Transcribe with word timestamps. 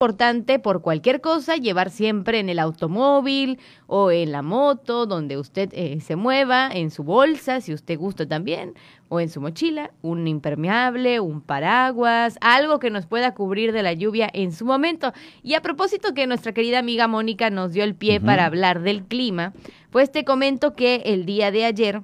importante 0.00 0.60
por 0.60 0.80
cualquier 0.80 1.20
cosa 1.20 1.56
llevar 1.56 1.90
siempre 1.90 2.38
en 2.38 2.48
el 2.48 2.60
automóvil 2.60 3.58
o 3.88 4.12
en 4.12 4.30
la 4.30 4.42
moto, 4.42 5.06
donde 5.06 5.36
usted 5.36 5.70
eh, 5.72 5.98
se 6.00 6.14
mueva, 6.14 6.70
en 6.72 6.92
su 6.92 7.02
bolsa, 7.02 7.60
si 7.60 7.74
usted 7.74 7.98
gusta 7.98 8.24
también, 8.24 8.74
o 9.08 9.18
en 9.18 9.28
su 9.28 9.40
mochila, 9.40 9.90
un 10.02 10.28
impermeable, 10.28 11.18
un 11.18 11.40
paraguas, 11.40 12.38
algo 12.40 12.78
que 12.78 12.90
nos 12.90 13.06
pueda 13.06 13.34
cubrir 13.34 13.72
de 13.72 13.82
la 13.82 13.92
lluvia 13.92 14.30
en 14.32 14.52
su 14.52 14.64
momento. 14.64 15.12
Y 15.42 15.54
a 15.54 15.62
propósito 15.62 16.14
que 16.14 16.28
nuestra 16.28 16.52
querida 16.52 16.78
amiga 16.78 17.08
Mónica 17.08 17.50
nos 17.50 17.72
dio 17.72 17.82
el 17.82 17.96
pie 17.96 18.20
para 18.20 18.46
hablar 18.46 18.82
del 18.82 19.02
clima, 19.02 19.52
pues 19.90 20.12
te 20.12 20.24
comento 20.24 20.76
que 20.76 21.02
el 21.06 21.26
día 21.26 21.50
de 21.50 21.64
ayer 21.64 22.02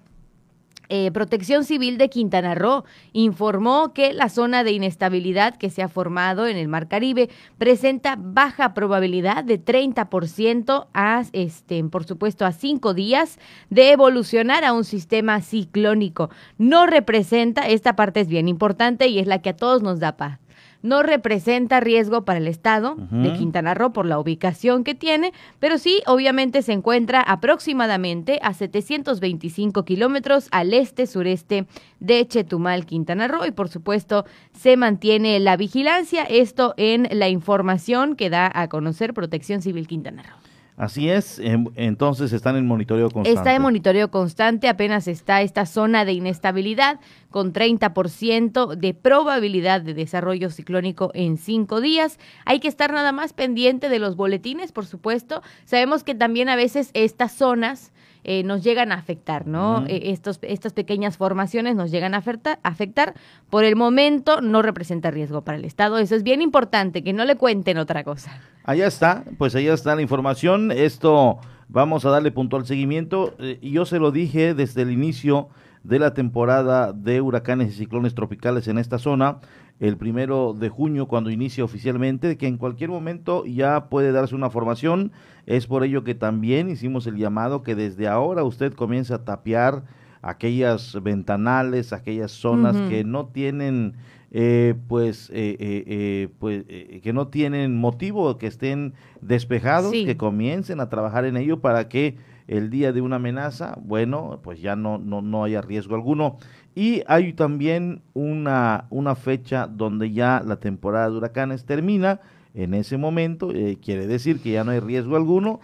eh, 0.88 1.10
Protección 1.12 1.64
Civil 1.64 1.98
de 1.98 2.10
Quintana 2.10 2.54
Roo 2.54 2.84
informó 3.12 3.92
que 3.92 4.12
la 4.12 4.28
zona 4.28 4.64
de 4.64 4.72
inestabilidad 4.72 5.56
que 5.56 5.70
se 5.70 5.82
ha 5.82 5.88
formado 5.88 6.46
en 6.46 6.56
el 6.56 6.68
Mar 6.68 6.88
Caribe 6.88 7.30
presenta 7.58 8.16
baja 8.18 8.74
probabilidad 8.74 9.44
de 9.44 9.62
30% 9.62 10.86
a, 10.92 11.22
este, 11.32 11.82
por 11.84 12.04
supuesto, 12.04 12.44
a 12.44 12.52
cinco 12.52 12.94
días 12.94 13.38
de 13.70 13.92
evolucionar 13.92 14.64
a 14.64 14.72
un 14.72 14.84
sistema 14.84 15.40
ciclónico. 15.40 16.30
No 16.58 16.86
representa, 16.86 17.68
esta 17.68 17.96
parte 17.96 18.20
es 18.20 18.28
bien 18.28 18.48
importante 18.48 19.08
y 19.08 19.18
es 19.18 19.26
la 19.26 19.40
que 19.40 19.50
a 19.50 19.56
todos 19.56 19.82
nos 19.82 20.00
da 20.00 20.16
paz 20.16 20.43
no 20.84 21.02
representa 21.02 21.80
riesgo 21.80 22.26
para 22.26 22.38
el 22.38 22.46
estado 22.46 22.94
de 23.10 23.32
Quintana 23.32 23.72
Roo 23.72 23.94
por 23.94 24.04
la 24.04 24.18
ubicación 24.18 24.84
que 24.84 24.94
tiene, 24.94 25.32
pero 25.58 25.78
sí, 25.78 26.02
obviamente 26.06 26.60
se 26.60 26.74
encuentra 26.74 27.22
aproximadamente 27.22 28.38
a 28.42 28.52
725 28.52 29.86
kilómetros 29.86 30.48
al 30.50 30.74
este-sureste 30.74 31.66
de 32.00 32.28
Chetumal, 32.28 32.84
Quintana 32.84 33.28
Roo, 33.28 33.46
y 33.46 33.50
por 33.50 33.70
supuesto 33.70 34.26
se 34.52 34.76
mantiene 34.76 35.40
la 35.40 35.56
vigilancia, 35.56 36.24
esto 36.24 36.74
en 36.76 37.08
la 37.10 37.30
información 37.30 38.14
que 38.14 38.28
da 38.28 38.52
a 38.54 38.68
conocer 38.68 39.14
Protección 39.14 39.62
Civil 39.62 39.88
Quintana 39.88 40.22
Roo. 40.22 40.43
Así 40.76 41.08
es, 41.08 41.38
em, 41.38 41.66
entonces 41.76 42.32
están 42.32 42.56
en 42.56 42.66
monitoreo 42.66 43.08
constante. 43.08 43.38
Está 43.38 43.54
en 43.54 43.62
monitoreo 43.62 44.10
constante, 44.10 44.68
apenas 44.68 45.06
está 45.06 45.40
esta 45.40 45.66
zona 45.66 46.04
de 46.04 46.14
inestabilidad 46.14 46.98
con 47.30 47.52
30% 47.52 48.74
de 48.74 48.92
probabilidad 48.92 49.82
de 49.82 49.94
desarrollo 49.94 50.50
ciclónico 50.50 51.12
en 51.14 51.38
cinco 51.38 51.80
días. 51.80 52.18
Hay 52.44 52.58
que 52.58 52.66
estar 52.66 52.92
nada 52.92 53.12
más 53.12 53.32
pendiente 53.32 53.88
de 53.88 54.00
los 54.00 54.16
boletines, 54.16 54.72
por 54.72 54.86
supuesto. 54.86 55.42
Sabemos 55.64 56.02
que 56.02 56.16
también 56.16 56.48
a 56.48 56.56
veces 56.56 56.90
estas 56.92 57.30
zonas 57.32 57.92
eh, 58.24 58.42
nos 58.42 58.64
llegan 58.64 58.90
a 58.90 58.96
afectar, 58.96 59.46
¿no? 59.46 59.84
Eh, 59.86 60.10
estos, 60.10 60.38
estas 60.42 60.72
pequeñas 60.72 61.18
formaciones 61.18 61.76
nos 61.76 61.90
llegan 61.90 62.14
a 62.14 62.18
afectar, 62.18 62.58
afectar. 62.62 63.14
Por 63.50 63.64
el 63.64 63.76
momento 63.76 64.40
no 64.40 64.62
representa 64.62 65.10
riesgo 65.10 65.42
para 65.42 65.58
el 65.58 65.64
Estado. 65.64 65.98
Eso 65.98 66.14
es 66.14 66.22
bien 66.22 66.40
importante, 66.40 67.04
que 67.04 67.12
no 67.12 67.24
le 67.24 67.36
cuenten 67.36 67.76
otra 67.76 68.02
cosa. 68.02 68.40
Allá 68.64 68.86
está, 68.86 69.24
pues 69.36 69.54
allá 69.54 69.74
está 69.74 69.94
la 69.94 70.02
información. 70.02 70.72
Esto 70.72 71.38
vamos 71.68 72.06
a 72.06 72.10
darle 72.10 72.32
puntual 72.32 72.64
seguimiento. 72.66 73.34
Eh, 73.38 73.58
yo 73.62 73.84
se 73.84 73.98
lo 73.98 74.10
dije 74.10 74.54
desde 74.54 74.82
el 74.82 74.90
inicio 74.90 75.48
de 75.82 75.98
la 75.98 76.14
temporada 76.14 76.94
de 76.94 77.20
huracanes 77.20 77.68
y 77.68 77.72
ciclones 77.72 78.14
tropicales 78.14 78.68
en 78.68 78.78
esta 78.78 78.98
zona 78.98 79.40
el 79.80 79.96
primero 79.96 80.54
de 80.54 80.68
junio 80.68 81.06
cuando 81.06 81.30
inicia 81.30 81.64
oficialmente, 81.64 82.36
que 82.36 82.46
en 82.46 82.58
cualquier 82.58 82.90
momento 82.90 83.44
ya 83.44 83.88
puede 83.88 84.12
darse 84.12 84.34
una 84.34 84.50
formación. 84.50 85.12
Es 85.46 85.66
por 85.66 85.84
ello 85.84 86.04
que 86.04 86.14
también 86.14 86.70
hicimos 86.70 87.06
el 87.06 87.16
llamado 87.16 87.62
que 87.62 87.74
desde 87.74 88.08
ahora 88.08 88.44
usted 88.44 88.72
comience 88.72 89.12
a 89.12 89.24
tapiar 89.24 89.84
aquellas 90.22 90.96
ventanales, 91.02 91.92
aquellas 91.92 92.32
zonas 92.32 92.76
que 92.88 93.04
no 93.04 93.26
tienen 93.26 93.94
eh, 94.36 94.74
pues, 94.88 95.30
eh, 95.32 95.56
eh, 95.60 96.28
pues 96.38 96.64
que 96.64 97.12
no 97.12 97.28
tienen 97.28 97.76
motivo, 97.76 98.36
que 98.38 98.46
estén 98.46 98.94
despejados, 99.20 99.92
que 99.92 100.16
comiencen 100.16 100.80
a 100.80 100.88
trabajar 100.88 101.24
en 101.24 101.36
ello 101.36 101.60
para 101.60 101.88
que 101.88 102.16
el 102.48 102.68
día 102.68 102.92
de 102.92 103.00
una 103.00 103.16
amenaza, 103.16 103.78
bueno, 103.82 104.40
pues 104.42 104.60
ya 104.60 104.76
no, 104.76 104.98
no, 104.98 105.22
no 105.22 105.44
haya 105.44 105.60
riesgo 105.60 105.94
alguno. 105.94 106.38
Y 106.74 107.02
hay 107.06 107.32
también 107.32 108.02
una, 108.14 108.86
una 108.90 109.14
fecha 109.14 109.66
donde 109.66 110.12
ya 110.12 110.42
la 110.44 110.56
temporada 110.56 111.08
de 111.10 111.16
huracanes 111.16 111.64
termina. 111.64 112.20
En 112.54 112.74
ese 112.74 112.96
momento 112.96 113.52
eh, 113.52 113.78
quiere 113.82 114.06
decir 114.06 114.40
que 114.40 114.52
ya 114.52 114.64
no 114.64 114.72
hay 114.72 114.80
riesgo 114.80 115.16
alguno. 115.16 115.60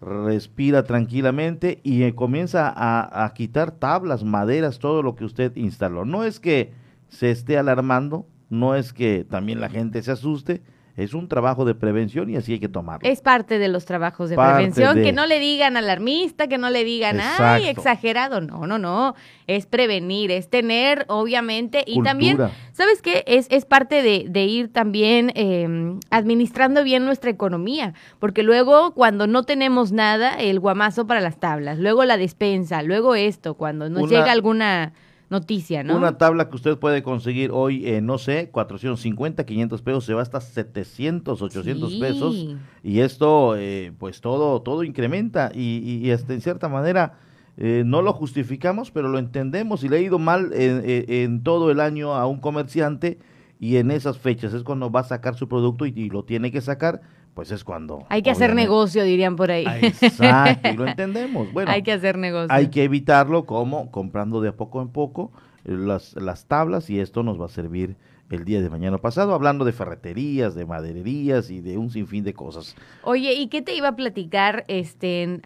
Respira 0.00 0.84
tranquilamente 0.84 1.80
y 1.82 2.04
eh, 2.04 2.14
comienza 2.14 2.72
a, 2.74 3.24
a 3.24 3.34
quitar 3.34 3.72
tablas, 3.72 4.22
maderas, 4.22 4.78
todo 4.78 5.02
lo 5.02 5.16
que 5.16 5.24
usted 5.24 5.56
instaló. 5.56 6.04
No 6.04 6.22
es 6.22 6.38
que 6.38 6.72
se 7.08 7.30
esté 7.32 7.58
alarmando, 7.58 8.26
no 8.48 8.76
es 8.76 8.92
que 8.92 9.26
también 9.28 9.60
la 9.60 9.68
gente 9.68 10.02
se 10.02 10.12
asuste, 10.12 10.62
es 10.98 11.14
un 11.14 11.28
trabajo 11.28 11.64
de 11.64 11.76
prevención 11.76 12.28
y 12.28 12.36
así 12.36 12.54
hay 12.54 12.58
que 12.58 12.68
tomarlo. 12.68 13.08
Es 13.08 13.20
parte 13.20 13.60
de 13.60 13.68
los 13.68 13.84
trabajos 13.84 14.30
de 14.30 14.36
prevención, 14.36 15.00
que 15.00 15.12
no 15.12 15.26
le 15.26 15.38
digan 15.38 15.76
alarmista, 15.76 16.48
que 16.48 16.58
no 16.58 16.70
le 16.70 16.82
digan, 16.82 17.20
ay, 17.20 17.68
exagerado, 17.68 18.40
no, 18.40 18.66
no, 18.66 18.78
no, 18.78 19.14
es 19.46 19.66
prevenir, 19.66 20.32
es 20.32 20.50
tener, 20.50 21.04
obviamente, 21.06 21.84
y 21.86 22.02
también, 22.02 22.36
¿sabes 22.72 23.00
qué? 23.00 23.22
Es, 23.28 23.46
es 23.50 23.64
parte 23.64 24.02
de, 24.02 24.26
de 24.28 24.44
ir 24.46 24.72
también 24.72 25.30
em, 25.36 26.00
administrando 26.10 26.82
bien 26.82 27.04
nuestra 27.04 27.30
economía, 27.30 27.94
porque 28.18 28.42
luego 28.42 28.92
cuando 28.92 29.28
no 29.28 29.44
tenemos 29.44 29.92
nada, 29.92 30.34
el 30.34 30.58
guamazo 30.58 31.06
para 31.06 31.20
las 31.20 31.38
tablas, 31.38 31.78
luego 31.78 32.04
la 32.04 32.16
despensa, 32.16 32.82
luego 32.82 33.14
esto, 33.14 33.54
cuando 33.54 33.88
nos 33.88 34.10
llega 34.10 34.32
alguna 34.32 34.94
noticia, 35.30 35.82
¿no? 35.82 35.96
Una 35.96 36.18
tabla 36.18 36.48
que 36.48 36.56
usted 36.56 36.78
puede 36.78 37.02
conseguir 37.02 37.50
hoy, 37.52 37.86
eh, 37.86 38.00
no 38.00 38.18
sé, 38.18 38.50
450, 38.50 39.44
500 39.44 39.82
pesos, 39.82 40.04
se 40.04 40.14
va 40.14 40.22
hasta 40.22 40.40
700, 40.40 41.42
800 41.42 41.94
pesos. 41.94 42.56
Y 42.82 43.00
esto, 43.00 43.56
eh, 43.56 43.92
pues 43.98 44.20
todo, 44.20 44.62
todo 44.62 44.84
incrementa 44.84 45.50
y, 45.54 46.02
y, 46.04 46.10
en 46.10 46.40
cierta 46.40 46.68
manera 46.68 47.18
eh, 47.56 47.82
no 47.84 48.02
lo 48.02 48.12
justificamos, 48.12 48.90
pero 48.90 49.08
lo 49.08 49.18
entendemos 49.18 49.84
y 49.84 49.88
le 49.88 49.96
ha 49.96 50.00
ido 50.00 50.18
mal 50.18 50.52
en, 50.52 50.82
en, 50.84 51.42
todo 51.42 51.70
el 51.70 51.80
año 51.80 52.14
a 52.14 52.26
un 52.26 52.40
comerciante 52.40 53.18
y 53.60 53.76
en 53.76 53.90
esas 53.90 54.18
fechas 54.18 54.54
es 54.54 54.62
cuando 54.62 54.90
va 54.90 55.00
a 55.00 55.04
sacar 55.04 55.34
su 55.34 55.48
producto 55.48 55.84
y 55.84 56.08
lo 56.10 56.24
tiene 56.24 56.52
que 56.52 56.60
sacar 56.60 57.00
pues 57.38 57.52
es 57.52 57.62
cuando... 57.62 58.04
Hay 58.08 58.22
que 58.22 58.32
hacer 58.32 58.56
negocio, 58.56 59.04
dirían 59.04 59.36
por 59.36 59.52
ahí. 59.52 59.64
Ah, 59.64 59.78
exacto, 59.78 60.70
y 60.70 60.76
lo 60.76 60.86
entendemos. 60.88 61.52
Bueno, 61.52 61.70
hay 61.70 61.84
que 61.84 61.92
hacer 61.92 62.18
negocio. 62.18 62.48
Hay 62.50 62.66
que 62.66 62.82
evitarlo 62.82 63.46
como 63.46 63.92
comprando 63.92 64.40
de 64.40 64.48
a 64.48 64.56
poco 64.56 64.82
en 64.82 64.88
poco 64.88 65.30
eh, 65.64 65.70
las, 65.70 66.16
las 66.16 66.46
tablas 66.46 66.90
y 66.90 66.98
esto 66.98 67.22
nos 67.22 67.40
va 67.40 67.44
a 67.44 67.48
servir 67.48 67.94
el 68.28 68.44
día 68.44 68.60
de 68.60 68.68
mañana 68.68 68.98
pasado, 68.98 69.34
hablando 69.34 69.64
de 69.64 69.70
ferreterías, 69.70 70.56
de 70.56 70.66
madererías 70.66 71.48
y 71.50 71.60
de 71.60 71.78
un 71.78 71.90
sinfín 71.90 72.24
de 72.24 72.34
cosas. 72.34 72.74
Oye, 73.04 73.34
¿y 73.34 73.46
qué 73.46 73.62
te 73.62 73.72
iba 73.72 73.86
a 73.86 73.94
platicar 73.94 74.64
este, 74.66 75.40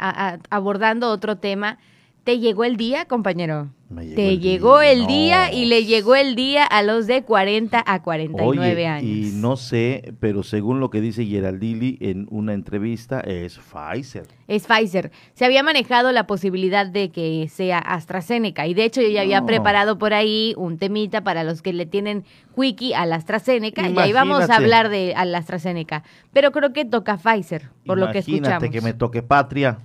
abordando 0.49 1.11
otro 1.11 1.37
tema? 1.37 1.77
¿Te 2.25 2.38
llegó 2.38 2.65
el 2.65 2.77
día, 2.77 3.06
compañero? 3.06 3.71
Te 4.15 4.38
llegó 4.38 4.81
el 4.81 5.06
día 5.06 5.53
y 5.53 5.66
le 5.66 5.84
llegó 5.84 6.15
el 6.15 6.34
día 6.34 6.65
a 6.65 6.83
los 6.83 7.06
de 7.06 7.25
40 7.25 7.83
a 7.84 8.03
49 8.03 8.87
años. 8.87 9.05
Y 9.05 9.33
no 9.34 9.56
sé, 9.56 10.15
pero 10.19 10.43
según 10.43 10.81
lo 10.81 10.88
que 10.88 11.00
dice 11.00 11.27
Geraldili 11.27 11.99
en 12.00 12.27
una 12.31 12.55
entrevista, 12.55 13.21
es 13.21 13.59
Pfizer. 13.59 14.27
Es 14.49 14.66
Pfizer. 14.66 15.11
Se 15.34 15.44
había 15.44 15.62
manejado 15.62 16.12
la 16.12 16.27
posibilidad 16.27 16.87
de 16.87 17.11
que 17.11 17.49
sea 17.50 17.78
AstraZeneca. 17.78 18.66
Y 18.66 18.75
de 18.75 18.84
hecho, 18.84 19.03
yo 19.03 19.09
ya 19.09 19.22
había 19.22 19.44
preparado 19.44 19.99
por 19.99 20.15
ahí 20.15 20.55
un 20.56 20.78
temita 20.78 21.22
para 21.22 21.44
los 21.44 21.61
que 21.61 21.72
le 21.72 21.87
tienen 21.87 22.25
quickie 22.56 22.94
a 22.94 23.05
la 23.05 23.16
AstraZeneca. 23.16 23.88
Y 23.88 23.99
ahí 23.99 24.12
vamos 24.12 24.49
a 24.49 24.56
hablar 24.56 24.88
de 24.88 25.15
a 25.15 25.25
la 25.25 25.38
AstraZeneca. 25.38 26.03
Pero 26.32 26.53
creo 26.53 26.72
que 26.72 26.84
toca 26.84 27.19
Pfizer, 27.19 27.69
por 27.84 27.99
lo 27.99 28.11
que 28.11 28.19
escuchamos. 28.19 28.49
Imagínate 28.49 28.71
que 28.71 28.81
me 28.81 28.94
toque 28.94 29.22
Patria. 29.22 29.78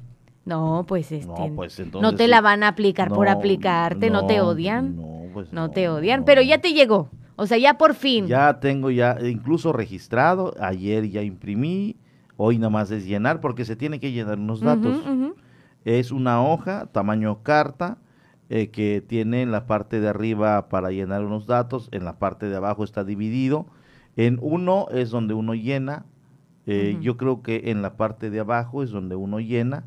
No, 0.47 0.85
pues 0.87 1.11
este, 1.11 1.27
no, 1.27 1.53
pues 1.53 1.77
no 1.93 2.15
te 2.15 2.29
la 2.29 2.39
van 2.39 2.63
a 2.63 2.69
aplicar 2.69 3.09
por 3.09 3.27
aplicarte, 3.27 4.09
no, 4.09 4.25
te 4.27 4.39
odian. 4.39 4.95
No, 4.95 5.23
pues 5.33 5.51
no 5.51 5.69
te 5.69 5.89
odian, 5.89 6.23
pero 6.23 6.41
ya 6.41 6.59
te 6.59 6.71
llegó. 6.71 7.09
O 7.35 7.45
sea, 7.47 7.57
ya 7.57 7.77
por 7.77 7.95
fin. 7.95 8.27
Ya 8.27 8.61
tengo 8.61 8.89
ya 8.89 9.17
incluso 9.21 9.73
registrado, 9.73 10.53
ayer 10.61 11.09
ya 11.09 11.21
imprimí, 11.21 11.97
hoy 12.37 12.59
nada 12.59 12.69
más 12.69 12.91
es 12.91 13.05
llenar 13.05 13.41
porque 13.41 13.65
se 13.65 13.75
tiene 13.75 13.99
que 13.99 14.13
llenar 14.13 14.39
unos 14.39 14.61
datos. 14.61 15.03
Es 15.83 16.13
una 16.13 16.41
hoja, 16.41 16.85
tamaño 16.93 17.43
carta, 17.43 17.97
eh, 18.49 18.69
que 18.69 19.03
tiene 19.05 19.41
en 19.41 19.51
la 19.51 19.67
parte 19.67 19.99
de 19.99 20.07
arriba 20.07 20.69
para 20.69 20.91
llenar 20.91 21.25
unos 21.25 21.45
datos, 21.45 21.89
en 21.91 22.05
la 22.05 22.19
parte 22.19 22.47
de 22.47 22.55
abajo 22.55 22.85
está 22.85 23.03
dividido. 23.03 23.65
En 24.15 24.39
uno 24.41 24.87
es 24.91 25.09
donde 25.09 25.33
uno 25.33 25.55
llena, 25.55 26.05
eh, 26.65 26.97
yo 27.01 27.17
creo 27.17 27.41
que 27.41 27.63
en 27.65 27.81
la 27.81 27.97
parte 27.97 28.29
de 28.29 28.39
abajo 28.39 28.81
es 28.81 28.91
donde 28.91 29.17
uno 29.17 29.41
llena 29.41 29.83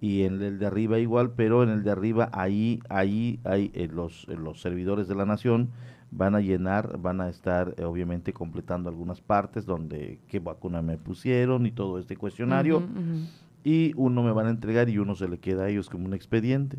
y 0.00 0.22
en 0.22 0.42
el 0.42 0.58
de 0.58 0.66
arriba 0.66 0.98
igual, 0.98 1.32
pero 1.32 1.62
en 1.62 1.70
el 1.70 1.82
de 1.82 1.90
arriba 1.90 2.28
ahí, 2.32 2.80
ahí, 2.88 3.40
hay 3.44 3.70
eh, 3.74 3.88
los, 3.92 4.26
eh, 4.28 4.36
los 4.36 4.60
servidores 4.60 5.08
de 5.08 5.14
la 5.14 5.24
nación 5.24 5.70
van 6.10 6.34
a 6.34 6.40
llenar, 6.40 6.98
van 6.98 7.20
a 7.20 7.28
estar 7.28 7.74
eh, 7.76 7.84
obviamente 7.84 8.32
completando 8.32 8.88
algunas 8.88 9.20
partes 9.20 9.66
donde 9.66 10.20
qué 10.28 10.38
vacuna 10.38 10.82
me 10.82 10.98
pusieron 10.98 11.66
y 11.66 11.72
todo 11.72 11.98
este 11.98 12.16
cuestionario 12.16 12.82
y 13.64 13.92
uno 13.96 14.22
me 14.22 14.32
van 14.32 14.46
a 14.46 14.50
entregar 14.50 14.88
y 14.88 14.98
uno 14.98 15.16
se 15.16 15.28
le 15.28 15.38
queda 15.38 15.64
a 15.64 15.68
ellos 15.68 15.90
como 15.90 16.06
un 16.06 16.14
expediente. 16.14 16.78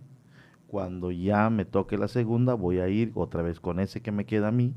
Cuando 0.67 1.11
ya 1.11 1.49
me 1.49 1.65
toque 1.65 1.97
la 1.97 2.07
segunda 2.07 2.53
voy 2.53 2.79
a 2.79 2.87
ir 2.87 3.11
otra 3.15 3.41
vez 3.41 3.59
con 3.59 3.79
ese 3.79 4.01
que 4.01 4.11
me 4.11 4.25
queda 4.25 4.49
a 4.49 4.51
mí 4.51 4.73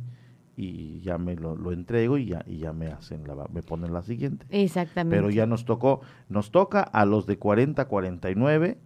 y 0.61 1.01
ya 1.01 1.17
me 1.19 1.37
lo, 1.37 1.57
lo 1.57 1.73
entrego 1.73 2.19
y 2.19 2.27
ya, 2.27 2.45
y 2.47 2.59
ya 2.59 2.73
me 2.73 2.89
hacen 2.89 3.27
la, 3.27 3.35
me 3.53 3.62
ponen 3.62 3.93
la 3.93 4.03
siguiente. 4.03 4.47
Exactamente. 4.51 5.17
Pero 5.17 5.31
ya 5.31 5.47
nos 5.47 5.65
tocó, 5.65 6.01
nos 6.29 6.51
toca 6.51 6.81
a 6.83 7.05
los 7.07 7.27
de 7.27 7.39
40 7.39 7.87
49, 7.87 8.79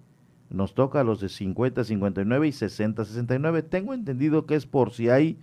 nos 0.50 0.74
toca 0.74 1.00
a 1.00 1.04
los 1.04 1.20
de 1.20 1.28
50 1.28 1.82
59 1.84 2.46
y 2.46 2.52
60 2.52 3.04
69. 3.04 3.62
Tengo 3.62 3.92
entendido 3.94 4.46
que 4.46 4.54
es 4.54 4.66
por 4.66 4.92
si 4.92 5.08
hay 5.08 5.38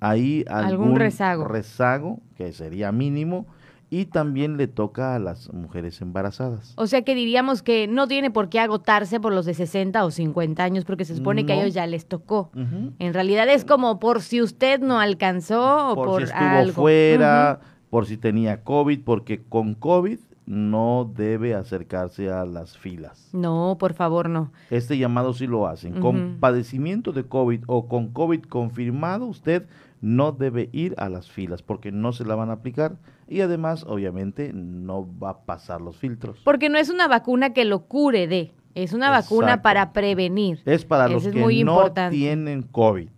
ahí 0.00 0.44
algún, 0.48 0.70
Algún 0.88 0.96
rezago. 0.96 1.44
rezago, 1.44 2.20
que 2.36 2.52
sería 2.52 2.90
mínimo, 2.92 3.46
y 3.88 4.06
también 4.06 4.56
le 4.56 4.66
toca 4.66 5.14
a 5.14 5.18
las 5.18 5.52
mujeres 5.52 6.00
embarazadas. 6.00 6.72
O 6.76 6.86
sea 6.86 7.02
que 7.02 7.14
diríamos 7.14 7.62
que 7.62 7.86
no 7.86 8.08
tiene 8.08 8.30
por 8.30 8.48
qué 8.48 8.58
agotarse 8.58 9.20
por 9.20 9.32
los 9.32 9.46
de 9.46 9.54
60 9.54 10.04
o 10.04 10.10
50 10.10 10.62
años 10.62 10.84
porque 10.84 11.04
se 11.04 11.14
supone 11.14 11.46
que 11.46 11.52
a 11.52 11.56
ellos 11.56 11.74
ya 11.74 11.86
les 11.86 12.06
tocó. 12.06 12.50
En 12.98 13.14
realidad 13.14 13.48
es 13.48 13.64
como 13.64 13.98
por 14.00 14.22
si 14.22 14.42
usted 14.42 14.80
no 14.80 14.98
alcanzó 14.98 15.90
o 15.90 15.94
por, 15.94 16.06
por, 16.06 16.22
si 16.22 16.32
estuvo 16.32 16.48
algo. 16.48 16.72
fuera, 16.72 17.60
por 17.90 18.06
si 18.06 18.16
tenía 18.16 18.62
COVID, 18.64 19.00
porque 19.04 19.42
con 19.42 19.74
COVID 19.74 20.18
no 20.46 21.10
debe 21.12 21.54
acercarse 21.54 22.30
a 22.30 22.44
las 22.44 22.78
filas. 22.78 23.30
No, 23.32 23.76
por 23.78 23.94
favor, 23.94 24.30
no. 24.30 24.52
Este 24.70 24.96
llamado 24.96 25.32
sí 25.34 25.46
lo 25.46 25.66
hacen. 25.66 26.00
Con 26.00 26.38
padecimiento 26.38 27.12
de 27.12 27.24
COVID 27.24 27.64
o 27.66 27.88
con 27.88 28.08
COVID 28.08 28.42
confirmado, 28.42 29.26
usted 29.26 29.66
no 30.00 30.32
debe 30.32 30.68
ir 30.72 30.94
a 30.98 31.08
las 31.08 31.30
filas 31.30 31.62
porque 31.62 31.90
no 31.90 32.12
se 32.12 32.24
la 32.24 32.36
van 32.36 32.50
a 32.50 32.54
aplicar 32.54 32.96
y 33.28 33.40
además, 33.40 33.84
obviamente, 33.88 34.52
no 34.52 35.06
va 35.18 35.30
a 35.30 35.40
pasar 35.44 35.80
los 35.80 35.96
filtros. 35.96 36.40
Porque 36.44 36.68
no 36.68 36.78
es 36.78 36.90
una 36.90 37.08
vacuna 37.08 37.52
que 37.52 37.64
lo 37.64 37.80
cure 37.86 38.26
de, 38.28 38.52
es 38.74 38.92
una 38.92 39.10
vacuna 39.10 39.62
para 39.62 39.92
prevenir. 39.92 40.60
Es 40.64 40.84
para 40.84 41.06
Eso 41.06 41.14
los 41.14 41.26
es 41.26 41.32
que 41.34 41.40
muy 41.40 41.64
no 41.64 41.72
importante. 41.72 42.16
tienen 42.16 42.62
COVID. 42.62 43.08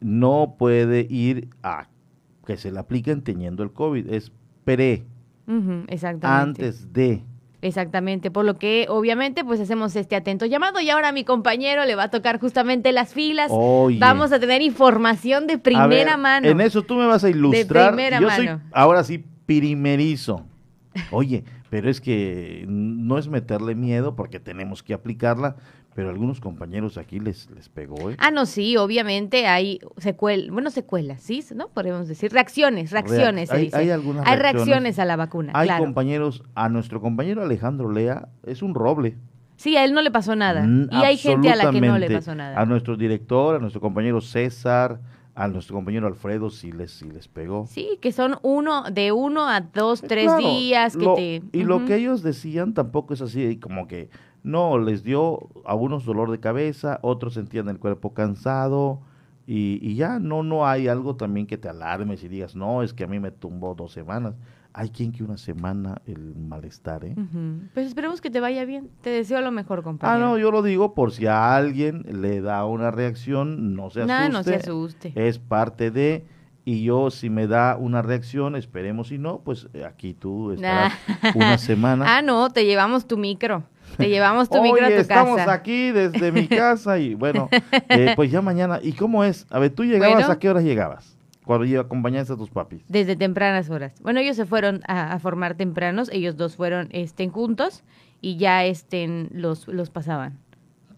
No 0.00 0.54
puede 0.58 1.06
ir 1.10 1.48
a 1.62 1.88
que 2.46 2.56
se 2.56 2.70
le 2.72 2.78
apliquen 2.78 3.22
teniendo 3.22 3.62
el 3.62 3.72
COVID. 3.72 4.12
Es 4.12 4.32
pre, 4.64 5.04
exactamente. 5.88 6.62
antes 6.66 6.92
de. 6.92 7.24
Exactamente, 7.62 8.30
por 8.30 8.44
lo 8.44 8.58
que 8.58 8.86
obviamente 8.88 9.44
pues 9.44 9.60
hacemos 9.60 9.94
este 9.94 10.16
atento 10.16 10.46
llamado 10.46 10.80
y 10.80 10.88
ahora 10.88 11.08
a 11.08 11.12
mi 11.12 11.24
compañero 11.24 11.84
le 11.84 11.94
va 11.94 12.04
a 12.04 12.10
tocar 12.10 12.40
justamente 12.40 12.90
las 12.92 13.12
filas. 13.12 13.50
Oye. 13.50 13.98
Vamos 13.98 14.32
a 14.32 14.40
tener 14.40 14.62
información 14.62 15.46
de 15.46 15.58
primera 15.58 15.88
ver, 15.88 16.18
mano. 16.18 16.48
En 16.48 16.60
eso 16.60 16.82
tú 16.82 16.94
me 16.96 17.06
vas 17.06 17.22
a 17.22 17.28
ilustrar. 17.28 17.90
primera 17.92 18.20
Yo 18.20 18.30
soy 18.30 18.46
mano. 18.46 18.62
ahora 18.72 19.04
sí 19.04 19.22
primerizo. 19.46 20.46
Oye, 21.10 21.44
pero 21.68 21.90
es 21.90 22.00
que 22.00 22.64
no 22.66 23.18
es 23.18 23.28
meterle 23.28 23.74
miedo 23.74 24.16
porque 24.16 24.40
tenemos 24.40 24.82
que 24.82 24.94
aplicarla, 24.94 25.56
pero 25.94 26.08
a 26.08 26.12
algunos 26.12 26.40
compañeros 26.40 26.96
aquí 26.98 27.18
les, 27.20 27.50
les 27.50 27.68
pegó, 27.68 28.10
¿eh? 28.10 28.16
Ah, 28.18 28.30
no, 28.30 28.46
sí, 28.46 28.76
obviamente 28.76 29.46
hay 29.46 29.80
secuelas, 29.98 30.50
bueno, 30.52 30.70
secuelas, 30.70 31.20
¿sí? 31.22 31.44
¿No? 31.54 31.68
Podemos 31.68 32.06
decir 32.08 32.32
reacciones, 32.32 32.90
reacciones, 32.92 33.48
se 33.48 33.56
hay- 33.56 33.64
dice. 33.64 33.76
hay 33.76 33.90
algunas 33.90 34.26
Hay 34.26 34.36
reacciones. 34.36 34.66
reacciones 34.66 34.98
a 34.98 35.04
la 35.04 35.16
vacuna, 35.16 35.52
Hay 35.54 35.66
claro. 35.68 35.84
compañeros, 35.84 36.44
a 36.54 36.68
nuestro 36.68 37.00
compañero 37.00 37.42
Alejandro 37.42 37.90
Lea 37.90 38.28
es 38.46 38.62
un 38.62 38.74
roble. 38.74 39.16
Sí, 39.56 39.76
a 39.76 39.84
él 39.84 39.92
no 39.92 40.00
le 40.00 40.10
pasó 40.10 40.36
nada. 40.36 40.62
Mm, 40.66 40.88
y 40.90 40.96
hay 41.04 41.16
gente 41.18 41.50
a 41.50 41.56
la 41.56 41.70
que 41.70 41.80
no 41.82 41.98
le 41.98 42.10
pasó 42.10 42.34
nada. 42.34 42.58
A 42.58 42.64
nuestro 42.64 42.96
director, 42.96 43.56
a 43.56 43.58
nuestro 43.58 43.80
compañero 43.82 44.20
César, 44.22 45.00
a 45.34 45.48
nuestro 45.48 45.74
compañero 45.76 46.06
Alfredo 46.06 46.48
sí 46.50 46.72
les, 46.72 46.90
sí 46.92 47.10
les 47.10 47.28
pegó. 47.28 47.66
Sí, 47.66 47.98
que 48.00 48.10
son 48.12 48.36
uno, 48.42 48.84
de 48.90 49.12
uno 49.12 49.48
a 49.48 49.60
dos, 49.60 50.00
tres 50.02 50.26
Claro, 50.26 50.48
días 50.48 50.96
que 50.96 51.04
lo- 51.04 51.14
te... 51.14 51.42
Y 51.52 51.64
lo 51.64 51.84
que 51.84 51.96
ellos 51.96 52.22
decían 52.22 52.72
tampoco 52.74 53.12
es 53.14 53.20
así, 53.20 53.56
como 53.58 53.86
que 53.86 54.08
no, 54.42 54.78
les 54.78 55.02
dio 55.02 55.48
a 55.64 55.74
unos 55.74 56.04
dolor 56.04 56.30
de 56.30 56.40
cabeza, 56.40 56.98
otros 57.02 57.34
sentían 57.34 57.68
el 57.68 57.78
cuerpo 57.78 58.14
cansado 58.14 59.00
y, 59.46 59.78
y 59.82 59.94
ya 59.96 60.18
no, 60.18 60.42
no 60.42 60.66
hay 60.66 60.88
algo 60.88 61.16
también 61.16 61.46
que 61.46 61.58
te 61.58 61.68
alarmes 61.68 62.22
y 62.24 62.28
digas, 62.28 62.54
no, 62.56 62.82
es 62.82 62.92
que 62.94 63.04
a 63.04 63.06
mí 63.06 63.18
me 63.20 63.30
tumbó 63.30 63.74
dos 63.74 63.92
semanas. 63.92 64.34
Hay 64.72 64.90
quien 64.90 65.10
que 65.10 65.24
una 65.24 65.36
semana 65.36 66.00
el 66.06 66.36
malestar, 66.36 67.04
¿eh? 67.04 67.16
Pues 67.74 67.88
esperemos 67.88 68.20
que 68.20 68.30
te 68.30 68.38
vaya 68.38 68.64
bien. 68.64 68.88
Te 69.00 69.10
deseo 69.10 69.40
lo 69.40 69.50
mejor, 69.50 69.80
Ah, 69.80 69.82
compañero. 69.82 70.20
no, 70.28 70.38
yo 70.38 70.52
lo 70.52 70.62
digo 70.62 70.94
por 70.94 71.10
si 71.10 71.26
a 71.26 71.56
alguien 71.56 72.04
le 72.08 72.40
da 72.40 72.64
una 72.64 72.92
reacción, 72.92 73.74
no 73.74 73.90
se 73.90 74.02
asuste. 74.02 74.06
Nah, 74.06 74.28
no 74.28 74.44
se 74.44 74.54
asuste. 74.54 75.12
Es 75.16 75.40
parte 75.40 75.90
de, 75.90 76.24
y 76.64 76.84
yo 76.84 77.10
si 77.10 77.30
me 77.30 77.48
da 77.48 77.76
una 77.76 78.00
reacción, 78.00 78.54
esperemos 78.54 79.08
si 79.08 79.18
no, 79.18 79.40
pues 79.40 79.66
eh, 79.74 79.84
aquí 79.84 80.14
tú 80.14 80.52
estarás 80.52 80.92
una 81.34 81.58
semana. 81.58 82.04
Ah, 82.18 82.22
no, 82.22 82.48
te 82.50 82.64
llevamos 82.64 83.08
tu 83.08 83.16
micro. 83.18 83.64
Te 83.96 84.08
llevamos 84.08 84.48
tu 84.48 84.60
micro 84.62 84.82
a 84.82 84.86
Oye, 84.86 84.96
tu 84.96 85.00
estamos 85.02 85.36
casa. 85.36 85.52
aquí 85.52 85.90
desde 85.90 86.32
mi 86.32 86.46
casa 86.48 86.98
y 86.98 87.14
bueno, 87.14 87.48
eh, 87.88 88.12
pues 88.16 88.30
ya 88.30 88.40
mañana. 88.42 88.80
¿Y 88.82 88.92
cómo 88.92 89.24
es? 89.24 89.46
A 89.50 89.58
ver, 89.58 89.70
¿tú 89.70 89.84
llegabas 89.84 90.14
Bueno. 90.16 90.32
a 90.32 90.38
qué 90.38 90.48
horas 90.50 90.64
llegabas? 90.64 91.16
Cuando 91.44 91.80
acompañaste 91.80 92.32
a 92.32 92.36
tus 92.36 92.50
papis. 92.50 92.82
Desde 92.88 93.16
tempranas 93.16 93.70
horas. 93.70 93.92
Bueno, 94.02 94.20
ellos 94.20 94.36
se 94.36 94.46
fueron 94.46 94.82
a, 94.86 95.12
a 95.12 95.18
formar 95.18 95.54
tempranos, 95.54 96.08
ellos 96.12 96.36
dos 96.36 96.54
fueron 96.54 96.88
este, 96.92 97.28
juntos 97.28 97.82
y 98.20 98.36
ya 98.36 98.64
este, 98.64 99.28
los, 99.32 99.66
los 99.66 99.90
pasaban. 99.90 100.38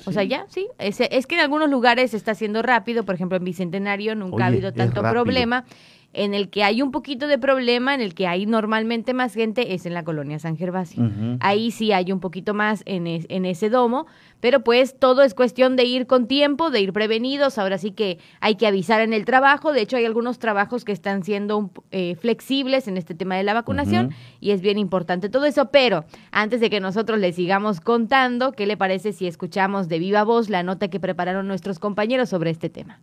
O 0.05 0.13
sea, 0.13 0.25
ya, 0.25 0.47
sí. 0.49 0.69
Es, 0.79 1.01
es 1.01 1.27
que 1.27 1.37
en 1.37 1.41
algunos 1.43 1.71
lugares 1.71 2.11
se 2.11 2.17
está 2.17 2.33
haciendo 2.33 2.61
rápido, 2.63 3.05
por 3.05 3.15
ejemplo, 3.15 3.37
en 3.39 3.45
Bicentenario 3.45 4.15
nunca 4.15 4.45
ha 4.45 4.49
Oye, 4.49 4.57
habido 4.57 4.73
tanto 4.73 5.01
problema. 5.03 5.65
En 6.15 6.35
el 6.35 6.51
que 6.51 6.63
hay 6.63 6.83
un 6.83 6.91
poquito 6.91 7.27
de 7.27 7.39
problema, 7.39 7.95
en 7.95 8.01
el 8.03 8.15
que 8.15 8.27
hay 8.27 8.45
normalmente 8.45 9.15
más 9.15 9.33
gente, 9.35 9.73
es 9.75 9.87
en 9.87 9.95
la 9.95 10.05
colonia 10.05 10.39
San 10.39 10.57
Gervasio. 10.59 11.03
Ahí 11.41 11.71
sí 11.71 11.93
hay 11.93 12.13
un 12.13 12.21
poquito 12.21 12.53
más 12.53 12.83
en, 12.85 13.07
es- 13.07 13.25
en 13.31 13.47
ese 13.47 13.71
domo, 13.71 14.07
pero 14.41 14.63
pues 14.63 14.99
todo 14.99 15.23
es 15.23 15.33
cuestión 15.35 15.75
de 15.77 15.85
ir 15.85 16.07
con 16.07 16.27
tiempo, 16.29 16.71
de 16.71 16.81
ir 16.81 16.93
prevenidos. 16.93 17.57
Ahora 17.57 17.79
sí 17.79 17.93
que 17.93 18.19
hay 18.41 18.57
que 18.57 18.67
avisar 18.67 19.01
en 19.01 19.13
el 19.15 19.25
trabajo. 19.25 19.73
De 19.73 19.81
hecho, 19.81 19.97
hay 19.97 20.05
algunos 20.05 20.39
trabajos 20.39 20.85
que 20.85 20.93
están 20.93 21.23
siendo 21.23 21.71
eh, 21.93 22.15
flexibles 22.17 22.89
en 22.89 22.97
este 22.99 23.15
tema 23.15 23.37
de 23.37 23.45
la 23.45 23.55
vacunación 23.55 24.11
y 24.41 24.51
es 24.51 24.61
bien 24.61 24.79
importante 24.79 25.29
todo 25.31 25.47
eso. 25.47 25.71
Pero 25.71 26.05
antes 26.31 26.61
de 26.61 26.69
que 26.69 26.81
nosotros 26.81 27.19
les 27.21 27.37
sigamos 27.37 27.81
contando, 27.81 28.53
¿qué 28.53 28.67
le 28.67 28.77
parece 28.77 29.13
si 29.13 29.27
escuchamos 29.27 29.89
de 29.89 29.99
viva 29.99 30.25
voz 30.25 30.51
la 30.51 30.63
nota 30.63 30.89
que 30.89 31.01
prepararon 31.01 31.49
nuestros 31.49 31.79
compañeros 31.79 32.29
sobre 32.29 32.51
este 32.51 32.69
tema? 32.69 33.01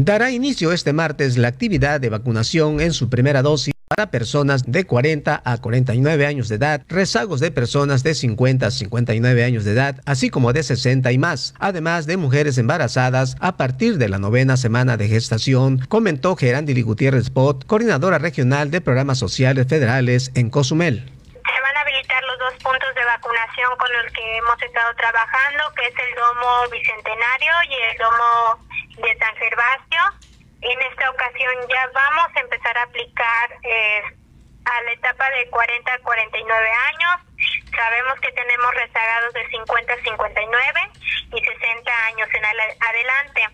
Dará 0.00 0.30
inicio 0.30 0.70
este 0.70 0.92
martes 0.92 1.36
la 1.36 1.48
actividad 1.48 2.00
de 2.00 2.08
vacunación 2.08 2.80
en 2.80 2.92
su 2.92 3.10
primera 3.10 3.42
dosis 3.42 3.74
para 3.88 4.12
personas 4.12 4.62
de 4.64 4.84
40 4.84 5.42
a 5.44 5.58
49 5.58 6.24
años 6.24 6.48
de 6.48 6.54
edad, 6.54 6.82
rezagos 6.88 7.40
de 7.40 7.50
personas 7.50 8.04
de 8.04 8.14
50 8.14 8.64
a 8.64 8.70
59 8.70 9.42
años 9.42 9.64
de 9.64 9.72
edad, 9.72 10.00
así 10.04 10.30
como 10.30 10.52
de 10.52 10.62
60 10.62 11.10
y 11.10 11.18
más, 11.18 11.52
además 11.58 12.06
de 12.06 12.16
mujeres 12.16 12.58
embarazadas 12.58 13.36
a 13.40 13.56
partir 13.56 13.98
de 13.98 14.08
la 14.08 14.20
novena 14.20 14.56
semana 14.56 14.96
de 14.96 15.08
gestación, 15.08 15.80
comentó 15.88 16.36
Gerandili 16.36 16.82
Gutiérrez 16.82 17.30
Pot, 17.30 17.66
coordinadora 17.66 18.18
regional 18.18 18.70
de 18.70 18.80
programas 18.80 19.18
sociales 19.18 19.66
federales 19.66 20.30
en 20.34 20.48
Cozumel. 20.48 21.17
Habilitar 21.88 22.22
los 22.24 22.38
dos 22.38 22.54
puntos 22.62 22.94
de 22.94 23.02
vacunación 23.02 23.74
con 23.78 23.90
los 23.90 24.12
que 24.12 24.36
hemos 24.36 24.60
estado 24.60 24.94
trabajando, 24.96 25.72
que 25.72 25.86
es 25.86 25.94
el 25.98 26.14
domo 26.16 26.68
bicentenario 26.70 27.52
y 27.66 27.74
el 27.76 27.96
domo 27.96 28.68
de 28.98 29.16
San 29.16 29.34
Gervasio. 29.36 30.02
En 30.60 30.82
esta 30.82 31.08
ocasión 31.08 31.54
ya 31.66 31.88
vamos 31.94 32.28
a 32.36 32.40
empezar 32.40 32.76
a 32.76 32.82
aplicar 32.82 33.48
eh, 33.62 34.02
a 34.66 34.82
la 34.82 34.92
etapa 34.92 35.30
de 35.30 35.48
40 35.48 35.94
a 35.94 35.98
49 36.00 36.70
años. 36.92 37.20
Sabemos 37.74 38.20
que 38.20 38.32
tenemos 38.32 38.74
rezagados 38.74 39.32
de 39.32 39.48
50 39.48 39.90
a 39.90 40.02
59 40.02 40.80
y 41.32 41.40
60 41.40 42.04
años 42.04 42.28
en 42.34 42.44
adelante. 42.44 43.48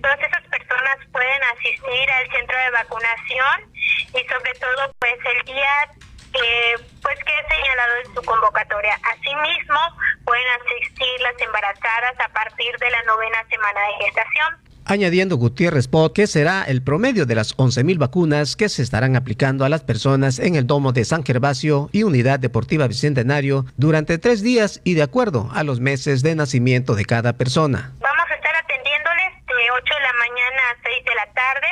Todas 0.00 0.20
esas 0.20 0.42
personas 0.46 0.98
pueden 1.10 1.42
asistir 1.58 2.10
al 2.12 2.30
centro 2.30 2.56
de 2.58 2.70
vacunación 2.70 3.74
y 4.14 4.22
sobre 4.28 4.54
todo 4.60 4.94
pues 5.00 5.18
el 5.34 5.42
día 5.46 5.90
eh, 6.34 6.74
pues 7.02 7.18
que 7.24 7.32
es 7.32 7.46
señalado 7.48 7.92
en 8.04 8.14
su 8.14 8.22
convocatoria. 8.22 8.98
Asimismo, 9.02 9.78
pueden 10.24 10.46
asistir 10.60 11.20
las 11.20 11.40
embarazadas 11.40 12.14
a 12.20 12.28
partir 12.32 12.76
de 12.78 12.90
la 12.90 13.02
novena 13.04 13.44
semana 13.50 13.80
de 13.80 14.04
gestación. 14.04 14.72
Añadiendo 14.84 15.36
Gutiérrez 15.36 15.86
Pot 15.86 16.12
que 16.12 16.26
será 16.26 16.64
el 16.64 16.82
promedio 16.82 17.24
de 17.24 17.36
las 17.36 17.56
11.000 17.56 17.98
vacunas 17.98 18.56
que 18.56 18.68
se 18.68 18.82
estarán 18.82 19.14
aplicando 19.14 19.64
a 19.64 19.68
las 19.68 19.82
personas 19.82 20.40
en 20.40 20.56
el 20.56 20.66
domo 20.66 20.92
de 20.92 21.04
San 21.04 21.24
Gervasio 21.24 21.88
y 21.92 22.02
Unidad 22.02 22.40
Deportiva 22.40 22.88
Bicentenario 22.88 23.64
durante 23.76 24.18
tres 24.18 24.42
días 24.42 24.80
y 24.82 24.94
de 24.94 25.02
acuerdo 25.02 25.48
a 25.54 25.62
los 25.62 25.78
meses 25.78 26.22
de 26.22 26.34
nacimiento 26.34 26.96
de 26.96 27.04
cada 27.04 27.34
persona. 27.34 27.92
Vamos 28.00 28.26
a 28.28 28.34
estar 28.34 28.56
atendiéndoles 28.56 29.46
de 29.46 29.70
8 29.70 29.94
de 29.94 30.00
la 30.00 30.12
mañana 30.14 30.62
a 30.72 30.82
6 30.82 31.04
de 31.04 31.14
la 31.14 31.32
tarde. 31.32 31.68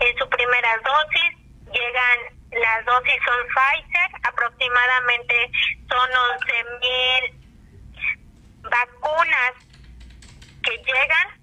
En 0.00 0.18
su 0.18 0.28
primera 0.28 0.68
dosis 0.84 1.38
llegan, 1.72 2.39
las 2.60 2.84
dosis 2.84 3.16
son 3.24 3.46
Pfizer, 3.48 4.10
aproximadamente 4.22 5.50
son 5.88 6.10
11.000 6.10 7.40
vacunas 8.62 9.52
que 10.62 10.76
llegan. 10.78 11.40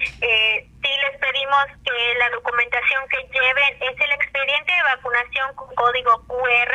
Eh, 0.00 0.68
sí 0.82 0.88
les 0.88 1.18
pedimos 1.20 1.66
que 1.84 2.14
la 2.18 2.30
documentación 2.30 3.08
que 3.08 3.28
lleven 3.32 3.82
es 3.82 4.00
el 4.00 4.12
expediente 4.12 4.72
de 4.72 4.82
vacunación 4.82 5.54
con 5.54 5.74
código 5.74 6.26
QR. 6.26 6.74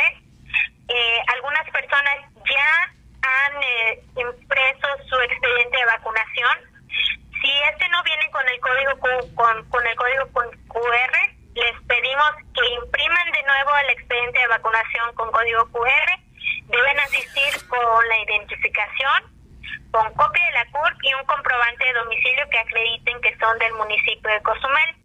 Eh, 0.87 1.19
algunas 1.33 1.69
personas 1.71 2.17
ya 2.45 2.93
han 3.23 3.63
eh, 3.63 4.03
impreso 4.17 4.87
su 5.09 5.19
expediente 5.19 5.77
de 5.77 5.85
vacunación. 5.85 6.57
Si 7.41 7.51
este 7.71 7.89
no 7.89 8.03
viene 8.03 8.29
con 8.29 8.47
el 8.47 8.59
código 8.59 8.99
con, 8.99 9.35
con, 9.35 9.69
con 9.69 9.87
el 9.87 9.95
código 9.95 10.31
con 10.31 10.49
QR, 10.67 11.40
les 11.55 11.75
pedimos 11.87 12.31
que 12.53 12.65
impriman 12.83 13.31
de 13.31 13.43
nuevo 13.43 13.71
el 13.83 13.89
expediente 13.91 14.39
de 14.39 14.47
vacunación 14.47 15.13
con 15.15 15.31
código 15.31 15.67
QR, 15.71 16.09
deben 16.67 16.99
asistir 16.99 17.67
con 17.67 18.07
la 18.07 18.17
identificación, 18.23 19.23
con 19.91 20.13
copia 20.13 20.45
de 20.45 20.53
la 20.53 20.65
CURP 20.71 20.97
y 21.03 21.13
un 21.13 21.25
comprobante 21.25 21.85
de 21.85 21.93
domicilio 21.93 22.49
que 22.49 22.57
acrediten 22.57 23.21
que 23.21 23.37
son 23.37 23.57
del 23.59 23.73
municipio 23.73 24.31
de 24.31 24.41
Cozumel. 24.41 24.95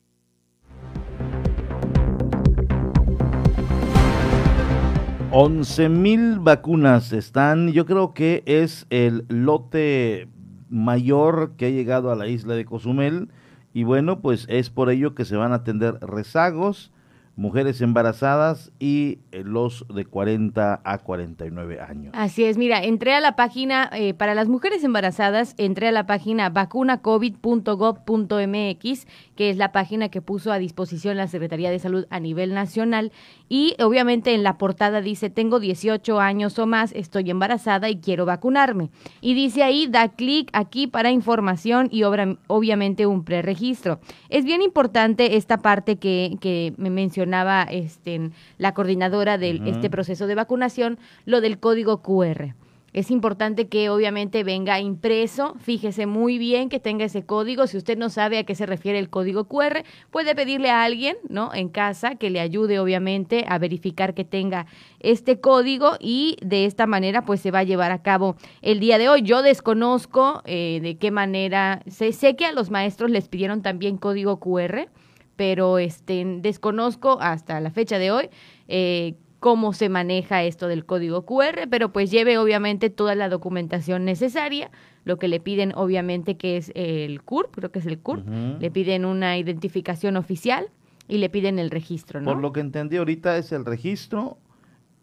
Once 5.32 5.88
mil 5.88 6.38
vacunas 6.38 7.12
están, 7.12 7.72
yo 7.72 7.84
creo 7.84 8.14
que 8.14 8.44
es 8.46 8.86
el 8.90 9.26
lote 9.28 10.28
mayor 10.70 11.56
que 11.56 11.66
ha 11.66 11.70
llegado 11.70 12.12
a 12.12 12.16
la 12.16 12.28
isla 12.28 12.54
de 12.54 12.64
Cozumel 12.64 13.28
y 13.76 13.84
bueno, 13.84 14.22
pues 14.22 14.46
es 14.48 14.70
por 14.70 14.88
ello 14.88 15.14
que 15.14 15.26
se 15.26 15.36
van 15.36 15.52
a 15.52 15.56
atender 15.56 15.98
rezagos, 16.00 16.90
mujeres 17.36 17.80
embarazadas 17.82 18.72
y 18.78 19.18
eh, 19.30 19.42
los 19.44 19.84
de 19.94 20.06
40 20.06 20.80
a 20.82 20.98
49 20.98 21.82
años. 21.82 22.14
Así 22.16 22.44
es, 22.44 22.56
mira, 22.56 22.82
entré 22.82 23.12
a 23.12 23.20
la 23.20 23.36
página, 23.36 23.90
eh, 23.92 24.14
para 24.14 24.34
las 24.34 24.48
mujeres 24.48 24.82
embarazadas, 24.82 25.54
entré 25.58 25.88
a 25.88 25.92
la 25.92 26.06
página 26.06 26.48
vacunacovid.gov.mx, 26.48 29.06
que 29.36 29.50
es 29.50 29.58
la 29.58 29.70
página 29.70 30.08
que 30.08 30.22
puso 30.22 30.50
a 30.50 30.58
disposición 30.58 31.18
la 31.18 31.28
Secretaría 31.28 31.70
de 31.70 31.78
Salud 31.78 32.06
a 32.08 32.20
nivel 32.20 32.54
nacional, 32.54 33.12
y 33.50 33.74
obviamente 33.80 34.32
en 34.32 34.42
la 34.42 34.56
portada 34.56 35.02
dice, 35.02 35.28
tengo 35.28 35.60
18 35.60 36.18
años 36.18 36.58
o 36.58 36.66
más, 36.66 36.92
estoy 36.92 37.30
embarazada 37.30 37.90
y 37.90 37.96
quiero 37.96 38.24
vacunarme. 38.24 38.88
Y 39.20 39.34
dice 39.34 39.62
ahí, 39.62 39.88
da 39.88 40.08
clic 40.08 40.48
aquí 40.54 40.86
para 40.86 41.10
información 41.10 41.90
y 41.92 42.04
obviamente 42.04 43.04
un 43.04 43.24
preregistro. 43.24 44.00
Es 44.30 44.46
bien 44.46 44.62
importante 44.62 45.36
esta 45.36 45.58
parte 45.58 45.96
que, 45.96 46.38
que 46.40 46.72
me 46.78 46.88
mencionó 46.88 47.25
este, 47.70 48.30
la 48.58 48.74
coordinadora 48.74 49.38
de 49.38 49.60
este 49.66 49.90
proceso 49.90 50.26
de 50.26 50.34
vacunación, 50.34 50.98
lo 51.24 51.40
del 51.40 51.58
código 51.58 52.02
QR. 52.02 52.54
Es 52.96 53.10
importante 53.10 53.68
que 53.68 53.90
obviamente 53.90 54.42
venga 54.42 54.80
impreso, 54.80 55.54
fíjese 55.60 56.06
muy 56.06 56.38
bien 56.38 56.70
que 56.70 56.80
tenga 56.80 57.04
ese 57.04 57.26
código. 57.26 57.66
Si 57.66 57.76
usted 57.76 57.98
no 57.98 58.08
sabe 58.08 58.38
a 58.38 58.44
qué 58.44 58.54
se 58.54 58.64
refiere 58.64 58.98
el 58.98 59.10
código 59.10 59.44
QR, 59.44 59.84
puede 60.10 60.34
pedirle 60.34 60.70
a 60.70 60.82
alguien, 60.82 61.18
¿no? 61.28 61.52
En 61.52 61.68
casa 61.68 62.14
que 62.14 62.30
le 62.30 62.40
ayude 62.40 62.80
obviamente 62.80 63.44
a 63.48 63.58
verificar 63.58 64.14
que 64.14 64.24
tenga 64.24 64.64
este 64.98 65.40
código 65.40 65.98
y 66.00 66.38
de 66.40 66.64
esta 66.64 66.86
manera 66.86 67.26
pues 67.26 67.42
se 67.42 67.50
va 67.50 67.58
a 67.58 67.64
llevar 67.64 67.92
a 67.92 68.00
cabo 68.00 68.36
el 68.62 68.80
día 68.80 68.96
de 68.96 69.10
hoy. 69.10 69.20
Yo 69.20 69.42
desconozco 69.42 70.40
eh, 70.46 70.80
de 70.82 70.96
qué 70.96 71.10
manera, 71.10 71.82
sé, 71.88 72.12
sé 72.12 72.34
que 72.34 72.46
a 72.46 72.52
los 72.52 72.70
maestros 72.70 73.10
les 73.10 73.28
pidieron 73.28 73.60
también 73.60 73.98
código 73.98 74.40
QR 74.40 74.88
pero 75.36 75.78
este, 75.78 76.24
desconozco 76.40 77.18
hasta 77.20 77.60
la 77.60 77.70
fecha 77.70 77.98
de 77.98 78.10
hoy 78.10 78.30
eh, 78.68 79.14
cómo 79.38 79.72
se 79.72 79.88
maneja 79.88 80.42
esto 80.42 80.66
del 80.66 80.84
código 80.84 81.24
QR, 81.24 81.68
pero 81.70 81.92
pues 81.92 82.10
lleve 82.10 82.38
obviamente 82.38 82.90
toda 82.90 83.14
la 83.14 83.28
documentación 83.28 84.04
necesaria, 84.04 84.70
lo 85.04 85.18
que 85.18 85.28
le 85.28 85.40
piden 85.40 85.72
obviamente 85.76 86.36
que 86.36 86.56
es 86.56 86.72
el 86.74 87.22
CURP, 87.22 87.54
creo 87.54 87.70
que 87.70 87.78
es 87.78 87.86
el 87.86 87.98
CURP, 87.98 88.26
le 88.60 88.70
piden 88.70 89.04
una 89.04 89.38
identificación 89.38 90.16
oficial 90.16 90.68
y 91.06 91.18
le 91.18 91.28
piden 91.28 91.58
el 91.58 91.70
registro, 91.70 92.20
¿no? 92.20 92.32
Por 92.32 92.40
lo 92.40 92.52
que 92.52 92.60
entendí 92.60 92.96
ahorita 92.96 93.36
es 93.36 93.52
el 93.52 93.64
registro, 93.64 94.38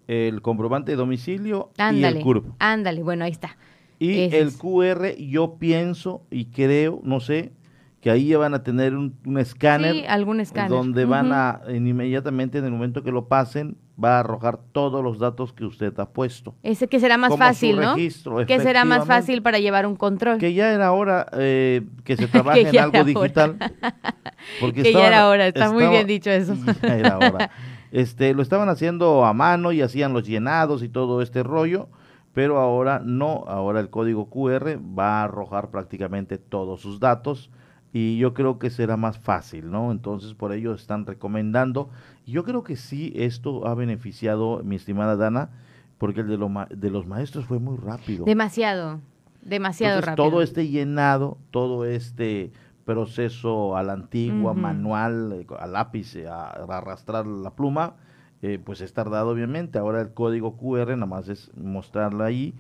el 0.08 0.42
comprobante 0.42 0.92
de 0.92 0.98
domicilio 0.98 1.72
y 1.78 2.04
el 2.04 2.20
CURP. 2.20 2.46
Ándale, 2.60 3.04
bueno, 3.04 3.24
ahí 3.24 3.32
está. 3.32 3.58
Y 4.00 4.36
el 4.36 4.52
QR 4.58 5.16
yo 5.16 5.56
pienso 5.56 6.24
y 6.30 6.46
creo, 6.46 7.00
no 7.04 7.22
sé, 7.22 7.54
que 8.04 8.12
ahí 8.12 8.28
ya 8.28 8.38
van 8.38 8.54
a 8.54 8.64
tener 8.64 8.96
un, 8.96 9.16
escáner. 9.38 9.94
Sí, 9.94 10.04
algún 10.06 10.42
escáner. 10.42 10.70
Donde 10.70 11.06
van 11.06 11.32
a, 11.32 11.62
inmediatamente 11.70 12.58
en 12.58 12.66
el 12.66 12.72
momento 12.72 13.02
que 13.02 13.14
lo 13.14 13.30
pasen, 13.30 13.78
va 14.02 14.18
a 14.18 14.20
arrojar 14.20 14.60
todos 14.74 15.02
los 15.02 15.20
datos 15.20 15.54
que 15.54 15.64
usted 15.64 15.98
ha 15.98 16.10
puesto. 16.10 16.54
Ese 16.64 16.90
que 16.90 17.00
será 17.00 17.16
más 17.16 17.38
fácil, 17.38 17.80
¿no? 17.80 17.96
Que 17.96 18.60
será 18.60 18.84
más 18.84 19.08
fácil 19.08 19.42
para 19.42 19.60
llevar 19.60 19.88
un 19.88 19.96
control. 19.96 20.38
Que 20.38 20.54
ya 20.54 20.74
era 20.74 20.92
hora 20.92 21.28
eh, 21.32 21.84
que 22.04 22.18
se 22.18 22.28
trabaje 22.28 22.68
en 22.68 22.78
algo 22.78 23.06
digital. 23.06 23.56
Porque 24.60 24.84
que 24.84 24.92
ya 24.92 25.08
era 25.08 25.30
hora, 25.30 25.48
está 25.48 25.72
muy 25.72 25.88
bien 25.88 26.06
dicho 26.06 26.30
eso. 26.30 26.58
Ya 26.82 26.98
era 26.98 27.18
hora. 27.18 27.52
Este, 27.94 28.34
lo 28.34 28.42
estaban 28.42 28.68
haciendo 28.68 29.24
a 29.24 29.32
mano 29.32 29.72
y 29.72 29.82
hacían 29.82 30.12
los 30.12 30.28
llenados 30.28 30.84
y 30.84 30.90
todo 30.90 31.22
este 31.22 31.42
rollo, 31.42 31.88
pero 32.34 32.60
ahora 32.60 33.02
no, 33.02 33.46
ahora 33.48 33.80
el 33.80 33.90
código 33.90 34.30
QR 34.30 34.78
va 34.78 35.22
a 35.22 35.24
arrojar 35.24 35.72
prácticamente 35.72 36.38
todos 36.38 36.82
sus 36.82 37.00
datos 37.00 37.50
y 37.94 38.18
yo 38.18 38.34
creo 38.34 38.58
que 38.58 38.72
será 38.72 38.98
más 38.98 39.20
fácil, 39.20 39.70
¿no? 39.70 39.92
Entonces 39.92 40.34
por 40.34 40.52
ello 40.52 40.74
están 40.74 41.06
recomendando. 41.06 41.90
Yo 42.26 42.44
creo 42.44 42.64
que 42.64 42.76
sí, 42.76 43.14
esto 43.16 43.68
ha 43.68 43.76
beneficiado, 43.76 44.62
mi 44.64 44.76
estimada 44.76 45.16
Dana, 45.16 45.52
porque 46.00 46.22
el 46.22 46.28
de, 46.28 46.38
lo 46.38 46.50
de 46.72 46.90
los 46.90 47.06
maestros 47.06 47.46
fue 47.46 47.60
muy 47.60 47.78
rápido. 47.78 48.26
Demasiado, 48.26 49.00
demasiado 49.44 50.02
rápido. 50.02 50.28
Todo 50.28 50.42
este 50.42 50.68
llenado, 50.68 51.38
todo 51.52 51.86
este 51.86 52.52
proceso 52.84 53.78
a 53.78 53.84
la 53.84 53.94
antigua, 53.94 54.56
manual, 54.56 55.32
eh, 55.34 55.46
a 55.60 55.68
lápiz, 55.68 56.16
eh, 56.16 56.28
a, 56.28 56.50
arrastrar 56.50 57.28
la 57.28 57.52
pluma, 57.52 57.96
eh, 58.42 58.60
pues 58.64 58.82
es 58.82 58.92
tardado 58.94 59.30
obviamente. 59.30 59.78
Ahora 59.78 60.02
el 60.02 60.16
código 60.16 60.58
QR 60.58 60.88
nada 60.98 61.06
más 61.06 61.30
es 61.30 61.52
mostrarlo 61.56 62.24
ahí 62.24 62.56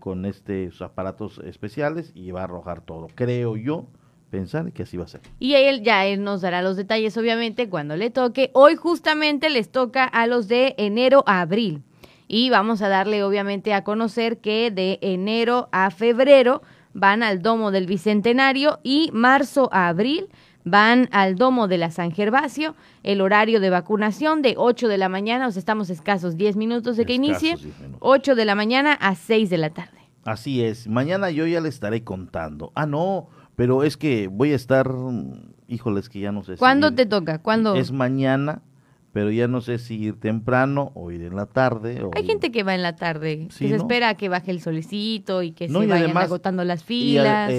con 0.00 0.24
estos 0.24 0.82
aparatos 0.82 1.38
especiales 1.44 2.10
y 2.16 2.32
va 2.32 2.40
a 2.40 2.44
arrojar 2.44 2.80
todo. 2.80 3.06
Creo 3.14 3.56
yo 3.56 3.86
pensar 4.30 4.72
que 4.72 4.82
así 4.82 4.96
va 4.96 5.04
a 5.04 5.08
ser. 5.08 5.20
Y 5.38 5.54
él 5.54 5.82
ya 5.82 6.06
él 6.06 6.22
nos 6.22 6.40
dará 6.40 6.62
los 6.62 6.76
detalles, 6.76 7.16
obviamente, 7.16 7.68
cuando 7.68 7.96
le 7.96 8.10
toque. 8.10 8.50
Hoy 8.54 8.76
justamente 8.76 9.50
les 9.50 9.70
toca 9.70 10.04
a 10.04 10.26
los 10.26 10.48
de 10.48 10.74
enero 10.78 11.24
a 11.26 11.40
abril. 11.40 11.82
Y 12.26 12.50
vamos 12.50 12.82
a 12.82 12.88
darle, 12.88 13.22
obviamente, 13.24 13.72
a 13.72 13.84
conocer 13.84 14.38
que 14.38 14.70
de 14.70 14.98
enero 15.00 15.68
a 15.72 15.90
febrero 15.90 16.62
van 16.92 17.22
al 17.22 17.42
Domo 17.42 17.70
del 17.70 17.86
Bicentenario 17.86 18.80
y 18.82 19.10
marzo 19.12 19.70
a 19.72 19.88
abril 19.88 20.28
van 20.64 21.08
al 21.12 21.36
Domo 21.36 21.68
de 21.68 21.78
la 21.78 21.90
San 21.90 22.12
Gervasio. 22.12 22.74
El 23.02 23.20
horario 23.20 23.60
de 23.60 23.70
vacunación 23.70 24.42
de 24.42 24.54
8 24.56 24.88
de 24.88 24.98
la 24.98 25.08
mañana, 25.08 25.46
o 25.46 25.50
sea, 25.50 25.60
estamos 25.60 25.90
escasos 25.90 26.36
10 26.36 26.56
minutos 26.56 26.96
de 26.96 27.06
que 27.06 27.14
inicie, 27.14 27.56
8 28.00 28.34
de 28.34 28.44
la 28.44 28.54
mañana 28.54 28.92
a 28.92 29.14
6 29.14 29.50
de 29.50 29.58
la 29.58 29.70
tarde. 29.70 29.98
Así 30.24 30.62
es, 30.62 30.88
mañana 30.88 31.30
yo 31.30 31.46
ya 31.46 31.60
le 31.60 31.70
estaré 31.70 32.04
contando. 32.04 32.72
Ah, 32.74 32.84
no, 32.84 33.28
pero 33.58 33.82
es 33.82 33.96
que 33.96 34.28
voy 34.28 34.52
a 34.52 34.54
estar, 34.54 34.88
híjoles, 35.66 36.08
que 36.08 36.20
ya 36.20 36.30
no 36.30 36.44
sé. 36.44 36.56
¿Cuándo 36.56 36.94
te 36.94 37.06
toca? 37.06 37.40
¿Cuándo? 37.40 37.74
Es 37.74 37.90
mañana, 37.90 38.62
pero 39.10 39.32
ya 39.32 39.48
no 39.48 39.60
sé 39.60 39.80
si 39.80 39.96
ir 39.96 40.20
temprano 40.20 40.92
o 40.94 41.10
ir 41.10 41.22
en 41.24 41.34
la 41.34 41.46
tarde. 41.46 42.00
Hay 42.14 42.24
gente 42.24 42.52
que 42.52 42.62
va 42.62 42.76
en 42.76 42.84
la 42.84 42.94
tarde, 42.94 43.48
que 43.48 43.68
se 43.68 43.74
espera 43.74 44.10
a 44.10 44.14
que 44.14 44.28
baje 44.28 44.52
el 44.52 44.60
solecito 44.60 45.42
y 45.42 45.50
que 45.50 45.68
se 45.68 45.86
vayan 45.88 46.16
agotando 46.16 46.62
las 46.62 46.84
filas. 46.84 47.52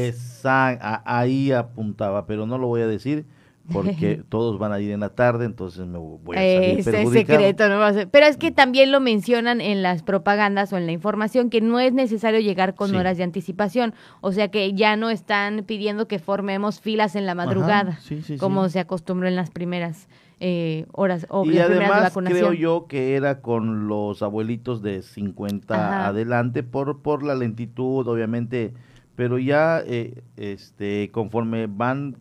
ahí 0.45 1.51
apuntaba, 1.51 2.25
pero 2.25 2.47
no 2.47 2.57
lo 2.57 2.67
voy 2.67 2.79
a 2.79 2.87
decir 2.87 3.25
porque 3.71 4.21
todos 4.29 4.59
van 4.59 4.71
a 4.71 4.79
ir 4.79 4.91
en 4.91 4.99
la 4.99 5.09
tarde, 5.09 5.45
entonces 5.45 5.85
me 5.85 5.97
voy 5.97 6.37
a 6.37 6.39
salir 6.39 6.79
es 6.79 7.11
secreto, 7.11 7.69
no 7.69 7.79
va 7.79 7.87
a 7.87 7.93
ser. 7.93 8.09
Pero 8.09 8.25
es 8.25 8.37
que 8.37 8.51
también 8.51 8.91
lo 8.91 8.99
mencionan 8.99 9.61
en 9.61 9.81
las 9.81 10.03
propagandas 10.03 10.73
o 10.73 10.77
en 10.77 10.85
la 10.85 10.91
información 10.91 11.49
que 11.49 11.61
no 11.61 11.79
es 11.79 11.93
necesario 11.93 12.39
llegar 12.39 12.75
con 12.75 12.95
horas 12.95 13.17
de 13.17 13.23
anticipación, 13.23 13.93
o 14.21 14.31
sea 14.31 14.49
que 14.49 14.73
ya 14.73 14.95
no 14.95 15.09
están 15.09 15.63
pidiendo 15.65 16.07
que 16.07 16.19
formemos 16.19 16.81
filas 16.81 17.15
en 17.15 17.25
la 17.25 17.35
madrugada, 17.35 17.99
como 18.39 18.69
se 18.69 18.79
acostumbró 18.79 19.27
en 19.27 19.35
las 19.35 19.49
primeras 19.51 20.07
eh, 20.41 20.85
horas 20.93 21.27
o 21.29 21.43
y 21.45 21.57
además 21.57 22.13
creo 22.13 22.53
yo 22.53 22.87
que 22.87 23.15
era 23.15 23.41
con 23.41 23.89
los 23.89 24.21
abuelitos 24.21 24.81
de 24.81 25.01
50 25.01 26.07
adelante 26.07 26.63
por 26.63 27.01
por 27.01 27.23
la 27.23 27.35
lentitud, 27.35 28.07
obviamente, 28.07 28.73
pero 29.17 29.37
ya 29.37 29.81
eh, 29.85 30.23
este 30.37 31.11
conforme 31.11 31.67
van 31.67 32.15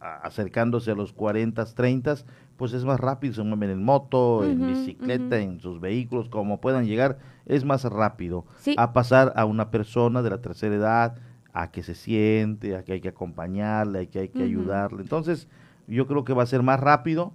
acercándose 0.00 0.90
a 0.90 0.94
los 0.94 1.12
40, 1.12 1.64
30, 1.64 2.16
pues 2.56 2.72
es 2.72 2.84
más 2.84 3.00
rápido, 3.00 3.34
se 3.34 3.42
mueven 3.42 3.70
en 3.70 3.84
moto, 3.84 4.44
en 4.44 4.66
bicicleta, 4.66 5.38
en 5.38 5.60
sus 5.60 5.80
vehículos, 5.80 6.28
como 6.28 6.60
puedan 6.60 6.86
llegar, 6.86 7.18
es 7.46 7.64
más 7.64 7.84
rápido 7.84 8.44
a 8.76 8.92
pasar 8.92 9.32
a 9.36 9.44
una 9.44 9.70
persona 9.70 10.22
de 10.22 10.30
la 10.30 10.40
tercera 10.40 10.74
edad, 10.74 11.16
a 11.52 11.70
que 11.70 11.82
se 11.82 11.94
siente, 11.94 12.76
a 12.76 12.84
que 12.84 12.92
hay 12.92 13.00
que 13.00 13.08
acompañarle, 13.08 14.00
a 14.00 14.06
que 14.06 14.18
hay 14.18 14.28
que 14.28 14.42
ayudarle. 14.42 15.02
Entonces, 15.02 15.48
yo 15.86 16.06
creo 16.06 16.24
que 16.24 16.34
va 16.34 16.42
a 16.42 16.46
ser 16.46 16.62
más 16.62 16.80
rápido 16.80 17.32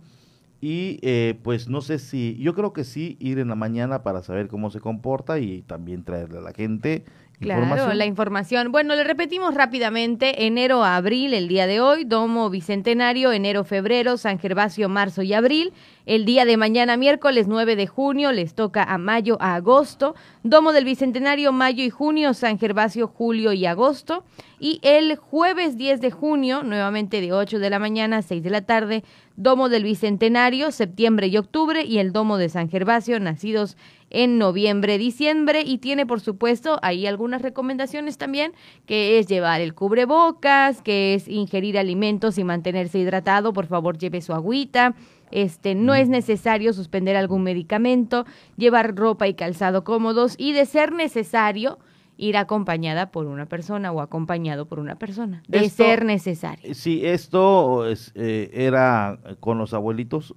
y 0.59 0.99
eh, 1.01 1.39
pues 1.41 1.69
no 1.69 1.81
sé 1.81 1.97
si, 1.97 2.37
yo 2.37 2.53
creo 2.53 2.71
que 2.71 2.83
sí, 2.83 3.17
ir 3.19 3.39
en 3.39 3.47
la 3.47 3.55
mañana 3.55 4.03
para 4.03 4.21
saber 4.21 4.47
cómo 4.47 4.69
se 4.69 4.79
comporta 4.79 5.39
y 5.39 5.63
también 5.63 6.03
traerle 6.03 6.37
a 6.37 6.41
la 6.41 6.53
gente 6.53 7.03
Claro, 7.41 7.93
la 7.95 8.05
información. 8.05 8.71
Bueno, 8.71 8.93
le 8.93 9.03
repetimos 9.03 9.55
rápidamente, 9.55 10.45
enero 10.45 10.83
a 10.83 10.95
abril, 10.95 11.33
el 11.33 11.47
día 11.47 11.65
de 11.65 11.81
hoy, 11.81 12.03
Domo 12.03 12.51
Bicentenario, 12.51 13.31
enero, 13.31 13.63
febrero, 13.63 14.17
San 14.17 14.37
Gervasio, 14.37 14.89
marzo 14.89 15.23
y 15.23 15.33
abril. 15.33 15.73
El 16.05 16.25
día 16.25 16.45
de 16.45 16.57
mañana, 16.57 16.97
miércoles 16.97 17.47
9 17.47 17.75
de 17.75 17.87
junio, 17.87 18.31
les 18.31 18.53
toca 18.53 18.83
a 18.83 18.97
mayo 18.97 19.37
a 19.39 19.55
agosto. 19.55 20.13
Domo 20.43 20.71
del 20.71 20.85
Bicentenario, 20.85 21.51
mayo 21.51 21.83
y 21.83 21.89
junio, 21.89 22.33
San 22.33 22.59
Gervasio, 22.59 23.07
julio 23.07 23.53
y 23.53 23.65
agosto. 23.65 24.23
Y 24.59 24.79
el 24.83 25.15
jueves 25.15 25.77
10 25.77 26.01
de 26.01 26.11
junio, 26.11 26.61
nuevamente 26.63 27.21
de 27.21 27.33
8 27.33 27.57
de 27.57 27.69
la 27.69 27.79
mañana 27.79 28.17
a 28.17 28.21
6 28.21 28.43
de 28.43 28.49
la 28.51 28.61
tarde, 28.61 29.03
Domo 29.35 29.69
del 29.69 29.83
Bicentenario, 29.83 30.71
septiembre 30.71 31.27
y 31.27 31.37
octubre. 31.37 31.83
Y 31.85 31.97
el 31.97 32.11
Domo 32.11 32.37
de 32.37 32.49
San 32.49 32.69
Gervasio, 32.69 33.19
nacidos 33.19 33.77
en 33.77 34.00
noviembre, 34.37 34.97
diciembre 34.97 35.63
y 35.65 35.77
tiene 35.77 36.05
por 36.05 36.19
supuesto 36.19 36.79
ahí 36.81 37.07
algunas 37.07 37.41
recomendaciones 37.41 38.17
también, 38.17 38.53
que 38.85 39.19
es 39.19 39.27
llevar 39.27 39.61
el 39.61 39.73
cubrebocas, 39.73 40.81
que 40.81 41.13
es 41.13 41.27
ingerir 41.27 41.77
alimentos 41.77 42.37
y 42.37 42.43
mantenerse 42.43 42.99
hidratado, 42.99 43.53
por 43.53 43.67
favor 43.67 43.97
lleve 43.97 44.21
su 44.21 44.33
agüita, 44.33 44.95
este, 45.31 45.75
no 45.75 45.95
es 45.95 46.09
necesario 46.09 46.73
suspender 46.73 47.15
algún 47.15 47.43
medicamento, 47.43 48.25
llevar 48.57 48.95
ropa 48.95 49.27
y 49.27 49.33
calzado 49.33 49.83
cómodos 49.83 50.35
y 50.37 50.51
de 50.51 50.65
ser 50.65 50.91
necesario, 50.91 51.79
ir 52.17 52.37
acompañada 52.37 53.11
por 53.11 53.25
una 53.25 53.47
persona 53.47 53.91
o 53.91 54.01
acompañado 54.01 54.67
por 54.67 54.79
una 54.79 54.95
persona, 54.95 55.41
de 55.47 55.69
ser 55.69 56.05
necesario. 56.05 56.73
Sí, 56.75 57.05
esto 57.05 57.87
es, 57.87 58.11
eh, 58.15 58.51
era 58.53 59.19
con 59.39 59.57
los 59.57 59.73
abuelitos, 59.73 60.35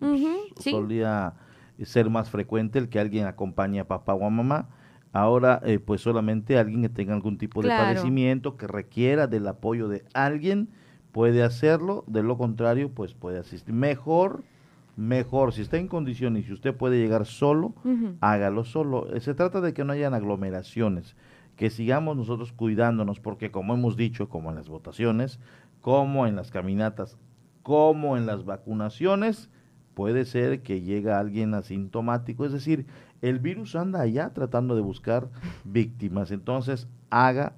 solía 0.56 1.34
ser 1.82 2.10
más 2.10 2.30
frecuente 2.30 2.78
el 2.78 2.88
que 2.88 3.00
alguien 3.00 3.26
acompañe 3.26 3.80
a 3.80 3.88
papá 3.88 4.14
o 4.14 4.26
a 4.26 4.30
mamá. 4.30 4.68
Ahora, 5.12 5.60
eh, 5.64 5.78
pues 5.78 6.00
solamente 6.00 6.58
alguien 6.58 6.82
que 6.82 6.88
tenga 6.88 7.14
algún 7.14 7.38
tipo 7.38 7.62
de 7.62 7.68
padecimiento, 7.68 8.56
que 8.56 8.66
requiera 8.66 9.26
del 9.26 9.46
apoyo 9.46 9.88
de 9.88 10.04
alguien, 10.12 10.68
puede 11.12 11.42
hacerlo. 11.42 12.04
De 12.06 12.22
lo 12.22 12.36
contrario, 12.36 12.90
pues 12.90 13.14
puede 13.14 13.38
asistir. 13.38 13.74
Mejor, 13.74 14.42
mejor, 14.96 15.52
si 15.52 15.62
está 15.62 15.76
en 15.76 15.86
condiciones 15.86 16.44
y 16.44 16.46
si 16.46 16.52
usted 16.52 16.74
puede 16.74 16.98
llegar 16.98 17.26
solo, 17.26 17.74
hágalo 18.20 18.64
solo. 18.64 19.08
Se 19.20 19.34
trata 19.34 19.60
de 19.60 19.72
que 19.72 19.84
no 19.84 19.92
hayan 19.92 20.14
aglomeraciones 20.14 21.14
que 21.56 21.70
sigamos 21.70 22.16
nosotros 22.16 22.52
cuidándonos, 22.52 23.20
porque 23.20 23.50
como 23.50 23.74
hemos 23.74 23.96
dicho, 23.96 24.28
como 24.28 24.50
en 24.50 24.56
las 24.56 24.68
votaciones, 24.68 25.38
como 25.80 26.26
en 26.26 26.36
las 26.36 26.50
caminatas, 26.50 27.16
como 27.62 28.16
en 28.16 28.26
las 28.26 28.44
vacunaciones, 28.44 29.50
puede 29.94 30.24
ser 30.24 30.62
que 30.62 30.82
llegue 30.82 31.12
alguien 31.12 31.54
asintomático, 31.54 32.44
es 32.44 32.52
decir, 32.52 32.86
el 33.22 33.38
virus 33.38 33.74
anda 33.76 34.00
allá 34.00 34.32
tratando 34.34 34.76
de 34.76 34.82
buscar 34.82 35.28
víctimas, 35.64 36.30
entonces 36.30 36.88
haga 37.10 37.54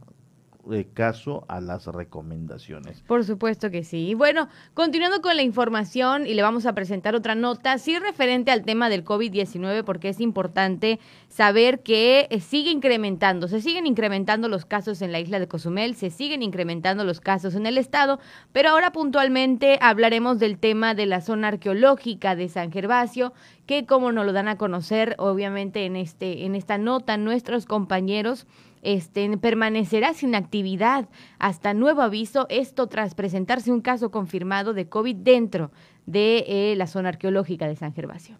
caso 0.92 1.44
a 1.48 1.60
las 1.60 1.86
recomendaciones. 1.86 3.02
Por 3.02 3.24
supuesto 3.24 3.70
que 3.70 3.84
sí. 3.84 4.14
Bueno, 4.14 4.48
continuando 4.74 5.20
con 5.20 5.36
la 5.36 5.42
información 5.42 6.26
y 6.26 6.34
le 6.34 6.42
vamos 6.42 6.66
a 6.66 6.74
presentar 6.74 7.14
otra 7.14 7.34
nota, 7.34 7.78
sí 7.78 7.98
referente 7.98 8.50
al 8.50 8.64
tema 8.64 8.88
del 8.88 9.04
COVID-19, 9.04 9.84
porque 9.84 10.08
es 10.08 10.20
importante 10.20 10.98
saber 11.28 11.82
que 11.82 12.26
eh, 12.30 12.40
sigue 12.40 12.70
incrementando, 12.70 13.48
se 13.48 13.60
siguen 13.60 13.86
incrementando 13.86 14.48
los 14.48 14.64
casos 14.64 15.02
en 15.02 15.12
la 15.12 15.20
isla 15.20 15.38
de 15.38 15.48
Cozumel, 15.48 15.94
se 15.94 16.10
siguen 16.10 16.42
incrementando 16.42 17.04
los 17.04 17.20
casos 17.20 17.54
en 17.54 17.66
el 17.66 17.78
estado, 17.78 18.18
pero 18.52 18.70
ahora 18.70 18.92
puntualmente 18.92 19.78
hablaremos 19.80 20.38
del 20.38 20.58
tema 20.58 20.94
de 20.94 21.06
la 21.06 21.20
zona 21.20 21.48
arqueológica 21.48 22.34
de 22.34 22.48
San 22.48 22.72
Gervasio, 22.72 23.32
que 23.66 23.86
como 23.86 24.12
nos 24.12 24.26
lo 24.26 24.32
dan 24.32 24.48
a 24.48 24.56
conocer, 24.56 25.14
obviamente 25.18 25.84
en 25.84 25.96
este 25.96 26.44
en 26.44 26.54
esta 26.54 26.78
nota 26.78 27.16
nuestros 27.16 27.66
compañeros 27.66 28.46
este, 28.86 29.36
permanecerá 29.36 30.14
sin 30.14 30.36
actividad 30.36 31.08
hasta 31.40 31.74
nuevo 31.74 32.02
aviso, 32.02 32.46
esto 32.48 32.86
tras 32.86 33.16
presentarse 33.16 33.72
un 33.72 33.80
caso 33.80 34.12
confirmado 34.12 34.74
de 34.74 34.88
COVID 34.88 35.16
dentro 35.16 35.72
de 36.06 36.44
eh, 36.46 36.76
la 36.76 36.86
zona 36.86 37.08
arqueológica 37.08 37.66
de 37.66 37.74
San 37.74 37.92
Gervasio. 37.92 38.38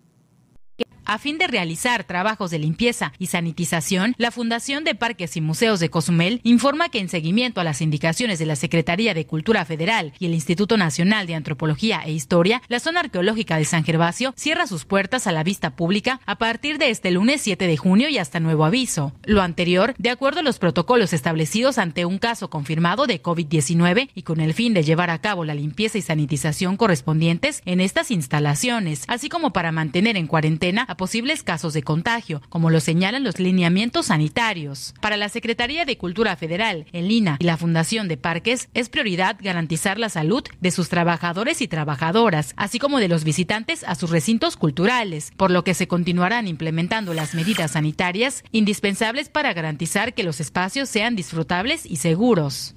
A 1.09 1.19
fin 1.19 1.39
de 1.39 1.47
realizar 1.47 2.03
trabajos 2.03 2.51
de 2.51 2.59
limpieza 2.59 3.13
y 3.21 3.27
sanitización, 3.27 4.17
la 4.19 4.33
Fundación 4.33 4.83
de 4.83 4.97
Parques 4.97 5.37
y 5.37 5.41
Museos 5.41 5.79
de 5.79 5.89
Cozumel 5.89 6.41
informa 6.43 6.89
que 6.89 6.99
en 6.99 7.09
seguimiento 7.09 7.61
a 7.61 7.65
las 7.65 7.81
indicaciones 7.81 8.41
de 8.41 8.47
la 8.47 8.57
Secretaría 8.57 9.15
de 9.15 9.25
Cultura 9.25 9.65
Federal 9.65 10.13
y 10.19 10.27
el 10.27 10.35
Instituto 10.35 10.77
Nacional 10.77 11.29
de 11.29 11.37
Antropología 11.37 12.03
e 12.05 12.11
Historia, 12.11 12.61
la 12.67 12.81
zona 12.81 13.01
arqueológica 13.01 13.57
de 13.57 13.65
San 13.65 13.85
Gervasio 13.85 14.35
cierra 14.37 14.67
sus 14.67 14.85
puertas 14.85 15.29
a 15.29 15.33
la 15.33 15.45
vista 15.45 15.77
pública 15.77 16.21
a 16.27 16.39
partir 16.39 16.77
de 16.79 16.91
este 16.91 17.13
lunes 17.13 17.41
7 17.41 17.69
de 17.69 17.77
junio 17.77 18.09
y 18.09 18.19
hasta 18.19 18.41
nuevo 18.41 18.65
aviso. 18.65 19.13
Lo 19.23 19.43
anterior, 19.43 19.95
de 19.99 20.11
acuerdo 20.11 20.41
a 20.41 20.43
los 20.43 20.59
protocolos 20.59 21.13
establecidos 21.13 21.79
ante 21.79 22.05
un 22.05 22.19
caso 22.19 22.51
confirmado 22.51 23.07
de 23.07 23.23
COVID-19 23.23 24.11
y 24.13 24.23
con 24.23 24.41
el 24.41 24.55
fin 24.55 24.75
de 24.75 24.83
llevar 24.83 25.11
a 25.11 25.21
cabo 25.21 25.45
la 25.45 25.55
limpieza 25.55 25.99
y 25.99 26.03
sanitización 26.03 26.77
correspondientes 26.77 27.63
en 27.65 27.81
estas 27.81 28.11
instalaciones, 28.11 29.05
así 29.07 29.29
como 29.29 29.53
para 29.53 29.71
mantener 29.71 30.17
en 30.17 30.27
cuarentena 30.27 30.85
posibles 30.97 31.43
casos 31.43 31.73
de 31.73 31.83
contagio, 31.83 32.43
como 32.49 32.71
lo 32.71 32.81
señalan 32.81 33.25
los 33.25 33.39
lineamientos 33.39 34.07
sanitarios. 34.07 34.95
Para 35.01 35.17
la 35.17 35.29
Secretaría 35.29 35.85
de 35.85 35.99
Cultura 35.99 36.37
Federal, 36.37 36.87
el 36.93 37.11
INA 37.11 37.37
y 37.41 37.45
la 37.45 37.57
Fundación 37.57 38.09
de 38.09 38.17
Parques 38.17 38.69
es 38.75 38.89
prioridad 38.89 39.37
garantizar 39.41 39.99
la 39.99 40.09
salud 40.09 40.45
de 40.61 40.71
sus 40.71 40.89
trabajadores 40.89 41.61
y 41.61 41.69
trabajadoras, 41.69 42.55
así 42.57 42.79
como 42.79 43.01
de 43.01 43.09
los 43.09 43.25
visitantes 43.25 43.85
a 43.85 43.95
sus 43.95 44.11
recintos 44.11 44.57
culturales, 44.57 45.33
por 45.37 45.51
lo 45.51 45.65
que 45.65 45.75
se 45.75 45.89
continuarán 45.89 46.47
implementando 46.47 47.15
las 47.15 47.35
medidas 47.35 47.73
sanitarias 47.73 48.45
indispensables 48.53 49.29
para 49.29 49.53
garantizar 49.53 50.15
que 50.15 50.23
los 50.23 50.41
espacios 50.41 50.89
sean 50.89 51.17
disfrutables 51.17 51.87
y 51.87 51.97
seguros. 51.97 52.76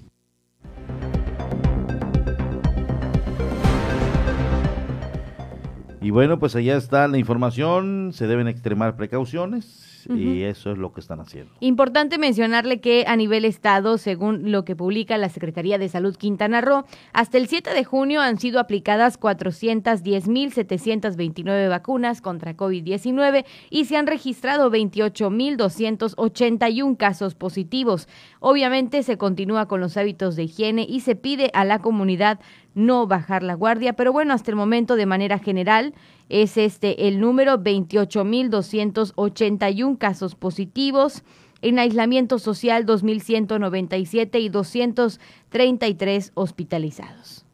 Y 6.02 6.12
bueno, 6.12 6.40
pues 6.40 6.56
allá 6.56 6.78
está 6.78 7.08
la 7.08 7.18
información, 7.18 8.12
se 8.14 8.28
deben 8.28 8.48
extremar 8.48 8.96
precauciones 8.96 9.90
y 10.08 10.44
eso 10.44 10.72
es 10.72 10.78
lo 10.78 10.94
que 10.94 11.02
están 11.02 11.20
haciendo. 11.20 11.52
Importante 11.60 12.18
mencionarle 12.18 12.80
que 12.80 13.04
a 13.08 13.18
nivel 13.18 13.46
estado, 13.46 13.98
según 13.98 14.52
lo 14.52 14.66
que 14.66 14.76
publica 14.76 15.18
la 15.18 15.30
Secretaría 15.30 15.78
de 15.78 15.90
Salud 15.90 16.16
Quintana 16.16 16.62
Roo, 16.62 16.86
hasta 17.14 17.38
el 17.38 17.48
7 17.48 17.72
de 17.74 17.84
junio 17.84 18.22
han 18.22 18.40
sido 18.40 18.60
aplicadas 18.60 19.20
410.729 19.20 21.70
vacunas 21.70 22.22
contra 22.22 22.56
COVID-19 22.56 23.46
y 23.70 23.86
se 23.86 23.98
han 23.98 24.08
registrado 24.08 24.72
28.281 24.72 26.98
casos 26.98 27.36
positivos. 27.36 28.08
Obviamente 28.40 29.04
se 29.04 29.18
continúa 29.18 29.68
con 29.68 29.82
los 29.82 29.98
hábitos 29.98 30.36
de 30.36 30.44
higiene 30.44 30.86
y 30.88 31.02
se 31.02 31.16
pide 31.16 31.52
a 31.54 31.66
la 31.66 31.80
comunidad 31.80 32.40
no 32.76 33.08
bajar 33.08 33.42
la 33.44 33.56
guardia, 33.56 33.94
pero 33.94 34.12
bueno, 34.12 34.34
hasta 34.34 34.52
el 34.52 34.58
momento 34.58 34.96
de 34.96 35.06
manera 35.06 35.38
general 35.40 35.94
es 36.30 36.58
este 36.58 37.08
el 37.08 37.20
número 37.20 37.60
28.281 37.60 39.98
casos 39.98 40.36
positivos. 40.36 41.24
En 41.62 41.78
aislamiento 41.78 42.40
social 42.40 42.86
2.197 42.86 44.40
y 44.40 44.48
233 44.48 46.32
hospitalizados. 46.36 47.46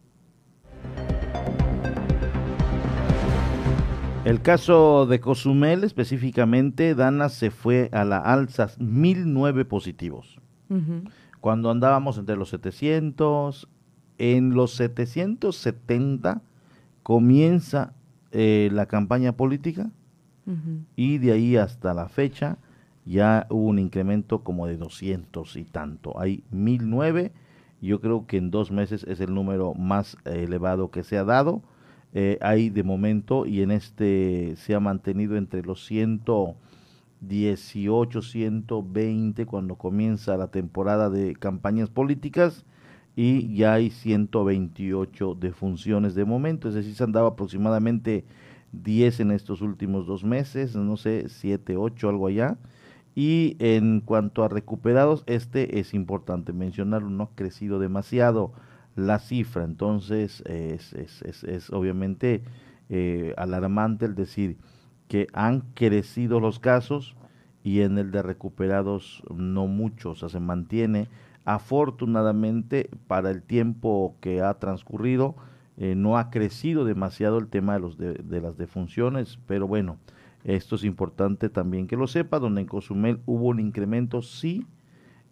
El 4.26 4.42
caso 4.42 5.06
de 5.06 5.20
Cozumel 5.20 5.84
específicamente, 5.84 6.96
Dana 6.96 7.30
se 7.30 7.52
fue 7.52 7.90
a 7.92 8.04
la 8.06 8.18
alza, 8.18 8.70
1.009 8.80 9.66
positivos. 9.66 10.40
Cuando 11.42 11.70
andábamos 11.70 12.18
entre 12.18 12.36
los 12.36 12.50
700, 12.50 13.70
en 14.18 14.54
los 14.54 14.76
770 14.76 16.42
comienza 17.04 17.94
eh, 18.32 18.70
la 18.72 18.88
campaña 18.88 19.34
política 19.34 19.92
y 20.96 21.18
de 21.18 21.32
ahí 21.32 21.58
hasta 21.58 21.96
la 21.96 22.08
fecha 22.08 22.60
ya 23.06 23.48
hubo 23.50 23.68
un 23.68 23.80
incremento 23.80 24.44
como 24.44 24.68
de 24.68 24.78
200 24.78 25.56
y 25.56 25.64
tanto. 25.64 26.20
Hay 26.20 26.44
1009, 26.52 27.32
yo 27.82 28.00
creo 28.00 28.28
que 28.28 28.38
en 28.38 28.52
dos 28.52 28.72
meses 28.72 29.04
es 29.08 29.20
el 29.20 29.34
número 29.34 29.74
más 29.74 30.18
elevado 30.26 30.92
que 30.92 31.04
se 31.04 31.18
ha 31.18 31.24
dado. 31.24 31.64
Eh, 32.14 32.38
hay 32.42 32.70
de 32.70 32.84
momento 32.84 33.46
y 33.46 33.62
en 33.62 33.72
este 33.72 34.56
se 34.58 34.76
ha 34.76 34.80
mantenido 34.80 35.36
entre 35.36 35.64
los 35.64 35.86
118, 35.86 38.22
120 38.22 39.46
cuando 39.46 39.76
comienza 39.76 40.38
la 40.38 40.48
temporada 40.48 41.10
de 41.10 41.36
campañas 41.36 41.90
políticas 41.90 42.66
y 43.16 43.56
ya 43.56 43.74
hay 43.74 43.90
128 43.90 45.36
defunciones 45.36 46.16
de 46.16 46.26
momento, 46.26 46.68
es 46.68 46.76
decir, 46.76 46.96
se 46.96 47.04
han 47.04 47.14
dado 47.14 47.28
aproximadamente 47.28 48.26
10 48.74 49.22
en 49.22 49.32
estos 49.32 49.62
últimos 49.62 50.06
dos 50.06 50.24
meses, 50.24 50.76
no 50.76 50.98
sé, 50.98 51.30
7, 51.30 51.78
8, 51.78 52.10
algo 52.10 52.28
allá. 52.28 52.58
Y 53.16 53.56
en 53.60 54.02
cuanto 54.02 54.44
a 54.44 54.50
recuperados, 54.50 55.24
este 55.26 55.80
es 55.80 55.94
importante 55.94 56.52
mencionarlo, 56.52 57.10
no 57.10 57.24
ha 57.24 57.36
crecido 57.36 57.80
demasiado 57.80 58.52
la 58.96 59.20
cifra, 59.20 59.64
entonces 59.64 60.42
es, 60.46 60.94
es, 60.94 61.22
es, 61.44 61.70
obviamente 61.72 62.44
eh, 62.90 63.34
alarmante 63.38 64.06
el 64.06 64.16
decir 64.16 64.58
que 65.08 65.28
han 65.34 65.62
crecido 65.74 66.40
los 66.40 66.60
casos 66.60 67.16
y 67.64 67.82
en 67.82 67.98
el 67.98 68.12
de 68.12 68.22
recuperados 68.22 69.24
no 69.34 69.68
mucho, 69.68 70.12
o 70.12 70.16
sea, 70.16 70.30
se 70.30 70.40
mantiene 70.40 71.08
Afortunadamente, 71.46 72.90
para 73.08 73.30
el 73.30 73.44
tiempo 73.44 74.16
que 74.20 74.42
ha 74.42 74.56
transcurrido, 74.56 75.36
eh, 75.78 75.94
no 75.96 76.18
ha 76.18 76.32
crecido 76.32 76.86
demasiado 76.86 77.38
el 77.38 77.48
tema 77.48 77.76
de, 77.76 77.80
los 77.80 77.98
de, 77.98 78.42
las 78.42 78.58
defunciones, 78.58 79.40
pero 79.46 79.68
bueno, 79.68 79.98
esto 80.44 80.76
es 80.76 80.84
importante 80.84 81.50
también 81.50 81.88
que 81.88 81.98
lo 81.98 82.08
sepa, 82.08 82.40
donde 82.40 82.62
en 82.62 82.68
Cozumel 82.68 83.20
hubo 83.26 83.48
un 83.48 83.60
incremento, 83.60 84.22
sí, 84.22 84.66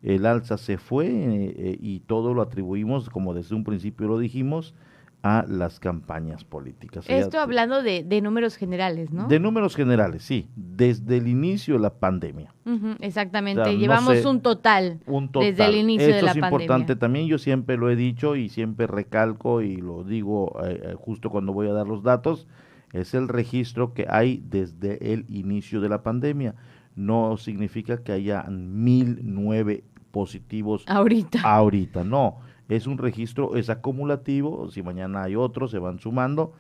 el 0.04 0.26
alza 0.26 0.58
se 0.58 0.78
fue 0.78 1.08
eh, 1.08 1.54
eh, 1.58 1.78
y 1.82 2.02
todo 2.02 2.34
lo 2.34 2.42
atribuimos, 2.42 3.10
como 3.10 3.34
desde 3.34 3.56
un 3.56 3.64
principio 3.64 4.08
lo 4.08 4.20
dijimos, 4.20 4.76
a 5.24 5.46
las 5.48 5.80
campañas 5.80 6.44
políticas. 6.44 7.06
Esto 7.08 7.40
hablando 7.40 7.82
de, 7.82 8.22
números 8.22 8.58
generales, 8.58 9.10
¿no? 9.10 9.30
De 9.30 9.40
números 9.40 9.74
generales, 9.74 10.22
sí, 10.24 10.50
desde 10.54 11.18
el 11.18 11.30
inicio 11.30 11.76
de 11.76 11.80
la 11.80 11.94
pandemia. 11.94 12.54
exactamente, 13.00 13.78
llevamos 13.78 14.26
un, 14.26 14.42
total 14.42 15.00
un, 15.08 15.30
total 15.30 15.50
desde 15.50 15.66
el 15.66 15.76
inicio 15.78 16.08
de 16.08 16.22
la 16.22 16.34
pandemia. 16.34 16.48
Esto 16.48 16.58
es 16.58 16.64
importante 16.64 16.96
también, 16.98 17.28
yo 17.28 17.38
siempre 17.38 17.78
lo 17.78 17.90
he 17.90 17.96
dicho 17.96 18.36
y 18.36 18.50
siempre 18.50 18.86
recalco 18.86 19.62
y 19.62 19.78
lo 19.78 20.04
digo 20.04 20.62
eh, 20.66 20.82
eh, 20.84 20.96
justo 20.98 21.30
cuando 21.30 21.54
voy 21.54 21.70
a 21.70 21.74
dar 21.74 21.88
los 21.88 22.04
datos, 22.04 22.46
es 22.92 23.14
el 23.14 23.30
registro 23.30 23.94
que 23.94 24.06
hay 24.10 24.44
desde 24.46 25.14
el 25.14 25.26
inicio 25.30 25.80
de 25.80 25.88
la 25.88 26.04
pandemia. 26.04 26.54
No 26.96 27.38
significa 27.38 28.04
que 28.04 28.12
haya 28.12 28.44
mil 28.50 29.22
nueve 29.24 29.86
positivos 30.12 30.84
ahorita. 30.88 31.42
Ahorita, 31.42 32.04
no. 32.04 32.40
Es 32.70 32.88
un 32.88 32.98
registro, 32.98 33.56
es 33.56 33.70
acumulativo. 33.70 34.70
Si 34.70 34.82
mañana 34.82 35.24
hay 35.24 35.36
otros, 35.36 35.72
se 35.72 35.80
van 35.80 36.00
sumando. 36.00 36.54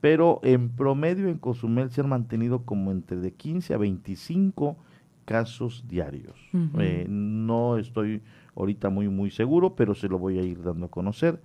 Pero 0.00 0.40
en 0.42 0.70
promedio 0.70 1.28
en 1.28 1.38
Cozumel 1.38 1.90
se 1.90 2.00
han 2.00 2.08
mantenido 2.08 2.64
como 2.64 2.90
entre 2.90 3.18
de 3.18 3.32
15 3.32 3.74
a 3.74 3.78
25 3.78 4.76
casos 5.26 5.84
diarios. 5.86 6.34
Eh, 6.78 7.06
no 7.08 7.76
estoy 7.76 8.22
ahorita 8.56 8.88
muy, 8.90 9.08
muy 9.08 9.30
seguro, 9.30 9.76
pero 9.76 9.94
se 9.94 10.08
lo 10.08 10.18
voy 10.18 10.38
a 10.38 10.42
ir 10.42 10.62
dando 10.62 10.86
a 10.86 10.90
conocer. 10.90 11.40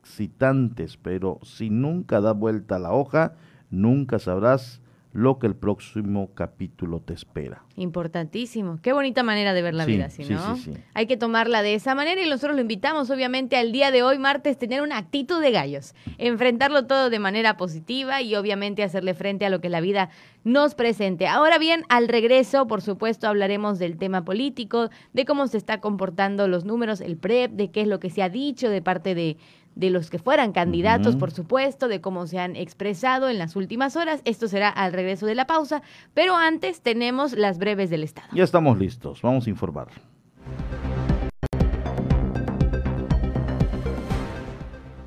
excitantes, 0.04 0.98
pero 0.98 1.40
si 1.44 1.70
nunca 1.70 2.20
da 2.20 2.34
vuelta 2.34 2.78
la 2.78 2.92
hoja, 2.92 3.36
nunca 3.70 4.20
sabrás 4.20 4.82
lo 5.14 5.38
que 5.38 5.46
el 5.46 5.56
próximo 5.56 6.32
capítulo 6.34 7.00
te 7.00 7.14
espera. 7.14 7.64
Importantísimo. 7.76 8.80
Qué 8.82 8.94
bonita 8.94 9.22
manera 9.22 9.54
de 9.54 9.62
ver 9.62 9.76
la 9.76 9.86
vida, 9.86 10.10
¿sí, 10.10 10.26
no? 10.28 10.58
Sí, 10.58 10.74
Hay 10.96 11.06
que 11.06 11.18
tomarla 11.18 11.62
de 11.62 11.76
esa 11.76 11.94
manera 11.94 12.20
y 12.24 12.28
nosotros 12.28 12.56
lo 12.56 12.62
invitamos, 12.62 13.12
obviamente, 13.12 13.56
al 13.56 13.72
día 13.72 13.92
de 13.92 14.02
hoy, 14.02 14.18
martes, 14.18 14.58
tener 14.58 14.82
una 14.82 14.98
actitud 14.98 15.40
de 15.40 15.52
gallos, 15.52 15.94
enfrentarlo 16.18 16.88
todo 16.88 17.12
de 17.12 17.20
manera 17.20 17.58
positiva 17.58 18.24
y 18.24 18.36
obviamente 18.36 18.84
hacerle 18.84 19.14
frente 19.14 19.46
a 19.46 19.52
lo 19.52 19.62
que 19.62 19.70
la 19.70 19.82
vida 19.82 20.10
nos 20.44 20.74
presente. 20.74 21.28
Ahora 21.28 21.60
bien, 21.60 21.84
al 21.90 22.08
regreso, 22.08 22.66
por 22.66 22.82
supuesto, 22.82 23.28
hablaremos 23.28 23.78
del 23.78 23.98
tema 23.98 24.26
político, 24.26 24.90
de 25.14 25.26
cómo 25.26 25.46
se 25.48 25.58
está 25.58 25.80
comportando 25.80 26.48
los 26.48 26.66
números, 26.66 27.02
el 27.02 27.18
PREP, 27.18 27.52
de 27.52 27.70
qué 27.70 27.82
es 27.82 27.88
lo 27.88 28.00
que 28.00 28.10
se 28.10 28.24
ha 28.24 28.30
dicho 28.30 28.70
de 28.70 28.82
parte 28.82 29.14
de 29.14 29.38
de 29.76 29.90
los 29.90 30.10
que 30.10 30.20
fueran 30.20 30.52
candidatos, 30.52 31.16
por 31.16 31.32
supuesto, 31.32 31.88
de 31.88 32.02
cómo 32.02 32.28
se 32.28 32.40
han 32.40 32.56
expresado 32.56 33.30
en 33.30 33.38
las 33.38 33.56
últimas 33.56 33.96
horas. 33.96 34.22
Esto 34.26 34.48
será 34.48 34.70
al 34.70 34.94
regreso 34.94 35.26
de 35.26 35.36
la 35.36 35.48
pausa, 35.48 35.82
pero 36.14 36.36
antes 36.36 36.82
tenemos 36.82 37.34
las 37.34 37.58
breves 37.58 37.90
del 37.90 38.04
Estado. 38.04 38.28
Ya 38.34 38.44
estamos 38.44 38.78
listos, 38.78 39.22
vamos 39.22 39.48
a 39.48 39.50
informar. 39.50 39.88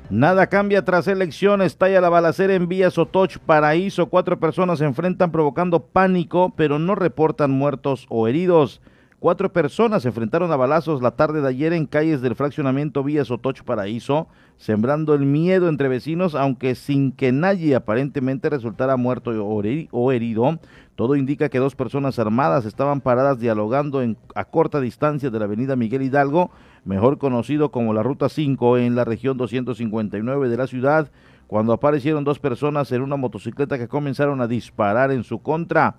Nada 0.09 0.47
cambia 0.47 0.85
tras 0.85 1.07
elecciones. 1.09 1.77
Talla 1.77 1.99
la 1.99 2.07
balacera 2.07 2.53
en 2.53 2.69
Vía 2.69 2.89
Sotoch, 2.89 3.39
Paraíso. 3.39 4.05
Cuatro 4.05 4.39
personas 4.39 4.79
se 4.79 4.85
enfrentan 4.85 5.33
provocando 5.33 5.83
pánico, 5.87 6.53
pero 6.55 6.79
no 6.79 6.95
reportan 6.95 7.51
muertos 7.51 8.05
o 8.07 8.29
heridos. 8.29 8.81
Cuatro 9.19 9.51
personas 9.51 10.03
se 10.03 10.07
enfrentaron 10.07 10.51
a 10.51 10.55
balazos 10.55 11.01
la 11.01 11.17
tarde 11.17 11.41
de 11.41 11.49
ayer 11.49 11.73
en 11.73 11.87
calles 11.87 12.21
del 12.21 12.35
fraccionamiento 12.35 13.03
Vía 13.03 13.25
Sotoch 13.25 13.63
Paraíso, 13.63 14.27
sembrando 14.57 15.13
el 15.13 15.25
miedo 15.25 15.69
entre 15.69 15.87
vecinos, 15.87 16.35
aunque 16.35 16.75
sin 16.75 17.11
que 17.11 17.31
nadie 17.31 17.75
aparentemente 17.75 18.49
resultara 18.49 18.97
muerto 18.97 19.31
o 19.31 20.11
herido. 20.11 20.59
Todo 20.95 21.15
indica 21.15 21.49
que 21.49 21.59
dos 21.59 21.75
personas 21.75 22.17
armadas 22.17 22.65
estaban 22.65 23.01
paradas 23.01 23.39
dialogando 23.39 24.01
en, 24.01 24.17
a 24.33 24.45
corta 24.45 24.81
distancia 24.81 25.29
de 25.29 25.39
la 25.39 25.45
avenida 25.45 25.75
Miguel 25.75 26.01
Hidalgo, 26.01 26.49
mejor 26.85 27.19
conocido 27.19 27.69
como 27.69 27.93
la 27.93 28.01
Ruta 28.01 28.29
5 28.29 28.79
en 28.79 28.95
la 28.95 29.05
región 29.05 29.37
259 29.37 30.49
de 30.49 30.57
la 30.57 30.67
ciudad, 30.67 31.11
cuando 31.45 31.71
aparecieron 31.71 32.23
dos 32.23 32.39
personas 32.39 32.91
en 32.91 33.01
una 33.01 33.15
motocicleta 33.15 33.77
que 33.77 33.87
comenzaron 33.87 34.41
a 34.41 34.47
disparar 34.47 35.11
en 35.11 35.23
su 35.23 35.39
contra 35.39 35.97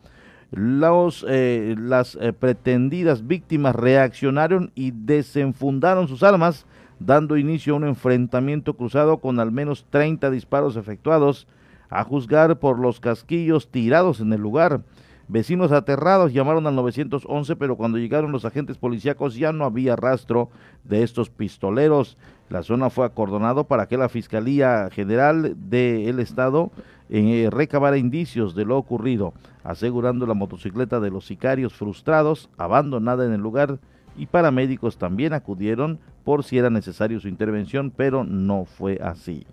los, 0.51 1.25
eh, 1.29 1.75
las 1.79 2.17
eh, 2.21 2.33
pretendidas 2.33 3.27
víctimas 3.27 3.75
reaccionaron 3.75 4.73
y 4.75 4.93
desenfundaron 4.93 6.09
sus 6.09 6.23
armas, 6.23 6.67
dando 7.01 7.37
inicio 7.37 7.75
a 7.75 7.77
un 7.77 7.85
enfrentamiento 7.85 8.75
cruzado 8.75 9.19
con 9.19 9.41
al 9.41 9.53
menos 9.53 9.87
30 9.91 10.31
disparos 10.31 10.77
efectuados, 10.77 11.47
a 11.91 12.05
juzgar 12.05 12.59
por 12.59 12.79
los 12.79 13.01
casquillos 13.01 13.69
tirados 13.69 14.21
en 14.21 14.33
el 14.33 14.41
lugar. 14.41 14.83
Vecinos 15.31 15.73
aterrados 15.73 16.33
llamaron 16.33 16.67
al 16.67 16.75
911, 16.75 17.57
pero 17.57 17.77
cuando 17.77 17.99
llegaron 17.99 18.33
los 18.33 18.47
agentes 18.47 18.79
policíacos 18.79 19.35
ya 19.35 19.53
no 19.53 19.65
había 19.67 19.95
rastro 19.95 20.49
de 20.85 21.03
estos 21.03 21.29
pistoleros. 21.29 22.17
La 22.49 22.63
zona 22.63 22.89
fue 22.89 23.05
acordonado 23.05 23.65
para 23.65 23.89
que 23.89 23.99
la 23.99 24.09
Fiscalía 24.09 24.89
General 24.91 25.55
del 25.69 26.19
Estado 26.19 26.71
eh, 27.11 27.49
recabara 27.51 27.99
indicios 27.99 28.55
de 28.55 28.65
lo 28.65 28.79
ocurrido, 28.79 29.35
asegurando 29.65 30.27
la 30.27 30.33
motocicleta 30.33 30.99
de 30.99 31.11
los 31.11 31.27
sicarios 31.27 31.75
frustrados, 31.75 32.49
abandonada 32.57 33.27
en 33.27 33.33
el 33.33 33.41
lugar, 33.43 33.79
y 34.19 34.27
paramédicos 34.27 34.99
también 34.99 35.33
acudieron 35.33 36.01
por 36.25 36.45
si 36.45 36.59
era 36.59 36.69
necesario 36.69 37.21
su 37.21 37.29
intervención, 37.29 37.93
pero 37.95 38.25
no 38.25 38.65
fue 38.65 38.99
así. 39.03 39.47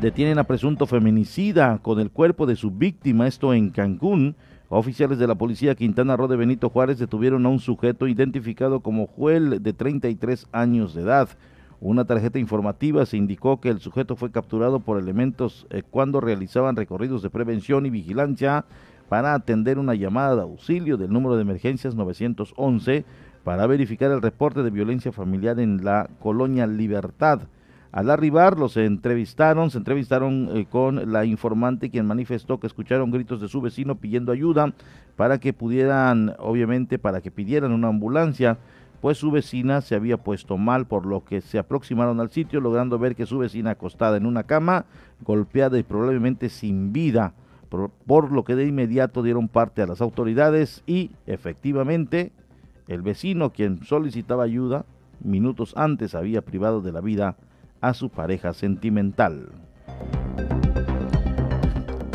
Detienen 0.00 0.40
a 0.40 0.44
presunto 0.44 0.86
feminicida 0.86 1.78
con 1.78 2.00
el 2.00 2.10
cuerpo 2.10 2.46
de 2.46 2.56
su 2.56 2.72
víctima, 2.72 3.28
esto 3.28 3.54
en 3.54 3.70
Cancún. 3.70 4.34
Oficiales 4.68 5.18
de 5.18 5.28
la 5.28 5.36
policía 5.36 5.76
Quintana 5.76 6.16
Roo 6.16 6.26
de 6.26 6.36
Benito 6.36 6.70
Juárez 6.70 6.98
detuvieron 6.98 7.46
a 7.46 7.50
un 7.50 7.60
sujeto 7.60 8.08
identificado 8.08 8.80
como 8.80 9.06
Juel 9.06 9.62
de 9.62 9.72
33 9.72 10.48
años 10.50 10.94
de 10.94 11.02
edad. 11.02 11.28
Una 11.78 12.04
tarjeta 12.04 12.38
informativa 12.38 13.04
se 13.06 13.16
indicó 13.16 13.60
que 13.60 13.68
el 13.68 13.80
sujeto 13.80 14.16
fue 14.16 14.30
capturado 14.30 14.80
por 14.80 14.98
elementos 14.98 15.66
eh, 15.70 15.82
cuando 15.88 16.20
realizaban 16.20 16.74
recorridos 16.74 17.22
de 17.22 17.30
prevención 17.30 17.86
y 17.86 17.90
vigilancia 17.90 18.64
para 19.08 19.34
atender 19.34 19.78
una 19.78 19.94
llamada 19.94 20.36
de 20.36 20.42
auxilio 20.42 20.96
del 20.96 21.12
número 21.12 21.36
de 21.36 21.42
emergencias 21.42 21.94
911 21.94 23.04
para 23.44 23.66
verificar 23.66 24.10
el 24.10 24.22
reporte 24.22 24.62
de 24.62 24.70
violencia 24.70 25.12
familiar 25.12 25.58
en 25.60 25.84
la 25.84 26.08
colonia 26.20 26.66
Libertad. 26.66 27.42
Al 27.92 28.08
arribar, 28.08 28.58
los 28.58 28.78
entrevistaron, 28.78 29.70
se 29.70 29.76
entrevistaron 29.76 30.48
eh, 30.54 30.66
con 30.68 31.12
la 31.12 31.26
informante 31.26 31.90
quien 31.90 32.06
manifestó 32.06 32.58
que 32.58 32.66
escucharon 32.66 33.10
gritos 33.10 33.40
de 33.40 33.48
su 33.48 33.60
vecino 33.60 33.96
pidiendo 33.96 34.32
ayuda 34.32 34.72
para 35.16 35.38
que 35.38 35.52
pudieran, 35.52 36.34
obviamente, 36.38 36.98
para 36.98 37.20
que 37.20 37.30
pidieran 37.30 37.70
una 37.70 37.88
ambulancia, 37.88 38.56
pues 39.02 39.18
su 39.18 39.30
vecina 39.30 39.82
se 39.82 39.94
había 39.94 40.16
puesto 40.16 40.56
mal, 40.56 40.86
por 40.86 41.04
lo 41.04 41.22
que 41.24 41.42
se 41.42 41.58
aproximaron 41.58 42.18
al 42.20 42.30
sitio, 42.30 42.60
logrando 42.60 42.98
ver 42.98 43.14
que 43.14 43.26
su 43.26 43.36
vecina 43.36 43.72
acostada 43.72 44.16
en 44.16 44.24
una 44.24 44.44
cama, 44.44 44.86
golpeada 45.20 45.78
y 45.78 45.82
probablemente 45.82 46.48
sin 46.48 46.94
vida, 46.94 47.34
por 48.06 48.32
lo 48.32 48.44
que 48.44 48.54
de 48.54 48.66
inmediato 48.66 49.22
dieron 49.22 49.48
parte 49.48 49.82
a 49.82 49.86
las 49.86 50.00
autoridades 50.00 50.82
y 50.86 51.10
efectivamente 51.26 52.32
el 52.88 53.02
vecino 53.02 53.50
quien 53.50 53.84
solicitaba 53.84 54.44
ayuda 54.44 54.84
minutos 55.20 55.72
antes 55.76 56.14
había 56.14 56.42
privado 56.42 56.80
de 56.80 56.92
la 56.92 57.00
vida 57.00 57.36
a 57.80 57.94
su 57.94 58.10
pareja 58.10 58.52
sentimental. 58.52 59.48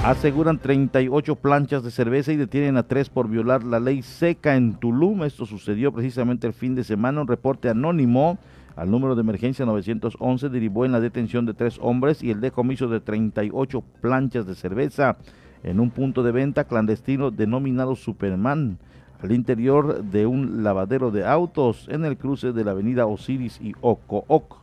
Aseguran 0.04 0.60
38 0.60 1.36
planchas 1.36 1.84
de 1.84 1.92
cerveza 1.92 2.32
y 2.32 2.38
detienen 2.38 2.78
a 2.78 2.84
tres 2.84 3.10
por 3.10 3.28
violar 3.28 3.64
la 3.64 3.80
ley 3.80 4.02
seca 4.02 4.56
en 4.56 4.76
Tulum. 4.76 5.24
Esto 5.24 5.46
sucedió 5.46 5.92
precisamente 5.92 6.48
el 6.48 6.54
fin 6.54 6.76
de 6.76 6.86
semana. 6.86 7.22
Un 7.22 7.28
reporte 7.28 7.68
anónimo 7.68 8.38
al 8.78 8.90
número 8.90 9.16
de 9.16 9.22
emergencia 9.22 9.66
911 9.66 10.48
derivó 10.50 10.86
en 10.86 10.94
la 10.94 11.02
detención 11.02 11.46
de 11.46 11.54
tres 11.54 11.78
hombres 11.82 12.24
y 12.24 12.32
el 12.32 12.40
decomiso 12.40 12.88
de 12.88 13.02
38 13.02 13.84
planchas 14.00 14.46
de 14.46 14.56
cerveza 14.56 15.18
en 15.64 15.80
un 15.80 15.90
punto 15.90 16.24
de 16.24 16.32
venta 16.32 16.66
clandestino 16.66 17.32
denominado 17.32 17.96
Superman 17.96 18.78
al 19.22 19.32
interior 19.32 20.04
de 20.04 20.26
un 20.26 20.64
lavadero 20.64 21.12
de 21.12 21.26
autos 21.26 21.88
en 21.90 22.06
el 22.06 22.18
cruce 22.18 22.52
de 22.52 22.64
la 22.64 22.72
avenida 22.72 23.06
Osiris 23.06 23.60
y 23.62 23.74
Ocooc 23.82 24.58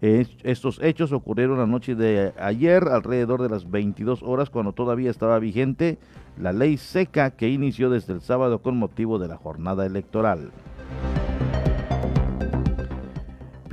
Estos 0.00 0.80
hechos 0.82 1.12
ocurrieron 1.12 1.58
la 1.58 1.66
noche 1.66 1.94
de 1.94 2.32
ayer, 2.38 2.84
alrededor 2.88 3.42
de 3.42 3.48
las 3.48 3.70
22 3.70 4.22
horas, 4.22 4.50
cuando 4.50 4.72
todavía 4.72 5.10
estaba 5.10 5.38
vigente 5.38 5.98
la 6.38 6.52
ley 6.52 6.76
seca 6.76 7.30
que 7.30 7.48
inició 7.48 7.88
desde 7.90 8.12
el 8.12 8.20
sábado 8.20 8.60
con 8.60 8.76
motivo 8.76 9.18
de 9.18 9.28
la 9.28 9.36
jornada 9.36 9.86
electoral. 9.86 10.50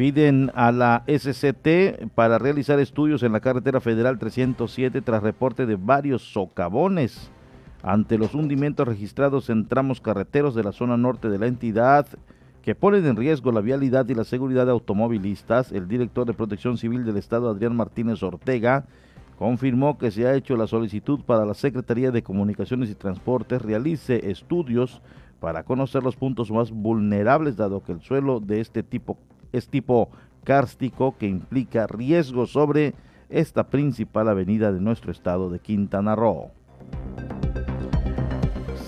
Piden 0.02 0.52
a 0.56 0.72
la 0.72 1.04
SCT 1.06 2.10
para 2.16 2.40
realizar 2.40 2.80
estudios 2.80 3.22
en 3.22 3.34
la 3.34 3.40
carretera 3.40 3.80
federal 3.80 4.18
307 4.18 5.00
tras 5.02 5.22
reporte 5.22 5.68
de 5.68 5.76
varios 5.76 6.24
socavones 6.24 7.30
ante 7.84 8.18
los 8.18 8.34
hundimientos 8.34 8.88
registrados 8.88 9.52
en 9.52 9.68
tramos 9.68 10.02
carreteros 10.02 10.56
de 10.56 10.64
la 10.64 10.72
zona 10.72 10.98
norte 10.98 11.30
de 11.30 11.38
la 11.38 11.46
entidad 11.46 12.08
que 12.64 12.74
ponen 12.74 13.06
en 13.06 13.16
riesgo 13.16 13.52
la 13.52 13.62
vialidad 13.62 14.10
y 14.10 14.16
la 14.16 14.24
seguridad 14.24 14.66
de 14.66 14.72
automovilistas, 14.72 15.72
el 15.72 15.88
director 15.88 16.26
de 16.26 16.34
Protección 16.34 16.80
Civil 16.80 17.06
del 17.06 17.18
Estado, 17.18 17.48
Adrián 17.48 17.76
Martínez 17.76 18.24
Ortega, 18.24 18.86
confirmó 19.38 20.00
que 20.00 20.10
se 20.10 20.26
ha 20.26 20.34
hecho 20.34 20.58
la 20.58 20.66
solicitud 20.66 21.20
para 21.20 21.46
la 21.46 21.54
Secretaría 21.54 22.10
de 22.10 22.24
Comunicaciones 22.24 22.90
y 22.90 22.96
Transportes 22.96 23.62
realice 23.62 24.32
estudios 24.32 25.00
para 25.40 25.62
conocer 25.62 26.02
los 26.02 26.16
puntos 26.16 26.50
más 26.50 26.72
vulnerables, 26.72 27.56
dado 27.56 27.84
que 27.84 27.92
el 27.92 28.02
suelo 28.02 28.40
de 28.40 28.62
este 28.62 28.82
tipo 28.82 29.20
es 29.52 29.68
tipo 29.68 30.10
kárstico 30.44 31.16
que 31.18 31.28
implica 31.28 31.88
riesgo 31.88 32.48
sobre 32.48 32.94
esta 33.30 33.68
principal 33.68 34.28
avenida 34.28 34.72
de 34.72 34.82
nuestro 34.82 35.12
estado 35.12 35.50
de 35.50 35.60
Quintana 35.60 36.16
Roo. 36.16 36.52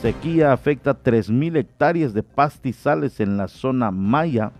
Sequía 0.01 0.51
afecta 0.51 1.01
3.000 1.01 1.57
hectáreas 1.57 2.13
de 2.13 2.23
pastizales 2.23 3.21
en 3.21 3.37
la 3.37 3.47
zona 3.47 3.89
Maya. 3.89 4.51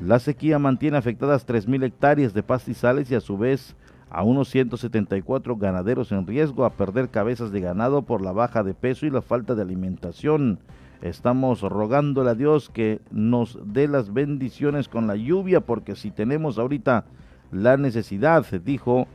La 0.00 0.18
sequía 0.18 0.58
mantiene 0.58 0.96
afectadas 0.96 1.46
3.000 1.46 1.84
hectáreas 1.84 2.34
de 2.34 2.42
pastizales 2.42 3.08
y 3.10 3.14
a 3.14 3.20
su 3.20 3.38
vez 3.38 3.76
a 4.10 4.24
unos 4.24 4.48
174 4.48 5.56
ganaderos 5.56 6.10
en 6.12 6.26
riesgo 6.26 6.64
a 6.64 6.70
perder 6.70 7.10
cabezas 7.10 7.52
de 7.52 7.60
ganado 7.60 8.02
por 8.02 8.22
la 8.22 8.32
baja 8.32 8.64
de 8.64 8.74
peso 8.74 9.06
y 9.06 9.10
la 9.10 9.22
falta 9.22 9.54
de 9.54 9.62
alimentación. 9.62 10.58
Estamos 11.02 11.60
rogándole 11.60 12.30
a 12.30 12.34
Dios 12.34 12.70
que 12.70 13.00
nos 13.10 13.58
dé 13.64 13.86
las 13.86 14.12
bendiciones 14.12 14.88
con 14.88 15.06
la 15.06 15.14
lluvia 15.14 15.60
porque 15.60 15.94
si 15.94 16.10
tenemos 16.10 16.58
ahorita 16.58 17.04
la 17.52 17.76
necesidad, 17.76 18.44
dijo 18.64 19.06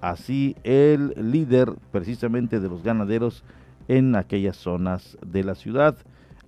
así 0.00 0.56
el 0.64 1.14
líder 1.30 1.74
precisamente 1.92 2.58
de 2.58 2.68
los 2.68 2.82
ganaderos 2.82 3.44
en 3.88 4.16
aquellas 4.16 4.56
zonas 4.56 5.18
de 5.24 5.44
la 5.44 5.54
ciudad, 5.54 5.96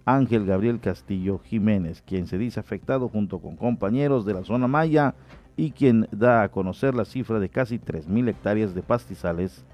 Ángel 0.04 0.46
Gabriel 0.46 0.80
Castillo 0.80 1.38
Jiménez, 1.38 2.02
quien 2.06 2.26
se 2.26 2.38
dice 2.38 2.58
afectado 2.58 3.08
junto 3.08 3.40
con 3.40 3.56
compañeros 3.56 4.24
de 4.24 4.34
la 4.34 4.44
zona 4.44 4.68
Maya 4.68 5.14
y 5.56 5.72
quien 5.72 6.08
da 6.12 6.42
a 6.42 6.48
conocer 6.48 6.94
la 6.94 7.04
cifra 7.04 7.38
de 7.40 7.50
casi 7.50 7.78
3.000 7.78 8.30
hectáreas 8.30 8.74
de 8.74 8.82
pastizales 8.82 9.64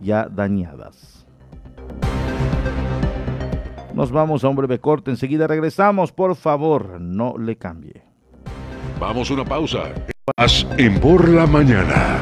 ya 0.00 0.28
dañadas. 0.28 1.26
Nos 3.98 4.12
vamos 4.12 4.44
a 4.44 4.48
un 4.48 4.54
breve 4.54 4.78
corte, 4.78 5.10
enseguida 5.10 5.48
regresamos, 5.48 6.12
por 6.12 6.36
favor, 6.36 7.00
no 7.00 7.36
le 7.36 7.56
cambie. 7.56 8.04
Vamos 9.00 9.28
a 9.28 9.34
una 9.34 9.44
pausa. 9.44 9.92
en 10.76 11.00
por 11.00 11.28
la 11.28 11.48
mañana. 11.48 12.16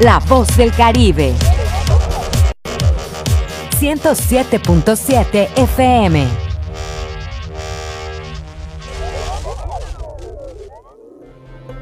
La 0.00 0.20
voz 0.20 0.56
del 0.56 0.72
Caribe. 0.72 1.34
107.7 3.78 5.48
FM. 5.54 6.26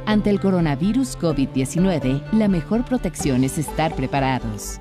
Ante 0.07 0.31
el 0.31 0.41
coronavirus 0.41 1.17
COVID-19, 1.21 2.33
la 2.33 2.49
mejor 2.49 2.85
protección 2.85 3.45
es 3.45 3.59
estar 3.59 3.95
preparados. 3.95 4.81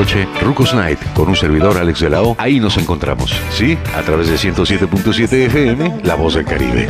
Rucos 0.41 0.73
Night, 0.73 0.97
con 1.13 1.29
un 1.29 1.35
servidor 1.35 1.77
Alex 1.77 1.99
de 1.99 2.09
la 2.09 2.23
O. 2.23 2.35
Ahí 2.39 2.59
nos 2.59 2.75
encontramos, 2.77 3.31
¿sí? 3.51 3.77
A 3.95 4.01
través 4.01 4.29
de 4.29 4.35
107.7 4.35 5.31
FM, 5.45 6.01
La 6.03 6.15
Voz 6.15 6.33
del 6.33 6.45
Caribe. 6.45 6.89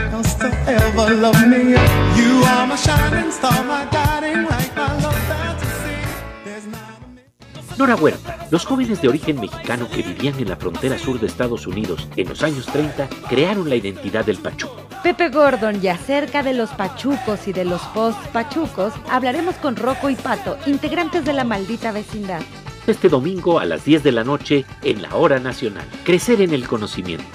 Nora 7.77 7.95
Huerta, 7.95 8.47
los 8.49 8.65
jóvenes 8.65 9.01
de 9.01 9.09
origen 9.09 9.41
mexicano 9.41 9.89
que 9.89 10.03
vivían 10.03 10.39
en 10.39 10.47
la 10.47 10.55
frontera 10.55 10.97
sur 10.97 11.19
de 11.19 11.27
Estados 11.27 11.67
Unidos 11.67 12.07
en 12.15 12.29
los 12.29 12.43
años 12.43 12.67
30 12.67 13.09
crearon 13.27 13.67
la 13.67 13.75
identidad 13.75 14.23
del 14.23 14.37
pachuco. 14.37 14.77
Pepe 15.03 15.29
Gordon 15.29 15.83
y 15.83 15.89
acerca 15.89 16.43
de 16.43 16.53
los 16.53 16.69
pachucos 16.69 17.47
y 17.47 17.53
de 17.53 17.65
los 17.65 17.81
post-pachucos 17.87 18.93
hablaremos 19.09 19.55
con 19.55 19.75
Rocco 19.75 20.09
y 20.09 20.15
Pato, 20.15 20.57
integrantes 20.65 21.25
de 21.25 21.33
la 21.33 21.43
maldita 21.43 21.91
vecindad. 21.91 22.41
Este 22.87 23.09
domingo 23.09 23.59
a 23.59 23.65
las 23.65 23.85
10 23.85 24.03
de 24.03 24.11
la 24.11 24.23
noche 24.23 24.65
en 24.81 25.03
la 25.03 25.15
Hora 25.15 25.39
Nacional. 25.39 25.85
Crecer 26.03 26.41
en 26.41 26.51
el 26.53 26.67
conocimiento. 26.67 27.25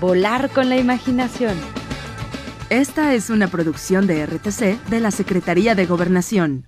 Volar 0.00 0.50
con 0.50 0.68
la 0.68 0.78
imaginación. 0.78 1.56
Esta 2.70 3.12
es 3.12 3.28
una 3.28 3.48
producción 3.48 4.06
de 4.06 4.24
RTC 4.24 4.82
de 4.88 5.00
la 5.00 5.10
Secretaría 5.10 5.74
de 5.74 5.84
Gobernación. 5.84 6.66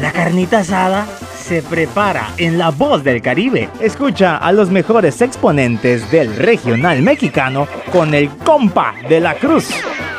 La 0.00 0.12
carnita 0.12 0.60
asada 0.60 1.06
se 1.06 1.62
prepara 1.62 2.30
en 2.38 2.56
La 2.56 2.70
Voz 2.70 3.04
del 3.04 3.20
Caribe. 3.20 3.68
Escucha 3.80 4.38
a 4.38 4.52
los 4.52 4.70
mejores 4.70 5.20
exponentes 5.20 6.10
del 6.10 6.34
regional 6.34 7.02
mexicano 7.02 7.68
con 7.92 8.14
el 8.14 8.30
compa 8.30 8.94
de 9.06 9.20
la 9.20 9.34
cruz. 9.34 9.68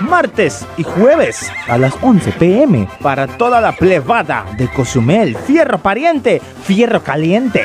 Martes 0.01 0.67
y 0.77 0.83
jueves 0.83 1.51
a 1.67 1.77
las 1.77 1.93
11 2.01 2.31
pm 2.33 2.87
para 3.01 3.27
toda 3.27 3.61
la 3.61 3.71
plebada 3.71 4.45
de 4.57 4.67
Cozumel. 4.67 5.35
Fierro 5.35 5.79
pariente, 5.79 6.41
fierro 6.63 7.03
caliente. 7.03 7.63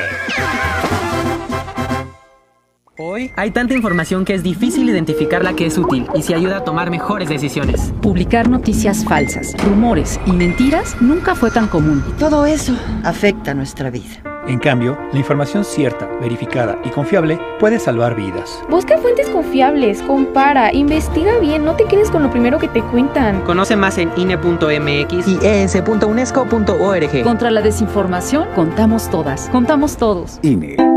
Hoy 2.99 3.31
hay 3.35 3.51
tanta 3.51 3.75
información 3.75 4.25
que 4.25 4.33
es 4.33 4.41
difícil 4.41 4.89
identificar 4.89 5.43
la 5.43 5.53
que 5.53 5.67
es 5.67 5.77
útil 5.77 6.07
y 6.15 6.23
se 6.23 6.33
ayuda 6.33 6.57
a 6.57 6.63
tomar 6.63 6.89
mejores 6.89 7.29
decisiones. 7.29 7.93
Publicar 8.01 8.49
noticias 8.49 9.05
falsas, 9.05 9.55
rumores 9.63 10.19
y 10.25 10.31
mentiras 10.31 10.99
nunca 10.99 11.35
fue 11.35 11.51
tan 11.51 11.67
común. 11.67 12.03
todo 12.17 12.47
eso 12.47 12.75
afecta 13.03 13.53
nuestra 13.53 13.91
vida. 13.91 14.36
En 14.47 14.59
cambio, 14.59 14.97
la 15.11 15.19
información 15.19 15.65
cierta, 15.65 16.07
verificada 16.21 16.79
y 16.85 16.89
confiable 16.89 17.39
puede 17.59 17.79
salvar 17.79 18.15
vidas. 18.15 18.63
Busca 18.69 18.97
fuentes 18.97 19.27
confiables, 19.29 20.01
compara, 20.01 20.73
investiga 20.73 21.37
bien, 21.39 21.65
no 21.65 21.75
te 21.75 21.85
quedes 21.85 22.09
con 22.09 22.23
lo 22.23 22.31
primero 22.31 22.57
que 22.57 22.69
te 22.69 22.81
cuentan. 22.81 23.41
Conoce 23.41 23.75
más 23.75 23.97
en 23.97 24.11
INE.mx 24.15 25.27
y 25.27 25.39
es.unesco.org. 25.45 27.23
Contra 27.23 27.51
la 27.51 27.61
desinformación, 27.61 28.47
contamos 28.55 29.09
todas, 29.09 29.49
contamos 29.49 29.97
todos. 29.97 30.39
INE. 30.41 30.96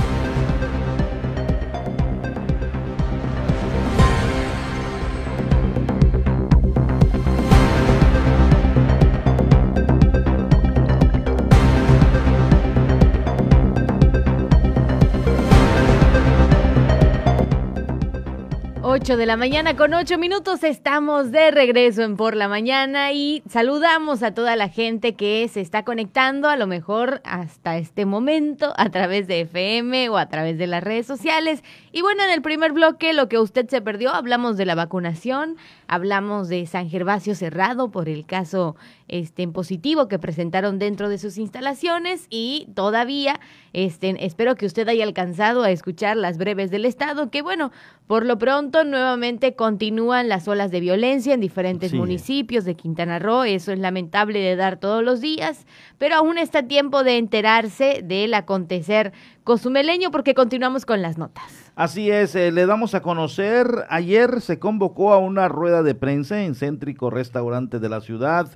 8 19.01 19.17
de 19.17 19.25
la 19.25 19.35
mañana 19.35 19.75
con 19.75 19.95
8 19.95 20.19
minutos 20.19 20.63
estamos 20.63 21.31
de 21.31 21.49
regreso 21.49 22.03
en 22.03 22.17
Por 22.17 22.35
la 22.35 22.47
Mañana 22.47 23.11
y 23.11 23.41
saludamos 23.49 24.21
a 24.21 24.35
toda 24.35 24.55
la 24.55 24.69
gente 24.69 25.15
que 25.15 25.49
se 25.51 25.59
está 25.59 25.83
conectando 25.83 26.47
a 26.49 26.55
lo 26.55 26.67
mejor 26.67 27.19
hasta 27.23 27.79
este 27.79 28.05
momento 28.05 28.75
a 28.77 28.91
través 28.91 29.25
de 29.25 29.41
FM 29.41 30.09
o 30.09 30.17
a 30.19 30.27
través 30.27 30.59
de 30.59 30.67
las 30.67 30.83
redes 30.83 31.07
sociales. 31.07 31.63
Y 31.93 32.01
bueno, 32.01 32.23
en 32.23 32.31
el 32.31 32.41
primer 32.41 32.71
bloque 32.71 33.11
lo 33.13 33.27
que 33.27 33.37
usted 33.37 33.67
se 33.67 33.81
perdió, 33.81 34.13
hablamos 34.13 34.55
de 34.55 34.65
la 34.65 34.75
vacunación, 34.75 35.57
hablamos 35.87 36.47
de 36.47 36.65
San 36.65 36.89
Gervasio 36.89 37.35
cerrado 37.35 37.91
por 37.91 38.07
el 38.07 38.25
caso 38.25 38.77
este, 39.09 39.43
en 39.43 39.51
positivo 39.51 40.07
que 40.07 40.17
presentaron 40.17 40.79
dentro 40.79 41.09
de 41.09 41.17
sus 41.17 41.37
instalaciones 41.37 42.27
y 42.29 42.69
todavía 42.75 43.41
este, 43.73 44.25
espero 44.25 44.55
que 44.55 44.65
usted 44.65 44.87
haya 44.87 45.03
alcanzado 45.03 45.63
a 45.63 45.71
escuchar 45.71 46.15
las 46.15 46.37
breves 46.37 46.71
del 46.71 46.85
Estado, 46.85 47.29
que 47.29 47.41
bueno, 47.41 47.73
por 48.07 48.25
lo 48.25 48.37
pronto 48.37 48.85
nuevamente 48.85 49.55
continúan 49.55 50.29
las 50.29 50.47
olas 50.47 50.71
de 50.71 50.79
violencia 50.79 51.33
en 51.33 51.41
diferentes 51.41 51.93
municipios 51.93 52.63
de 52.63 52.75
Quintana 52.75 53.19
Roo, 53.19 53.43
eso 53.43 53.73
es 53.73 53.79
lamentable 53.79 54.39
de 54.39 54.55
dar 54.55 54.77
todos 54.77 55.03
los 55.03 55.19
días, 55.19 55.65
pero 55.97 56.15
aún 56.15 56.37
está 56.37 56.63
tiempo 56.63 57.03
de 57.03 57.17
enterarse 57.17 57.99
del 58.01 58.33
acontecer 58.33 59.11
cozumeleño 59.43 60.09
porque 60.09 60.33
continuamos 60.33 60.85
con 60.85 61.01
las 61.01 61.17
notas. 61.17 61.60
Así 61.81 62.11
es, 62.11 62.35
eh, 62.35 62.51
le 62.51 62.67
damos 62.67 62.93
a 62.93 63.01
conocer, 63.01 63.87
ayer 63.89 64.41
se 64.41 64.59
convocó 64.59 65.13
a 65.13 65.17
una 65.17 65.47
rueda 65.47 65.81
de 65.81 65.95
prensa 65.95 66.43
en 66.43 66.53
céntrico 66.53 67.09
restaurante 67.09 67.79
de 67.79 67.89
la 67.89 68.01
ciudad 68.01 68.51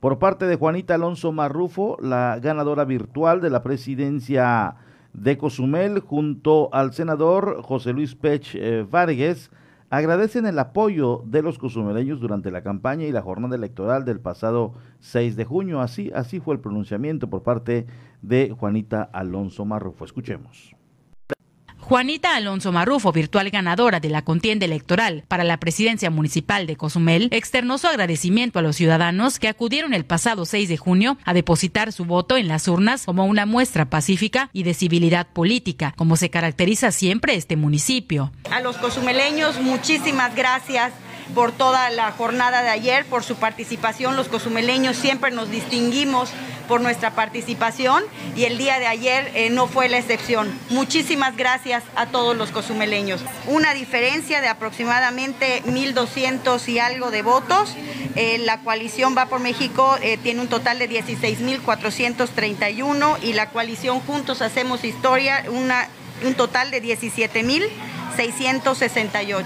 por 0.00 0.18
parte 0.18 0.46
de 0.46 0.56
Juanita 0.56 0.94
Alonso 0.94 1.30
Marrufo, 1.30 1.98
la 2.00 2.38
ganadora 2.40 2.86
virtual 2.86 3.42
de 3.42 3.50
la 3.50 3.62
presidencia 3.62 4.76
de 5.12 5.36
Cozumel, 5.36 6.00
junto 6.00 6.72
al 6.72 6.94
senador 6.94 7.60
José 7.60 7.92
Luis 7.92 8.14
Pech 8.14 8.54
eh, 8.54 8.86
Vargas, 8.90 9.50
agradecen 9.90 10.46
el 10.46 10.58
apoyo 10.58 11.22
de 11.26 11.42
los 11.42 11.58
cozumeleños 11.58 12.18
durante 12.18 12.50
la 12.50 12.62
campaña 12.62 13.04
y 13.04 13.12
la 13.12 13.20
jornada 13.20 13.56
electoral 13.56 14.06
del 14.06 14.20
pasado 14.20 14.72
6 15.00 15.36
de 15.36 15.44
junio. 15.44 15.82
Así, 15.82 16.10
así 16.14 16.40
fue 16.40 16.54
el 16.54 16.62
pronunciamiento 16.62 17.28
por 17.28 17.42
parte 17.42 17.84
de 18.22 18.56
Juanita 18.58 19.02
Alonso 19.02 19.66
Marrufo. 19.66 20.06
Escuchemos. 20.06 20.79
Juanita 21.90 22.36
Alonso 22.36 22.70
Marrufo, 22.70 23.10
virtual 23.10 23.50
ganadora 23.50 23.98
de 23.98 24.10
la 24.10 24.22
contienda 24.22 24.64
electoral 24.64 25.24
para 25.26 25.42
la 25.42 25.58
presidencia 25.58 26.08
municipal 26.08 26.68
de 26.68 26.76
Cozumel, 26.76 27.26
externó 27.32 27.78
su 27.78 27.88
agradecimiento 27.88 28.60
a 28.60 28.62
los 28.62 28.76
ciudadanos 28.76 29.40
que 29.40 29.48
acudieron 29.48 29.92
el 29.92 30.04
pasado 30.04 30.46
6 30.46 30.68
de 30.68 30.76
junio 30.76 31.18
a 31.24 31.34
depositar 31.34 31.92
su 31.92 32.04
voto 32.04 32.36
en 32.36 32.46
las 32.46 32.68
urnas 32.68 33.06
como 33.06 33.24
una 33.24 33.44
muestra 33.44 33.90
pacífica 33.90 34.50
y 34.52 34.62
de 34.62 34.74
civilidad 34.74 35.26
política, 35.26 35.92
como 35.96 36.14
se 36.14 36.30
caracteriza 36.30 36.92
siempre 36.92 37.34
este 37.34 37.56
municipio. 37.56 38.30
A 38.52 38.60
los 38.60 38.76
cozumeleños, 38.76 39.60
muchísimas 39.60 40.36
gracias 40.36 40.92
por 41.34 41.50
toda 41.50 41.90
la 41.90 42.12
jornada 42.12 42.62
de 42.62 42.68
ayer, 42.68 43.04
por 43.06 43.24
su 43.24 43.34
participación. 43.34 44.14
Los 44.14 44.28
cozumeleños 44.28 44.96
siempre 44.96 45.32
nos 45.32 45.50
distinguimos 45.50 46.30
por 46.70 46.80
nuestra 46.80 47.10
participación 47.10 48.02
y 48.36 48.44
el 48.44 48.56
día 48.56 48.78
de 48.78 48.86
ayer 48.86 49.32
eh, 49.34 49.50
no 49.50 49.66
fue 49.66 49.88
la 49.88 49.98
excepción. 49.98 50.56
Muchísimas 50.68 51.36
gracias 51.36 51.82
a 51.96 52.06
todos 52.06 52.36
los 52.36 52.52
cozumeleños. 52.52 53.24
Una 53.48 53.74
diferencia 53.74 54.40
de 54.40 54.46
aproximadamente 54.46 55.64
1.200 55.66 56.68
y 56.68 56.78
algo 56.78 57.10
de 57.10 57.22
votos. 57.22 57.74
Eh, 58.14 58.38
la 58.38 58.60
coalición 58.60 59.16
Va 59.18 59.26
por 59.26 59.40
México 59.40 59.98
eh, 60.00 60.16
tiene 60.22 60.42
un 60.42 60.46
total 60.46 60.78
de 60.78 60.88
16.431 60.88 63.16
y 63.20 63.32
la 63.32 63.50
coalición 63.50 63.98
Juntos 63.98 64.40
Hacemos 64.40 64.84
Historia 64.84 65.42
una, 65.48 65.88
un 66.24 66.34
total 66.34 66.70
de 66.70 66.80
17.668. 66.80 69.44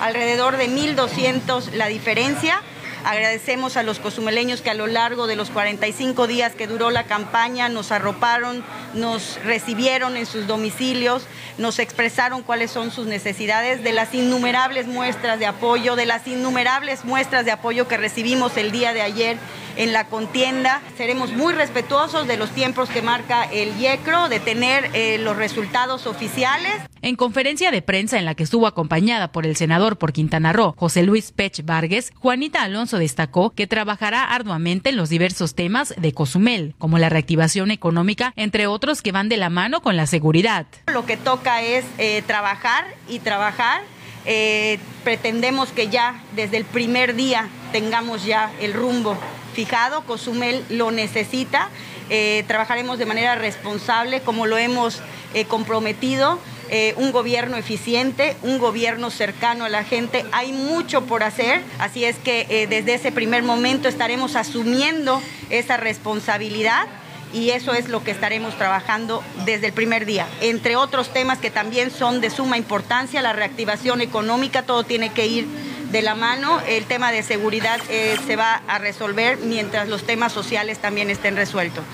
Alrededor 0.00 0.56
de 0.56 0.70
1.200 0.70 1.72
la 1.72 1.88
diferencia. 1.88 2.62
Agradecemos 3.04 3.76
a 3.76 3.82
los 3.82 3.98
cozumeleños 3.98 4.60
que 4.60 4.70
a 4.70 4.74
lo 4.74 4.86
largo 4.86 5.26
de 5.26 5.34
los 5.34 5.50
45 5.50 6.28
días 6.28 6.54
que 6.54 6.68
duró 6.68 6.90
la 6.90 7.04
campaña 7.04 7.68
nos 7.68 7.90
arroparon, 7.90 8.64
nos 8.94 9.42
recibieron 9.42 10.16
en 10.16 10.24
sus 10.24 10.46
domicilios, 10.46 11.26
nos 11.58 11.80
expresaron 11.80 12.42
cuáles 12.42 12.70
son 12.70 12.92
sus 12.92 13.06
necesidades, 13.06 13.82
de 13.82 13.92
las 13.92 14.14
innumerables 14.14 14.86
muestras 14.86 15.40
de 15.40 15.46
apoyo, 15.46 15.96
de 15.96 16.06
las 16.06 16.28
innumerables 16.28 17.04
muestras 17.04 17.44
de 17.44 17.50
apoyo 17.50 17.88
que 17.88 17.96
recibimos 17.96 18.56
el 18.56 18.70
día 18.70 18.92
de 18.92 19.02
ayer 19.02 19.36
en 19.76 19.92
la 19.92 20.06
contienda. 20.06 20.80
Seremos 20.96 21.32
muy 21.32 21.52
respetuosos 21.52 22.26
de 22.26 22.36
los 22.36 22.50
tiempos 22.50 22.88
que 22.88 23.02
marca 23.02 23.44
el 23.44 23.76
IECRO, 23.78 24.28
de 24.28 24.40
tener 24.40 24.90
eh, 24.94 25.18
los 25.18 25.36
resultados 25.36 26.06
oficiales. 26.06 26.72
En 27.00 27.16
conferencia 27.16 27.70
de 27.70 27.82
prensa 27.82 28.18
en 28.18 28.24
la 28.24 28.34
que 28.34 28.44
estuvo 28.44 28.66
acompañada 28.66 29.32
por 29.32 29.44
el 29.44 29.56
senador 29.56 29.98
por 29.98 30.12
Quintana 30.12 30.52
Roo, 30.52 30.74
José 30.76 31.02
Luis 31.02 31.32
Pech 31.32 31.64
Vargas, 31.64 32.12
Juanita 32.14 32.62
Alonso 32.62 32.98
destacó 32.98 33.50
que 33.50 33.66
trabajará 33.66 34.24
arduamente 34.24 34.90
en 34.90 34.96
los 34.96 35.08
diversos 35.08 35.54
temas 35.54 35.94
de 35.96 36.12
Cozumel, 36.12 36.74
como 36.78 36.98
la 36.98 37.08
reactivación 37.08 37.70
económica, 37.70 38.32
entre 38.36 38.66
otros 38.66 39.02
que 39.02 39.12
van 39.12 39.28
de 39.28 39.36
la 39.36 39.50
mano 39.50 39.82
con 39.82 39.96
la 39.96 40.06
seguridad. 40.06 40.66
Lo 40.92 41.04
que 41.04 41.16
toca 41.16 41.62
es 41.62 41.84
eh, 41.98 42.22
trabajar 42.26 42.84
y 43.08 43.18
trabajar. 43.18 43.82
Eh, 44.24 44.78
pretendemos 45.02 45.70
que 45.70 45.88
ya 45.88 46.22
desde 46.36 46.56
el 46.56 46.64
primer 46.64 47.16
día 47.16 47.48
tengamos 47.72 48.24
ya 48.24 48.52
el 48.60 48.72
rumbo 48.72 49.18
fijado, 49.52 50.02
Cozumel 50.04 50.64
lo 50.68 50.90
necesita, 50.90 51.68
eh, 52.10 52.44
trabajaremos 52.46 52.98
de 52.98 53.06
manera 53.06 53.36
responsable 53.36 54.20
como 54.20 54.46
lo 54.46 54.58
hemos 54.58 55.00
eh, 55.34 55.44
comprometido, 55.44 56.38
eh, 56.70 56.94
un 56.96 57.12
gobierno 57.12 57.56
eficiente, 57.56 58.36
un 58.42 58.58
gobierno 58.58 59.10
cercano 59.10 59.64
a 59.64 59.68
la 59.68 59.84
gente, 59.84 60.24
hay 60.32 60.52
mucho 60.52 61.04
por 61.04 61.22
hacer, 61.22 61.62
así 61.78 62.04
es 62.04 62.16
que 62.18 62.66
desde 62.68 62.94
ese 62.94 63.12
primer 63.12 63.42
momento 63.42 63.88
estaremos 63.88 64.36
asumiendo 64.36 65.20
esa 65.50 65.76
responsabilidad 65.76 66.86
y 67.32 67.50
eso 67.50 67.72
es 67.72 67.88
lo 67.88 68.04
que 68.04 68.10
estaremos 68.10 68.56
trabajando 68.56 69.22
desde 69.44 69.68
el 69.68 69.72
primer 69.72 70.06
día. 70.06 70.26
Entre 70.40 70.76
otros 70.76 71.12
temas 71.12 71.38
que 71.38 71.50
también 71.50 71.90
son 71.90 72.20
de 72.20 72.30
suma 72.30 72.58
importancia, 72.58 73.22
la 73.22 73.32
reactivación 73.32 74.00
económica, 74.00 74.62
todo 74.62 74.84
tiene 74.84 75.12
que 75.12 75.26
ir 75.26 75.46
de 75.92 76.02
la 76.02 76.14
mano. 76.14 76.58
El 76.66 76.84
tema 76.86 77.12
de 77.12 77.22
seguridad 77.22 77.78
eh, 77.90 78.16
se 78.26 78.36
va 78.36 78.54
a 78.66 78.78
resolver 78.78 79.38
mientras 79.46 79.88
los 79.88 80.04
temas 80.04 80.32
sociales 80.32 80.78
también 80.78 81.10
estén 81.10 81.36
resueltos. 81.36 81.84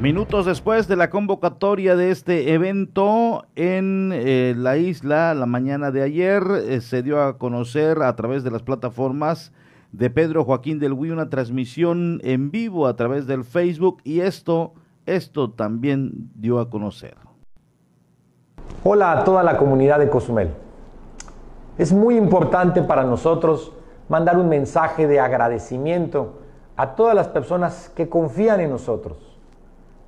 Minutos 0.00 0.46
después 0.46 0.88
de 0.88 0.96
la 0.96 1.10
convocatoria 1.10 1.94
de 1.94 2.10
este 2.10 2.54
evento 2.54 3.46
en 3.54 4.12
eh, 4.14 4.54
la 4.56 4.78
isla, 4.78 5.34
la 5.34 5.44
mañana 5.44 5.90
de 5.90 6.02
ayer, 6.02 6.42
eh, 6.66 6.80
se 6.80 7.02
dio 7.02 7.22
a 7.22 7.36
conocer 7.36 8.00
a 8.00 8.16
través 8.16 8.42
de 8.42 8.50
las 8.50 8.62
plataformas 8.62 9.52
de 9.92 10.08
Pedro 10.08 10.44
Joaquín 10.44 10.78
del 10.78 10.94
Huy 10.94 11.10
una 11.10 11.28
transmisión 11.28 12.20
en 12.24 12.50
vivo 12.50 12.86
a 12.86 12.96
través 12.96 13.26
del 13.26 13.44
Facebook 13.44 14.00
y 14.02 14.20
esto, 14.20 14.72
esto 15.04 15.50
también 15.50 16.30
dio 16.34 16.60
a 16.60 16.70
conocer. 16.70 17.16
Hola 18.82 19.12
a 19.12 19.24
toda 19.24 19.42
la 19.42 19.58
comunidad 19.58 19.98
de 19.98 20.08
Cozumel. 20.08 20.54
Es 21.76 21.92
muy 21.92 22.16
importante 22.16 22.82
para 22.82 23.04
nosotros 23.04 23.72
mandar 24.08 24.38
un 24.38 24.48
mensaje 24.48 25.06
de 25.06 25.20
agradecimiento 25.20 26.40
a 26.76 26.94
todas 26.94 27.14
las 27.14 27.28
personas 27.28 27.90
que 27.94 28.08
confían 28.08 28.60
en 28.60 28.70
nosotros. 28.70 29.38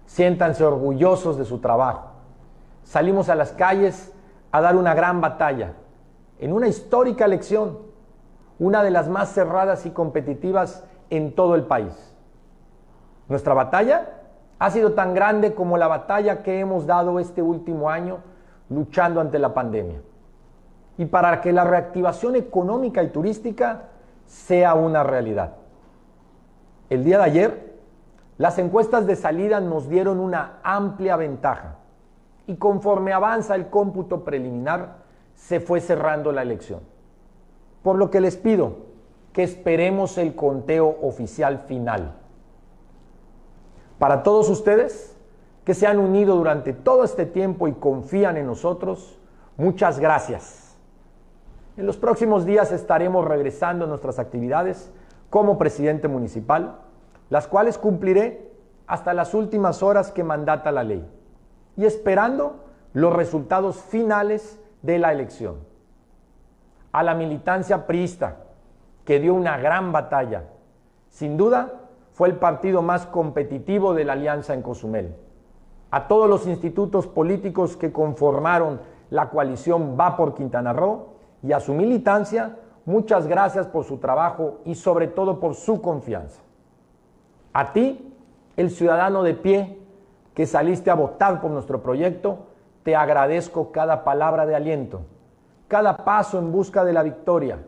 Siéntanse 0.06 0.64
orgullosos 0.64 1.36
de 1.36 1.44
su 1.44 1.58
trabajo. 1.58 2.12
Salimos 2.82 3.28
a 3.28 3.34
las 3.34 3.52
calles 3.52 4.12
a 4.52 4.62
dar 4.62 4.76
una 4.76 4.94
gran 4.94 5.20
batalla 5.20 5.74
en 6.38 6.54
una 6.54 6.66
histórica 6.66 7.26
elección, 7.26 7.78
una 8.58 8.82
de 8.82 8.90
las 8.90 9.08
más 9.08 9.32
cerradas 9.32 9.84
y 9.84 9.90
competitivas 9.90 10.82
en 11.10 11.34
todo 11.34 11.56
el 11.56 11.64
país. 11.64 12.16
Nuestra 13.28 13.52
batalla 13.52 14.10
ha 14.58 14.70
sido 14.70 14.92
tan 14.92 15.14
grande 15.14 15.54
como 15.54 15.76
la 15.76 15.88
batalla 15.88 16.42
que 16.42 16.60
hemos 16.60 16.86
dado 16.86 17.18
este 17.18 17.42
último 17.42 17.90
año 17.90 18.31
luchando 18.72 19.20
ante 19.20 19.38
la 19.38 19.54
pandemia. 19.54 20.00
Y 20.98 21.06
para 21.06 21.40
que 21.40 21.52
la 21.52 21.64
reactivación 21.64 22.36
económica 22.36 23.02
y 23.02 23.08
turística 23.08 23.84
sea 24.26 24.74
una 24.74 25.02
realidad. 25.02 25.54
El 26.90 27.04
día 27.04 27.18
de 27.18 27.24
ayer, 27.24 27.72
las 28.38 28.58
encuestas 28.58 29.06
de 29.06 29.16
salida 29.16 29.60
nos 29.60 29.88
dieron 29.88 30.18
una 30.18 30.58
amplia 30.62 31.16
ventaja 31.16 31.76
y 32.46 32.56
conforme 32.56 33.12
avanza 33.12 33.54
el 33.54 33.68
cómputo 33.68 34.24
preliminar, 34.24 34.96
se 35.34 35.60
fue 35.60 35.80
cerrando 35.80 36.32
la 36.32 36.42
elección. 36.42 36.80
Por 37.82 37.96
lo 37.96 38.10
que 38.10 38.20
les 38.20 38.36
pido 38.36 38.76
que 39.32 39.42
esperemos 39.42 40.18
el 40.18 40.34
conteo 40.34 40.98
oficial 41.02 41.60
final. 41.60 42.14
Para 43.98 44.22
todos 44.22 44.50
ustedes 44.50 45.11
que 45.64 45.74
se 45.74 45.86
han 45.86 45.98
unido 45.98 46.36
durante 46.36 46.72
todo 46.72 47.04
este 47.04 47.26
tiempo 47.26 47.68
y 47.68 47.72
confían 47.72 48.36
en 48.36 48.46
nosotros, 48.46 49.18
muchas 49.56 50.00
gracias. 50.00 50.76
En 51.76 51.86
los 51.86 51.96
próximos 51.96 52.44
días 52.44 52.72
estaremos 52.72 53.26
regresando 53.26 53.84
a 53.84 53.88
nuestras 53.88 54.18
actividades 54.18 54.90
como 55.30 55.58
presidente 55.58 56.08
municipal, 56.08 56.80
las 57.30 57.46
cuales 57.46 57.78
cumpliré 57.78 58.52
hasta 58.86 59.14
las 59.14 59.32
últimas 59.32 59.82
horas 59.82 60.12
que 60.12 60.24
mandata 60.24 60.72
la 60.72 60.84
ley 60.84 61.08
y 61.76 61.86
esperando 61.86 62.56
los 62.92 63.14
resultados 63.14 63.76
finales 63.76 64.60
de 64.82 64.98
la 64.98 65.12
elección. 65.12 65.56
A 66.90 67.02
la 67.02 67.14
militancia 67.14 67.86
priista, 67.86 68.38
que 69.06 69.18
dio 69.18 69.32
una 69.32 69.56
gran 69.56 69.92
batalla, 69.92 70.44
sin 71.08 71.36
duda 71.36 71.80
fue 72.12 72.28
el 72.28 72.36
partido 72.36 72.82
más 72.82 73.06
competitivo 73.06 73.94
de 73.94 74.04
la 74.04 74.12
alianza 74.12 74.52
en 74.52 74.62
Cozumel. 74.62 75.14
A 75.92 76.08
todos 76.08 76.26
los 76.26 76.46
institutos 76.46 77.06
políticos 77.06 77.76
que 77.76 77.92
conformaron 77.92 78.80
la 79.10 79.28
coalición 79.28 79.94
Va 80.00 80.16
por 80.16 80.34
Quintana 80.34 80.72
Roo 80.72 81.08
y 81.42 81.52
a 81.52 81.60
su 81.60 81.74
militancia, 81.74 82.56
muchas 82.86 83.26
gracias 83.26 83.66
por 83.66 83.84
su 83.84 83.98
trabajo 83.98 84.60
y 84.64 84.74
sobre 84.74 85.06
todo 85.06 85.38
por 85.38 85.54
su 85.54 85.82
confianza. 85.82 86.40
A 87.52 87.74
ti, 87.74 88.10
el 88.56 88.70
ciudadano 88.70 89.22
de 89.22 89.34
pie 89.34 89.80
que 90.32 90.46
saliste 90.46 90.90
a 90.90 90.94
votar 90.94 91.42
por 91.42 91.50
nuestro 91.50 91.82
proyecto, 91.82 92.38
te 92.84 92.96
agradezco 92.96 93.70
cada 93.70 94.02
palabra 94.02 94.46
de 94.46 94.54
aliento, 94.54 95.02
cada 95.68 95.98
paso 96.06 96.38
en 96.38 96.52
busca 96.52 96.86
de 96.86 96.94
la 96.94 97.02
victoria. 97.02 97.58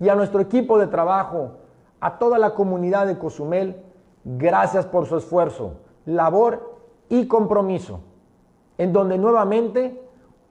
Y 0.00 0.08
a 0.08 0.16
nuestro 0.16 0.40
equipo 0.40 0.76
de 0.76 0.88
trabajo, 0.88 1.52
a 2.00 2.18
toda 2.18 2.36
la 2.36 2.54
comunidad 2.54 3.06
de 3.06 3.16
Cozumel, 3.16 3.80
gracias 4.24 4.86
por 4.86 5.06
su 5.06 5.16
esfuerzo, 5.16 5.74
labor 6.04 6.77
y 7.08 7.26
compromiso, 7.26 8.00
en 8.76 8.92
donde 8.92 9.18
nuevamente 9.18 10.00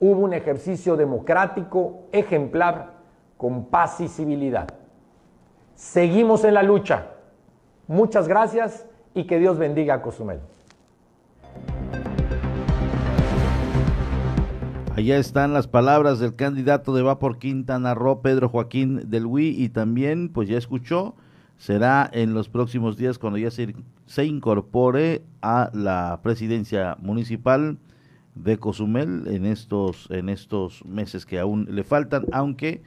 hubo 0.00 0.20
un 0.20 0.32
ejercicio 0.32 0.96
democrático 0.96 2.04
ejemplar 2.12 2.94
con 3.36 3.66
paz 3.66 4.00
y 4.00 4.08
civilidad. 4.08 4.68
Seguimos 5.74 6.44
en 6.44 6.54
la 6.54 6.62
lucha. 6.62 7.06
Muchas 7.86 8.28
gracias 8.28 8.86
y 9.14 9.24
que 9.24 9.38
Dios 9.38 9.58
bendiga 9.58 9.94
a 9.94 10.02
Cozumel. 10.02 10.40
Allá 14.98 15.16
están 15.18 15.52
las 15.52 15.68
palabras 15.68 16.18
del 16.18 16.34
candidato 16.34 16.92
de 16.92 17.02
Va 17.02 17.20
por 17.20 17.38
Quintana 17.38 17.94
Roo, 17.94 18.20
Pedro 18.20 18.48
Joaquín 18.48 19.08
del 19.08 19.26
Huy, 19.26 19.50
y 19.50 19.68
también, 19.68 20.28
pues 20.28 20.48
ya 20.48 20.58
escuchó, 20.58 21.14
será 21.56 22.10
en 22.12 22.34
los 22.34 22.48
próximos 22.48 22.96
días 22.96 23.16
cuando 23.16 23.38
ya 23.38 23.52
se, 23.52 23.76
se 24.08 24.24
incorpore 24.24 25.22
a 25.42 25.70
la 25.74 26.20
presidencia 26.22 26.96
municipal 26.98 27.76
de 28.34 28.56
Cozumel 28.56 29.28
en 29.28 29.44
estos, 29.44 30.10
en 30.10 30.30
estos 30.30 30.82
meses 30.86 31.26
que 31.26 31.38
aún 31.38 31.66
le 31.70 31.84
faltan, 31.84 32.24
aunque, 32.32 32.82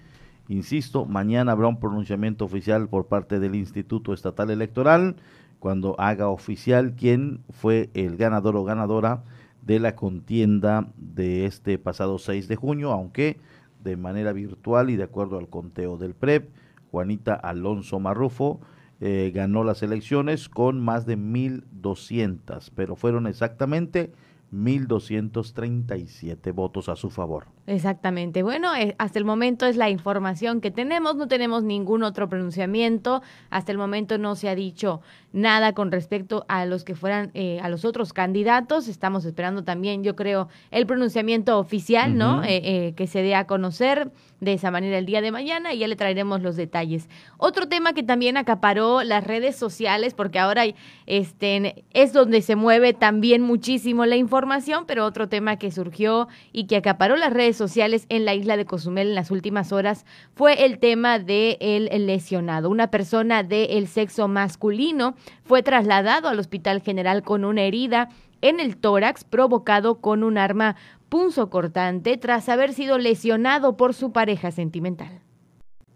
insisto, 0.47 1.05
mañana 1.05 1.51
habrá 1.51 1.67
un 1.67 1.79
pronunciamiento 1.79 2.43
oficial 2.43 2.89
por 2.89 3.05
parte 3.05 3.39
del 3.39 3.53
Instituto 3.53 4.13
Estatal 4.13 4.49
Electoral 4.49 5.15
cuando 5.59 5.95
haga 5.99 6.27
oficial 6.27 6.95
quién 6.95 7.41
fue 7.51 7.91
el 7.93 8.17
ganador 8.17 8.55
o 8.55 8.63
ganadora 8.63 9.23
de 9.61 9.79
la 9.79 9.95
contienda 9.95 10.87
de 10.97 11.45
este 11.45 11.77
pasado 11.77 12.17
6 12.17 12.47
de 12.47 12.55
junio, 12.55 12.91
aunque 12.91 13.37
de 13.83 13.95
manera 13.95 14.33
virtual 14.33 14.89
y 14.89 14.95
de 14.95 15.03
acuerdo 15.03 15.37
al 15.37 15.49
conteo 15.49 15.97
del 15.97 16.15
PREP, 16.15 16.49
Juanita 16.89 17.35
Alonso 17.35 17.99
Marrufo 17.99 18.59
eh, 19.01 19.31
ganó 19.33 19.63
las 19.63 19.81
elecciones 19.81 20.47
con 20.47 20.79
más 20.79 21.07
de 21.07 21.17
1.200, 21.17 22.69
pero 22.75 22.95
fueron 22.95 23.25
exactamente 23.25 24.11
1.237 24.53 26.53
votos 26.53 26.87
a 26.87 26.95
su 26.95 27.09
favor. 27.09 27.47
Exactamente. 27.67 28.41
Bueno, 28.41 28.75
eh, 28.75 28.95
hasta 28.97 29.19
el 29.19 29.25
momento 29.25 29.67
es 29.67 29.77
la 29.77 29.89
información 29.89 30.61
que 30.61 30.71
tenemos, 30.71 31.15
no 31.15 31.27
tenemos 31.27 31.63
ningún 31.63 32.03
otro 32.03 32.27
pronunciamiento, 32.27 33.21
hasta 33.49 33.71
el 33.71 33.77
momento 33.77 34.17
no 34.17 34.35
se 34.35 34.49
ha 34.49 34.55
dicho 34.55 35.01
nada 35.31 35.73
con 35.73 35.91
respecto 35.91 36.43
a 36.49 36.65
los 36.65 36.83
que 36.83 36.95
fueran, 36.95 37.31
eh, 37.33 37.59
a 37.61 37.69
los 37.69 37.85
otros 37.85 38.13
candidatos, 38.13 38.87
estamos 38.87 39.25
esperando 39.25 39.63
también, 39.63 40.03
yo 40.03 40.15
creo, 40.15 40.49
el 40.71 40.85
pronunciamiento 40.85 41.57
oficial, 41.59 42.17
¿no? 42.17 42.41
Eh, 42.43 42.93
que 42.97 43.07
se 43.07 43.21
dé 43.21 43.35
a 43.35 43.45
conocer 43.45 44.11
de 44.41 44.53
esa 44.53 44.71
manera 44.71 44.97
el 44.97 45.05
día 45.05 45.21
de 45.21 45.31
mañana 45.31 45.73
y 45.73 45.77
ya 45.77 45.87
le 45.87 45.95
traeremos 45.95 46.41
los 46.41 46.55
detalles. 46.55 47.07
Otro 47.37 47.67
tema 47.67 47.93
que 47.93 48.03
también 48.03 48.37
acaparó 48.37 49.03
las 49.03 49.23
redes 49.23 49.55
sociales, 49.55 50.15
porque 50.15 50.39
ahora 50.39 50.63
este, 51.05 51.85
es 51.91 52.11
donde 52.11 52.41
se 52.41 52.55
mueve 52.55 52.93
también 52.93 53.43
muchísimo 53.43 54.05
la 54.05 54.15
información, 54.17 54.85
pero 54.87 55.05
otro 55.05 55.29
tema 55.29 55.57
que 55.57 55.71
surgió 55.71 56.27
y 56.51 56.65
que 56.65 56.75
acaparó 56.75 57.15
las 57.15 57.31
redes 57.31 57.50
sociales 57.57 58.05
en 58.09 58.25
la 58.25 58.33
isla 58.33 58.57
de 58.57 58.65
Cozumel 58.65 59.09
en 59.09 59.15
las 59.15 59.31
últimas 59.31 59.71
horas 59.71 60.05
fue 60.33 60.65
el 60.65 60.79
tema 60.79 61.19
del 61.19 61.57
el 61.59 62.07
lesionado. 62.07 62.69
Una 62.69 62.91
persona 62.91 63.43
del 63.43 63.87
sexo 63.87 64.27
masculino 64.27 65.15
fue 65.43 65.63
trasladado 65.63 66.27
al 66.27 66.39
Hospital 66.39 66.81
General 66.81 67.23
con 67.23 67.45
una 67.45 67.63
herida 67.63 68.09
en 68.41 68.59
el 68.59 68.77
tórax 68.77 69.23
provocado 69.23 70.01
con 70.01 70.23
un 70.23 70.37
arma 70.37 70.75
punzocortante 71.09 72.17
tras 72.17 72.49
haber 72.49 72.73
sido 72.73 72.97
lesionado 72.97 73.77
por 73.77 73.93
su 73.93 74.11
pareja 74.11 74.51
sentimental. 74.51 75.21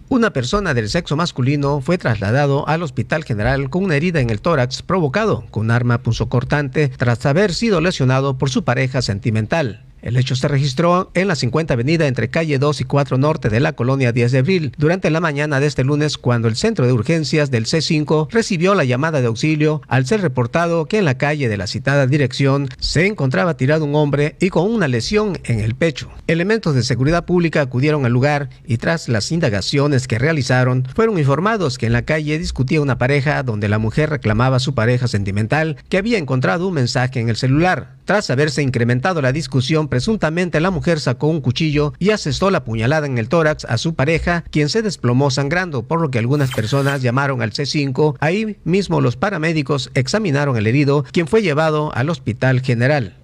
Una 0.08 0.32
persona 0.32 0.76
del 0.76 0.90
sexo 0.90 1.16
masculino 1.16 1.82
fue 1.82 1.98
trasladado 1.98 2.68
al 2.68 2.84
Hospital 2.84 3.24
General 3.24 3.72
con 3.72 3.86
una 3.86 3.96
herida 3.96 4.20
en 4.20 4.30
el 4.30 4.40
tórax 4.40 4.84
provocado 4.84 5.46
con 5.50 5.66
un 5.66 5.72
arma 5.72 5.98
punzocortante 5.98 6.90
tras 6.90 7.26
haber 7.26 7.54
sido 7.54 7.82
lesionado 7.82 8.38
por 8.38 8.52
su 8.52 8.64
pareja 8.64 9.02
sentimental. 9.02 9.85
El 10.06 10.18
hecho 10.18 10.36
se 10.36 10.48
registró 10.48 11.10
en 11.16 11.28
la 11.28 11.36
50 11.36 11.74
Avenida 11.74 12.06
entre 12.06 12.30
calle 12.30 12.60
2 12.60 12.82
y 12.82 12.84
4 12.84 13.18
Norte 13.18 13.50
de 13.50 13.60
la 13.60 13.74
colonia 13.74 14.12
10 14.12 14.34
de 14.34 14.38
abril 14.38 14.72
durante 14.78 15.10
la 15.10 15.20
mañana 15.20 15.60
de 15.60 15.66
este 15.66 15.84
lunes 15.84 16.20
cuando 16.20 16.48
el 16.48 16.56
centro 16.56 16.86
de 16.86 16.94
urgencias 16.94 17.50
del 17.50 17.66
C5 17.66 18.28
recibió 18.30 18.76
la 18.76 18.84
llamada 18.84 19.20
de 19.20 19.26
auxilio 19.26 19.82
al 19.88 20.06
ser 20.06 20.22
reportado 20.22 20.86
que 20.86 21.00
en 21.00 21.06
la 21.06 21.18
calle 21.18 21.50
de 21.50 21.58
la 21.58 21.66
citada 21.66 22.06
dirección 22.06 22.70
se 22.78 23.08
encontraba 23.08 23.58
tirado 23.58 23.84
un 23.84 23.96
hombre 23.96 24.36
y 24.40 24.50
con 24.50 24.72
una 24.72 24.88
lesión 24.88 25.40
en 25.44 25.60
el 25.60 25.74
pecho. 25.74 26.12
Elementos 26.28 26.76
de 26.76 26.84
seguridad 26.84 27.26
pública 27.26 27.62
acudieron 27.62 28.06
al 28.06 28.12
lugar 28.12 28.50
y 28.64 28.78
tras 28.78 29.10
las 29.10 29.32
indagaciones 29.32 30.08
que 30.08 30.20
realizaron 30.20 30.88
fueron 30.94 31.18
informados 31.18 31.80
que 31.80 31.88
en 31.88 31.94
la 31.94 32.06
calle 32.06 32.38
discutía 32.38 32.80
una 32.80 33.00
pareja 33.00 33.42
donde 33.42 33.70
la 33.70 33.80
mujer 33.80 34.12
reclamaba 34.12 34.60
su 34.60 34.76
pareja 34.76 35.08
sentimental 35.08 35.78
que 35.90 35.98
había 35.98 36.20
encontrado 36.20 36.68
un 36.68 36.76
mensaje 36.76 37.20
en 37.20 37.30
el 37.30 37.38
celular. 37.38 37.96
Tras 38.06 38.30
haberse 38.30 38.62
incrementado 38.62 39.20
la 39.20 39.32
discusión, 39.32 39.88
presuntamente 39.96 40.60
la 40.60 40.72
mujer 40.72 41.00
sacó 41.00 41.28
un 41.28 41.40
cuchillo 41.40 41.94
y 42.00 42.10
asestó 42.10 42.52
la 42.52 42.66
puñalada 42.66 43.08
en 43.08 43.18
el 43.18 43.30
tórax 43.30 43.64
a 43.64 43.78
su 43.78 43.96
pareja, 43.96 44.44
quien 44.52 44.68
se 44.68 44.82
desplomó 44.82 45.32
sangrando, 45.32 45.84
por 45.84 46.02
lo 46.02 46.12
que 46.12 46.20
algunas 46.20 46.52
personas 46.52 47.02
llamaron 47.02 47.42
al 47.42 47.54
C5. 47.54 48.18
Ahí 48.20 48.58
mismo 48.66 49.00
los 49.00 49.16
paramédicos 49.16 49.92
examinaron 49.94 50.58
al 50.58 50.68
herido, 50.68 51.06
quien 51.14 51.28
fue 51.28 51.44
llevado 51.44 51.96
al 51.96 52.10
hospital 52.10 52.60
general. 52.60 53.16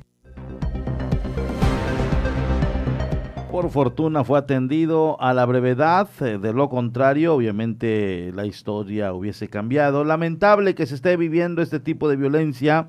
Por 3.51 3.69
fortuna 3.69 4.23
fue 4.23 4.39
atendido 4.39 5.21
a 5.21 5.33
la 5.33 5.45
brevedad, 5.45 6.07
eh, 6.21 6.37
de 6.41 6.53
lo 6.53 6.69
contrario, 6.69 7.35
obviamente 7.35 8.31
la 8.33 8.45
historia 8.45 9.11
hubiese 9.11 9.49
cambiado. 9.49 10.05
Lamentable 10.05 10.73
que 10.73 10.85
se 10.85 10.95
esté 10.95 11.17
viviendo 11.17 11.61
este 11.61 11.81
tipo 11.81 12.07
de 12.07 12.15
violencia 12.15 12.87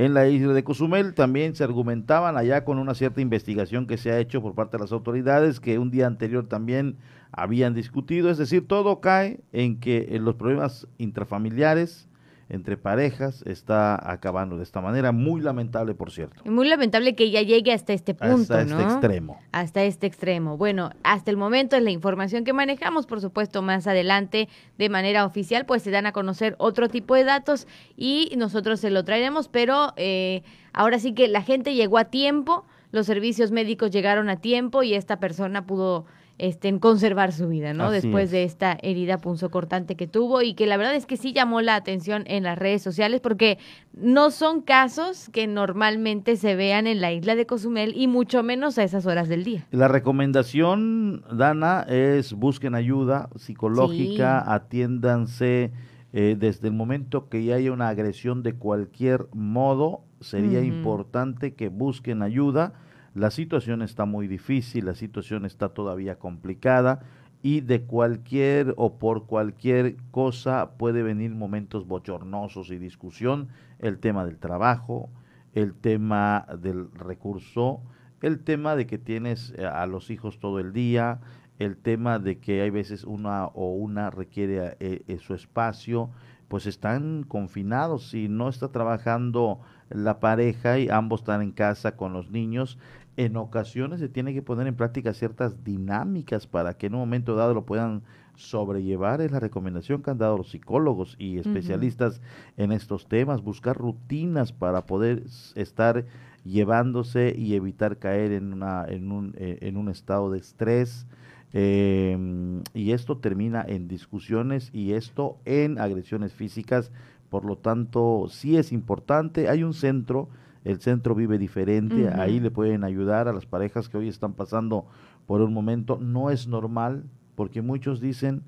en 0.00 0.14
la 0.14 0.26
isla 0.28 0.54
de 0.54 0.64
Cozumel. 0.64 1.12
También 1.12 1.54
se 1.54 1.62
argumentaban 1.62 2.38
allá 2.38 2.64
con 2.64 2.78
una 2.78 2.94
cierta 2.94 3.20
investigación 3.20 3.86
que 3.86 3.98
se 3.98 4.10
ha 4.10 4.18
hecho 4.18 4.40
por 4.40 4.54
parte 4.54 4.78
de 4.78 4.82
las 4.82 4.92
autoridades 4.92 5.60
que 5.60 5.78
un 5.78 5.90
día 5.90 6.06
anterior 6.06 6.48
también 6.48 6.96
habían 7.32 7.74
discutido. 7.74 8.30
Es 8.30 8.38
decir, 8.38 8.66
todo 8.66 9.00
cae 9.00 9.40
en 9.52 9.78
que 9.78 10.08
en 10.12 10.24
los 10.24 10.36
problemas 10.36 10.88
intrafamiliares, 10.96 12.08
entre 12.50 12.76
parejas 12.76 13.42
está 13.46 14.10
acabando 14.10 14.56
de 14.56 14.64
esta 14.64 14.80
manera, 14.80 15.12
muy 15.12 15.40
lamentable 15.40 15.94
por 15.94 16.10
cierto. 16.10 16.42
Muy 16.44 16.68
lamentable 16.68 17.14
que 17.14 17.30
ya 17.30 17.42
llegue 17.42 17.72
hasta 17.72 17.92
este 17.92 18.12
punto, 18.12 18.54
hasta 18.54 18.62
este 18.62 18.82
extremo. 18.82 19.40
Hasta 19.52 19.84
este 19.84 20.06
extremo. 20.06 20.56
Bueno, 20.56 20.90
hasta 21.04 21.30
el 21.30 21.36
momento 21.36 21.76
es 21.76 21.82
la 21.82 21.90
información 21.90 22.44
que 22.44 22.52
manejamos, 22.52 23.06
por 23.06 23.20
supuesto, 23.20 23.62
más 23.62 23.86
adelante 23.86 24.48
de 24.78 24.88
manera 24.88 25.24
oficial, 25.24 25.64
pues 25.64 25.82
se 25.82 25.90
dan 25.90 26.06
a 26.06 26.12
conocer 26.12 26.56
otro 26.58 26.88
tipo 26.88 27.14
de 27.14 27.24
datos 27.24 27.68
y 27.96 28.32
nosotros 28.36 28.80
se 28.80 28.90
lo 28.90 29.04
traeremos, 29.04 29.48
pero 29.48 29.92
eh, 29.96 30.42
ahora 30.72 30.98
sí 30.98 31.14
que 31.14 31.28
la 31.28 31.42
gente 31.42 31.74
llegó 31.74 31.98
a 31.98 32.06
tiempo, 32.06 32.66
los 32.90 33.06
servicios 33.06 33.52
médicos 33.52 33.92
llegaron 33.92 34.28
a 34.28 34.36
tiempo 34.36 34.82
y 34.82 34.94
esta 34.94 35.20
persona 35.20 35.66
pudo 35.66 36.06
este, 36.40 36.80
conservar 36.80 37.32
su 37.32 37.48
vida, 37.48 37.74
¿no? 37.74 37.90
Después 37.90 38.30
de 38.30 38.44
esta 38.44 38.78
herida 38.82 39.18
punzocortante 39.18 39.94
que 39.94 40.06
tuvo 40.06 40.40
y 40.40 40.54
que 40.54 40.66
la 40.66 40.78
verdad 40.78 40.94
es 40.94 41.04
que 41.04 41.18
sí 41.18 41.34
llamó 41.34 41.60
la 41.60 41.74
atención 41.74 42.24
en 42.26 42.44
las 42.44 42.58
redes 42.58 42.82
sociales 42.82 43.20
porque 43.20 43.58
no 43.92 44.30
son 44.30 44.62
casos 44.62 45.28
que 45.34 45.46
normalmente 45.46 46.36
se 46.36 46.56
vean 46.56 46.86
en 46.86 47.02
la 47.02 47.12
isla 47.12 47.34
de 47.34 47.44
Cozumel 47.44 47.92
y 47.94 48.08
mucho 48.08 48.42
menos 48.42 48.78
a 48.78 48.84
esas 48.84 49.04
horas 49.04 49.28
del 49.28 49.44
día. 49.44 49.66
La 49.70 49.86
recomendación, 49.86 51.24
Dana, 51.30 51.84
es 51.86 52.32
busquen 52.32 52.74
ayuda 52.74 53.28
psicológica, 53.36 54.50
atiéndanse 54.50 55.72
eh, 56.14 56.36
desde 56.38 56.68
el 56.68 56.74
momento 56.74 57.28
que 57.28 57.44
ya 57.44 57.56
haya 57.56 57.70
una 57.70 57.88
agresión 57.88 58.42
de 58.42 58.54
cualquier 58.54 59.26
modo, 59.34 60.04
sería 60.20 60.62
importante 60.62 61.52
que 61.52 61.68
busquen 61.68 62.22
ayuda 62.22 62.72
la 63.14 63.30
situación 63.30 63.82
está 63.82 64.04
muy 64.04 64.28
difícil, 64.28 64.86
la 64.86 64.94
situación 64.94 65.44
está 65.44 65.70
todavía 65.70 66.18
complicada 66.18 67.00
y 67.42 67.60
de 67.60 67.82
cualquier 67.82 68.74
o 68.76 68.98
por 68.98 69.26
cualquier 69.26 69.96
cosa 70.10 70.72
puede 70.76 71.02
venir 71.02 71.34
momentos 71.34 71.86
bochornosos 71.86 72.70
y 72.70 72.78
discusión, 72.78 73.48
el 73.78 73.98
tema 73.98 74.24
del 74.24 74.38
trabajo, 74.38 75.10
el 75.54 75.74
tema 75.74 76.46
del 76.60 76.90
recurso, 76.92 77.82
el 78.20 78.40
tema 78.40 78.76
de 78.76 78.86
que 78.86 78.98
tienes 78.98 79.54
eh, 79.56 79.64
a 79.64 79.86
los 79.86 80.10
hijos 80.10 80.38
todo 80.38 80.60
el 80.60 80.72
día, 80.72 81.20
el 81.58 81.76
tema 81.76 82.18
de 82.18 82.38
que 82.38 82.62
hay 82.62 82.70
veces 82.70 83.04
una 83.04 83.46
o 83.46 83.72
una 83.74 84.10
requiere 84.10 84.76
eh, 84.80 85.02
eh, 85.06 85.18
su 85.18 85.34
espacio, 85.34 86.10
pues 86.48 86.66
están 86.66 87.22
confinados. 87.22 88.14
Y 88.14 88.28
no 88.28 88.48
está 88.48 88.68
trabajando 88.68 89.60
la 89.90 90.20
pareja 90.20 90.78
y 90.78 90.88
ambos 90.88 91.20
están 91.20 91.42
en 91.42 91.52
casa 91.52 91.96
con 91.96 92.12
los 92.12 92.30
niños, 92.30 92.78
en 93.16 93.36
ocasiones 93.36 94.00
se 94.00 94.08
tiene 94.08 94.32
que 94.32 94.42
poner 94.42 94.66
en 94.66 94.76
práctica 94.76 95.12
ciertas 95.12 95.64
dinámicas 95.64 96.46
para 96.46 96.74
que 96.74 96.86
en 96.86 96.94
un 96.94 97.00
momento 97.00 97.34
dado 97.34 97.54
lo 97.54 97.66
puedan 97.66 98.02
sobrellevar. 98.34 99.20
Es 99.20 99.30
la 99.30 99.40
recomendación 99.40 100.02
que 100.02 100.10
han 100.10 100.18
dado 100.18 100.38
los 100.38 100.50
psicólogos 100.50 101.16
y 101.18 101.38
especialistas 101.38 102.20
en 102.56 102.72
estos 102.72 103.06
temas, 103.06 103.42
buscar 103.42 103.76
rutinas 103.76 104.52
para 104.52 104.86
poder 104.86 105.24
estar 105.54 106.06
llevándose 106.44 107.34
y 107.36 107.54
evitar 107.54 107.98
caer 107.98 108.32
en, 108.32 108.52
una, 108.52 108.84
en, 108.88 109.12
un, 109.12 109.34
eh, 109.36 109.58
en 109.60 109.76
un 109.76 109.88
estado 109.88 110.30
de 110.30 110.38
estrés. 110.38 111.06
Em, 111.52 112.62
y 112.74 112.92
esto 112.92 113.18
termina 113.18 113.64
en 113.66 113.88
discusiones 113.88 114.70
y 114.72 114.92
esto 114.92 115.38
en 115.44 115.78
agresiones 115.78 116.32
físicas. 116.32 116.90
Por 117.28 117.44
lo 117.44 117.56
tanto, 117.56 118.26
sí 118.28 118.56
es 118.56 118.72
importante. 118.72 119.48
Hay 119.48 119.62
un 119.62 119.74
centro 119.74 120.28
el 120.64 120.80
centro 120.80 121.14
vive 121.14 121.38
diferente, 121.38 122.08
ahí 122.08 122.38
le 122.40 122.50
pueden 122.50 122.84
ayudar 122.84 123.28
a 123.28 123.32
las 123.32 123.46
parejas 123.46 123.88
que 123.88 123.96
hoy 123.96 124.08
están 124.08 124.34
pasando 124.34 124.86
por 125.26 125.40
un 125.40 125.54
momento. 125.54 125.98
No 126.00 126.30
es 126.30 126.48
normal, 126.48 127.04
porque 127.34 127.62
muchos 127.62 128.00
dicen, 128.00 128.42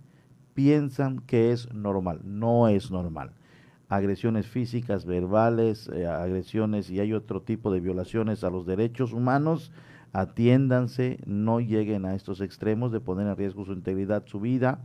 piensan 0.55 1.21
que 1.21 1.53
es 1.53 1.73
normal, 1.73 2.21
no 2.25 2.69
es 2.69 2.91
normal. 2.91 3.33
Agresiones 3.89 4.47
físicas, 4.47 5.05
verbales, 5.05 5.89
eh, 5.93 6.07
agresiones 6.07 6.91
y 6.91 7.01
hay 7.01 7.13
otro 7.13 7.43
tipo 7.43 7.73
de 7.73 7.81
violaciones 7.81 8.45
a 8.45 8.51
los 8.51 8.67
derechos 8.67 9.13
humanos, 9.13 9.73
atiéndanse, 10.13 11.19
no 11.27 11.61
lleguen 11.61 12.05
a 12.05 12.15
estos 12.15 12.41
extremos 12.41 12.93
de 12.93 13.01
poner 13.01 13.27
en 13.27 13.37
riesgo 13.37 13.65
su 13.65 13.73
integridad, 13.73 14.25
su 14.27 14.41
vida, 14.41 14.81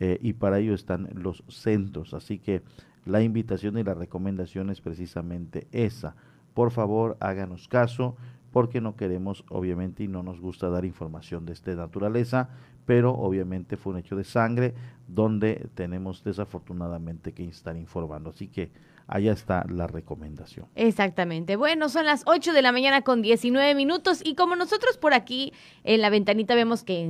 eh, 0.00 0.18
y 0.22 0.34
para 0.34 0.60
ello 0.60 0.74
están 0.74 1.08
los 1.14 1.42
centros. 1.48 2.14
Así 2.14 2.38
que 2.38 2.62
la 3.04 3.22
invitación 3.22 3.78
y 3.78 3.84
la 3.84 3.94
recomendación 3.94 4.70
es 4.70 4.80
precisamente 4.80 5.66
esa 5.72 6.14
por 6.58 6.72
favor 6.72 7.16
háganos 7.20 7.68
caso 7.68 8.16
porque 8.50 8.80
no 8.80 8.96
queremos 8.96 9.44
obviamente 9.48 10.02
y 10.02 10.08
no 10.08 10.24
nos 10.24 10.40
gusta 10.40 10.68
dar 10.68 10.84
información 10.84 11.46
de 11.46 11.52
esta 11.52 11.72
naturaleza, 11.76 12.48
pero 12.84 13.12
obviamente 13.12 13.76
fue 13.76 13.92
un 13.92 14.00
hecho 14.00 14.16
de 14.16 14.24
sangre 14.24 14.74
donde 15.06 15.68
tenemos 15.76 16.24
desafortunadamente 16.24 17.30
que 17.30 17.44
estar 17.44 17.76
informando. 17.76 18.30
Así 18.30 18.48
que 18.48 18.72
allá 19.08 19.32
está 19.32 19.64
la 19.68 19.86
recomendación. 19.86 20.66
Exactamente. 20.76 21.56
Bueno, 21.56 21.88
son 21.88 22.04
las 22.04 22.22
8 22.26 22.52
de 22.52 22.62
la 22.62 22.72
mañana 22.72 23.02
con 23.02 23.22
19 23.22 23.74
minutos 23.74 24.20
y 24.22 24.34
como 24.34 24.54
nosotros 24.54 24.98
por 24.98 25.14
aquí 25.14 25.52
en 25.82 26.02
la 26.02 26.10
ventanita 26.10 26.54
vemos 26.54 26.84
que 26.84 27.00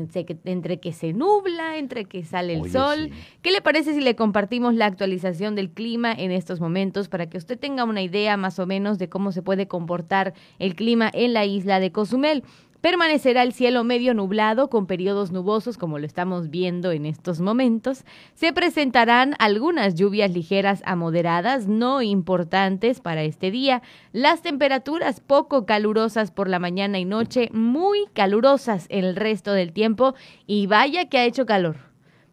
entre 0.45 0.81
que 0.81 0.93
se 0.93 1.13
nubla, 1.13 1.77
entre 1.77 2.05
que 2.05 2.25
sale 2.25 2.55
el 2.55 2.71
sol, 2.71 3.11
¿qué 3.43 3.51
le 3.51 3.61
parece 3.61 3.95
si 3.95 4.01
le 4.01 4.15
compartimos 4.15 4.75
la 4.75 4.87
actualización 4.87 5.57
del 5.57 5.71
clima 5.71 6.13
en 6.13 6.31
estos 6.31 6.61
momentos 6.61 7.09
para 7.09 7.29
que 7.29 7.37
usted 7.37 7.59
tenga 7.59 7.85
una 7.85 8.01
idea 8.01 8.37
más 8.37 8.59
o 8.61 8.67
menos 8.67 8.99
de 8.99 9.09
cómo 9.09 9.33
se 9.33 9.43
puede 9.43 9.67
comportar 9.67 10.35
el 10.61 10.77
clima 10.77 11.11
en 11.13 11.33
la 11.33 11.45
isla 11.45 11.81
de 11.81 11.91
Cozumel? 11.91 12.45
Permanecerá 12.81 13.43
el 13.43 13.53
cielo 13.53 13.83
medio 13.83 14.15
nublado 14.15 14.71
con 14.71 14.87
periodos 14.87 15.33
nubosos 15.33 15.77
como 15.77 15.99
lo 15.99 16.07
estamos 16.07 16.49
viendo 16.49 16.93
en 16.93 17.07
estos 17.07 17.41
momentos. 17.41 18.05
Se 18.35 18.53
presentarán 18.53 19.35
algunas 19.41 19.97
lluvias 19.97 20.31
ligeras 20.31 20.83
a 20.87 20.95
moderadas, 20.95 21.67
no 21.67 22.03
importantes 22.03 23.01
para 23.01 23.25
este 23.25 23.51
día. 23.51 23.83
Las 24.13 24.43
temperaturas 24.43 25.19
poco 25.19 25.67
calurosas 25.67 26.31
por 26.31 26.49
la 26.49 26.61
mañana 26.61 27.01
y 27.01 27.05
noche, 27.05 27.49
muy 27.53 28.07
calurosas 28.13 28.87
el 28.91 29.17
resto 29.17 29.55
del 29.55 29.73
tiempo 29.73 30.15
y 30.47 30.69
vaya 30.69 31.09
que 31.09 31.19
ha 31.19 31.25
hecho 31.25 31.47
calor. 31.47 31.79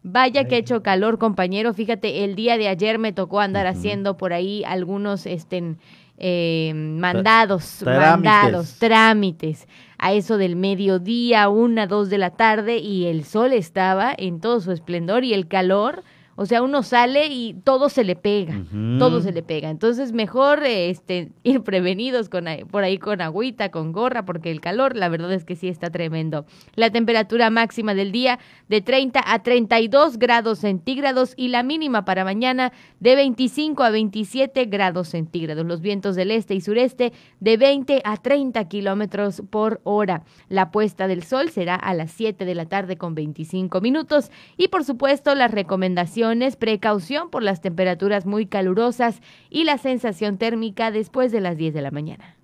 Vaya 0.03 0.45
que 0.45 0.53
ha 0.53 0.59
hecho 0.59 0.83
calor, 0.83 1.17
compañero. 1.17 1.73
Fíjate, 1.73 2.23
el 2.23 2.35
día 2.35 2.59
de 2.59 2.67
ayer 2.67 2.99
me 2.99 3.13
tocó 3.13 3.39
andar 3.39 3.65
haciendo 3.65 4.17
por 4.17 4.33
ahí 4.33 4.63
algunos 4.63 5.25
este, 5.25 5.77
eh, 6.19 6.71
mandados, 6.75 7.81
mandados, 7.83 8.77
trámites 8.77 9.67
a 9.97 10.13
eso 10.13 10.37
del 10.37 10.55
mediodía, 10.55 11.49
una, 11.49 11.87
dos 11.87 12.09
de 12.09 12.17
la 12.17 12.31
tarde 12.31 12.77
y 12.77 13.05
el 13.05 13.23
sol 13.23 13.53
estaba 13.53 14.13
en 14.17 14.39
todo 14.39 14.59
su 14.59 14.71
esplendor 14.71 15.23
y 15.23 15.33
el 15.33 15.47
calor 15.47 16.03
o 16.37 16.45
sea, 16.45 16.61
uno 16.61 16.83
sale 16.83 17.27
y 17.27 17.53
todo 17.53 17.87
se 17.87 18.03
le 18.03 18.17
pega, 18.17 18.61
todo 18.99 19.21
se 19.21 19.31
le 19.31 19.41
pega. 19.41 19.69
Entonces, 19.69 20.11
mejor 20.11 20.63
este, 20.65 21.31
ir 21.43 21.61
prevenidos 21.61 22.27
con, 22.27 22.45
por 22.69 22.83
ahí 22.83 22.97
con 22.97 23.21
agüita, 23.21 23.69
con 23.69 23.93
gorra, 23.93 24.25
porque 24.25 24.51
el 24.51 24.59
calor, 24.59 24.97
la 24.97 25.07
verdad 25.07 25.31
es 25.31 25.45
que 25.45 25.55
sí 25.55 25.69
está 25.69 25.91
tremendo. 25.91 26.45
La 26.75 26.89
temperatura 26.89 27.49
máxima 27.49 27.93
del 27.93 28.11
día 28.11 28.39
de 28.67 28.81
30 28.81 29.21
a 29.25 29.43
32 29.43 30.17
grados 30.17 30.59
centígrados 30.59 31.33
y 31.37 31.47
la 31.47 31.63
mínima 31.63 32.03
para 32.03 32.25
mañana 32.25 32.73
de 32.99 33.15
25 33.15 33.83
a 33.83 33.89
27 33.91 34.65
grados 34.65 35.07
centígrados. 35.07 35.65
Los 35.65 35.79
vientos 35.79 36.17
del 36.17 36.31
este 36.31 36.53
y 36.53 36.59
sureste 36.59 37.13
de 37.39 37.55
20 37.55 38.01
a 38.03 38.17
30 38.17 38.67
kilómetros 38.67 39.41
por 39.49 39.79
hora. 39.85 40.23
La 40.49 40.71
puesta 40.71 41.07
del 41.07 41.23
sol 41.23 41.49
será 41.49 41.75
a 41.75 41.93
las 41.93 42.11
7 42.11 42.43
de 42.43 42.55
la 42.55 42.65
tarde 42.65 42.97
con 42.97 43.15
25 43.15 43.79
minutos 43.79 44.31
y, 44.57 44.67
por 44.67 44.83
supuesto, 44.83 45.33
las 45.33 45.51
recomendaciones 45.51 46.24
precaución 46.57 47.29
por 47.29 47.43
las 47.43 47.61
temperaturas 47.61 48.25
muy 48.25 48.47
calurosas 48.47 49.21
y 49.49 49.63
la 49.63 49.77
sensación 49.77 50.37
térmica 50.37 50.91
después 50.91 51.31
de 51.31 51.41
las 51.41 51.57
10 51.57 51.73
de 51.73 51.81
la 51.81 51.91
mañana. 51.91 52.35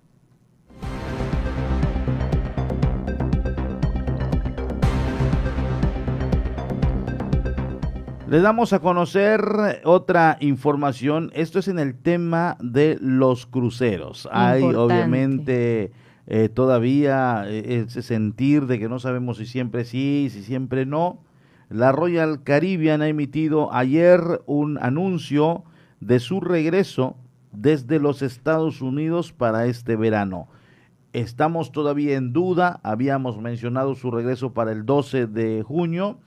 Le 8.28 8.40
damos 8.40 8.72
a 8.72 8.78
conocer 8.78 9.42
otra 9.84 10.38
información. 10.40 11.30
Esto 11.34 11.58
es 11.58 11.68
en 11.68 11.78
el 11.78 11.94
tema 11.94 12.56
de 12.60 12.96
los 12.98 13.44
cruceros. 13.44 14.26
Hay 14.32 14.62
obviamente 14.62 15.92
eh, 16.26 16.48
todavía 16.48 17.44
eh, 17.46 17.84
ese 17.86 18.00
sentir 18.00 18.66
de 18.66 18.78
que 18.78 18.88
no 18.88 18.98
sabemos 19.00 19.36
si 19.36 19.44
siempre 19.44 19.84
sí, 19.84 20.28
si 20.30 20.42
siempre 20.42 20.86
no. 20.86 21.18
La 21.72 21.90
Royal 21.90 22.42
Caribbean 22.42 23.00
ha 23.00 23.08
emitido 23.08 23.72
ayer 23.72 24.42
un 24.44 24.76
anuncio 24.82 25.64
de 26.00 26.20
su 26.20 26.42
regreso 26.42 27.16
desde 27.50 27.98
los 27.98 28.20
Estados 28.20 28.82
Unidos 28.82 29.32
para 29.32 29.64
este 29.64 29.96
verano. 29.96 30.48
Estamos 31.14 31.72
todavía 31.72 32.18
en 32.18 32.34
duda, 32.34 32.78
habíamos 32.82 33.40
mencionado 33.40 33.94
su 33.94 34.10
regreso 34.10 34.52
para 34.52 34.70
el 34.70 34.84
12 34.84 35.26
de 35.28 35.62
junio. 35.62 36.18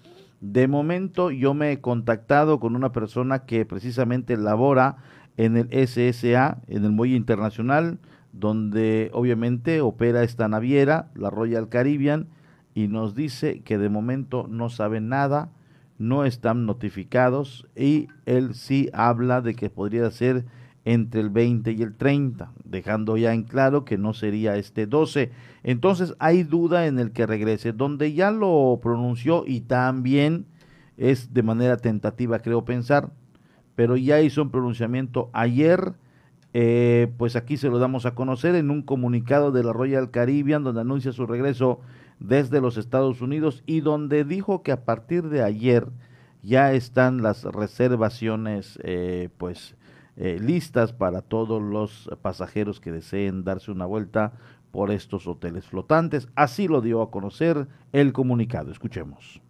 De 0.41 0.67
momento 0.67 1.29
yo 1.29 1.53
me 1.53 1.73
he 1.73 1.79
contactado 1.79 2.59
con 2.59 2.75
una 2.75 2.91
persona 2.91 3.45
que 3.45 3.67
precisamente 3.67 4.37
labora 4.37 4.97
en 5.37 5.57
el 5.57 5.87
SSA, 5.87 6.57
en 6.67 6.85
el 6.85 6.91
Muelle 6.91 7.17
Internacional, 7.17 7.99
donde 8.31 9.11
obviamente 9.13 9.81
opera 9.81 10.23
esta 10.23 10.47
naviera, 10.47 11.11
la 11.13 11.29
Royal 11.29 11.69
Caribbean, 11.69 12.29
y 12.75 12.89
nos 12.89 13.15
dice 13.15 13.61
que 13.61 13.79
de 13.79 13.89
momento 13.89 14.45
no 14.47 14.69
sabe 14.69 14.99
nada, 14.99 15.49
no 15.97 16.25
están 16.25 16.65
notificados 16.65 17.65
y 17.73 18.09
él 18.25 18.53
sí 18.53 18.89
habla 18.93 19.41
de 19.41 19.55
que 19.55 19.69
podría 19.69 20.11
ser 20.11 20.45
entre 20.83 21.21
el 21.21 21.29
20 21.29 21.71
y 21.71 21.81
el 21.81 21.95
30, 21.95 22.51
dejando 22.65 23.17
ya 23.17 23.33
en 23.33 23.43
claro 23.43 23.85
que 23.85 23.97
no 23.97 24.13
sería 24.13 24.57
este 24.57 24.85
12. 24.85 25.31
Entonces 25.63 26.15
hay 26.19 26.43
duda 26.43 26.85
en 26.85 26.99
el 26.99 27.11
que 27.11 27.25
regrese, 27.25 27.71
donde 27.71 28.13
ya 28.13 28.29
lo 28.29 28.77
pronunció 28.83 29.45
y 29.47 29.61
también 29.61 30.45
es 30.97 31.33
de 31.33 31.43
manera 31.43 31.77
tentativa, 31.77 32.39
creo 32.39 32.65
pensar, 32.65 33.09
pero 33.75 33.95
ya 33.95 34.21
hizo 34.21 34.41
un 34.41 34.51
pronunciamiento 34.51 35.29
ayer, 35.33 35.93
eh, 36.53 37.11
pues 37.17 37.37
aquí 37.37 37.55
se 37.55 37.69
lo 37.69 37.79
damos 37.79 38.05
a 38.05 38.15
conocer 38.15 38.53
en 38.55 38.69
un 38.69 38.81
comunicado 38.81 39.51
de 39.51 39.63
la 39.63 39.73
Royal 39.73 40.11
Caribbean 40.11 40.63
donde 40.63 40.81
anuncia 40.81 41.13
su 41.13 41.25
regreso 41.25 41.79
desde 42.19 42.61
los 42.61 42.77
Estados 42.77 43.21
Unidos 43.21 43.63
y 43.65 43.81
donde 43.81 44.23
dijo 44.23 44.63
que 44.63 44.71
a 44.71 44.85
partir 44.85 45.29
de 45.29 45.43
ayer 45.43 45.87
ya 46.41 46.73
están 46.73 47.21
las 47.21 47.43
reservaciones 47.43 48.79
eh, 48.83 49.29
pues 49.37 49.75
eh, 50.17 50.39
listas 50.39 50.93
para 50.93 51.21
todos 51.21 51.61
los 51.61 52.09
pasajeros 52.21 52.79
que 52.79 52.91
deseen 52.91 53.43
darse 53.43 53.71
una 53.71 53.85
vuelta 53.85 54.33
por 54.71 54.91
estos 54.91 55.27
hoteles 55.27 55.65
flotantes. 55.65 56.27
Así 56.35 56.67
lo 56.67 56.81
dio 56.81 57.01
a 57.01 57.11
conocer 57.11 57.67
el 57.91 58.13
comunicado. 58.13 58.71
Escuchemos. 58.71 59.41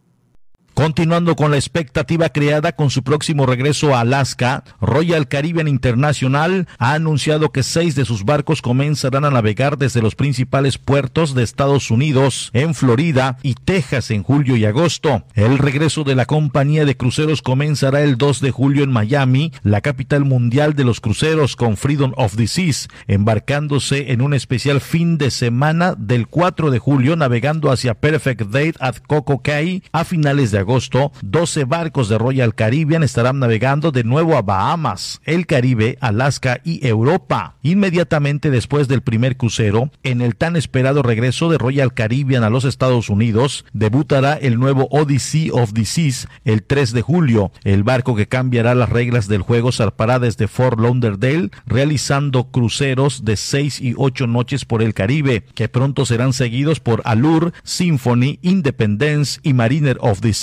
Continuando 0.75 1.37
con 1.37 1.51
la 1.51 1.57
expectativa 1.57 2.27
creada 2.27 2.73
con 2.73 2.89
su 2.89 3.01
próximo 3.01 3.45
regreso 3.45 3.95
a 3.95 4.01
Alaska, 4.01 4.65
Royal 4.81 5.29
Caribbean 5.29 5.69
International 5.69 6.67
ha 6.79 6.93
anunciado 6.93 7.53
que 7.53 7.63
seis 7.63 7.95
de 7.95 8.03
sus 8.03 8.25
barcos 8.25 8.61
comenzarán 8.61 9.23
a 9.23 9.31
navegar 9.31 9.77
desde 9.77 10.01
los 10.01 10.15
principales 10.15 10.77
puertos 10.77 11.33
de 11.33 11.43
Estados 11.43 11.91
Unidos, 11.91 12.51
en 12.51 12.75
Florida 12.75 13.37
y 13.41 13.53
Texas 13.53 14.11
en 14.11 14.23
julio 14.23 14.57
y 14.57 14.65
agosto. 14.65 15.23
El 15.33 15.59
regreso 15.59 16.03
de 16.03 16.13
la 16.13 16.25
compañía 16.25 16.83
de 16.83 16.97
cruceros 16.97 17.41
comenzará 17.41 18.01
el 18.01 18.17
2 18.17 18.41
de 18.41 18.51
julio 18.51 18.83
en 18.83 18.91
Miami, 18.91 19.53
la 19.63 19.79
capital 19.79 20.25
mundial 20.25 20.73
de 20.73 20.83
los 20.83 20.99
cruceros 20.99 21.55
con 21.55 21.77
Freedom 21.77 22.11
of 22.17 22.35
the 22.35 22.47
Seas, 22.47 22.89
embarcándose 23.07 24.11
en 24.11 24.21
un 24.21 24.33
especial 24.33 24.81
fin 24.81 25.17
de 25.17 25.31
semana 25.31 25.95
del 25.97 26.27
4 26.27 26.69
de 26.69 26.79
julio 26.79 27.15
navegando 27.15 27.71
hacia 27.71 27.93
Perfect 27.93 28.41
Date 28.49 28.75
at 28.81 28.97
Coco 29.07 29.41
Cay 29.41 29.81
a 29.93 30.03
finales 30.03 30.51
de 30.51 30.59
agosto, 30.59 30.64
12 30.65 31.65
barcos 31.65 32.09
de 32.09 32.17
Royal 32.17 32.55
Caribbean 32.55 33.03
estarán 33.03 33.39
navegando 33.39 33.91
de 33.91 34.03
nuevo 34.03 34.35
a 34.35 34.41
Bahamas, 34.41 35.21
el 35.23 35.45
Caribe, 35.45 35.97
Alaska 36.01 36.59
y 36.63 36.85
Europa. 36.85 37.55
Inmediatamente 37.61 38.49
después 38.49 38.87
del 38.87 39.01
primer 39.01 39.37
crucero, 39.37 39.91
en 40.03 40.21
el 40.21 40.35
tan 40.35 40.55
esperado 40.55 41.03
regreso 41.03 41.49
de 41.49 41.57
Royal 41.57 41.93
Caribbean 41.93 42.43
a 42.43 42.49
los 42.49 42.65
Estados 42.65 43.09
Unidos, 43.09 43.65
debutará 43.73 44.33
el 44.33 44.59
nuevo 44.59 44.87
Odyssey 44.91 45.49
of 45.51 45.71
Seas 45.83 46.27
el 46.43 46.63
3 46.63 46.93
de 46.93 47.01
julio. 47.01 47.51
El 47.63 47.83
barco 47.83 48.15
que 48.15 48.27
cambiará 48.27 48.75
las 48.75 48.89
reglas 48.89 49.27
del 49.27 49.41
juego 49.41 49.71
zarpará 49.71 50.19
desde 50.19 50.47
Fort 50.47 50.79
Lauderdale, 50.79 51.51
realizando 51.65 52.51
cruceros 52.51 53.23
de 53.23 53.37
6 53.37 53.81
y 53.81 53.93
8 53.97 54.27
noches 54.27 54.65
por 54.65 54.81
el 54.81 54.93
Caribe, 54.93 55.45
que 55.53 55.69
pronto 55.69 56.05
serán 56.05 56.33
seguidos 56.33 56.79
por 56.79 57.01
Allure, 57.05 57.51
Symphony, 57.63 58.39
Independence 58.41 59.39
y 59.43 59.53
Mariner 59.53 59.97
of 60.01 60.21
the 60.21 60.33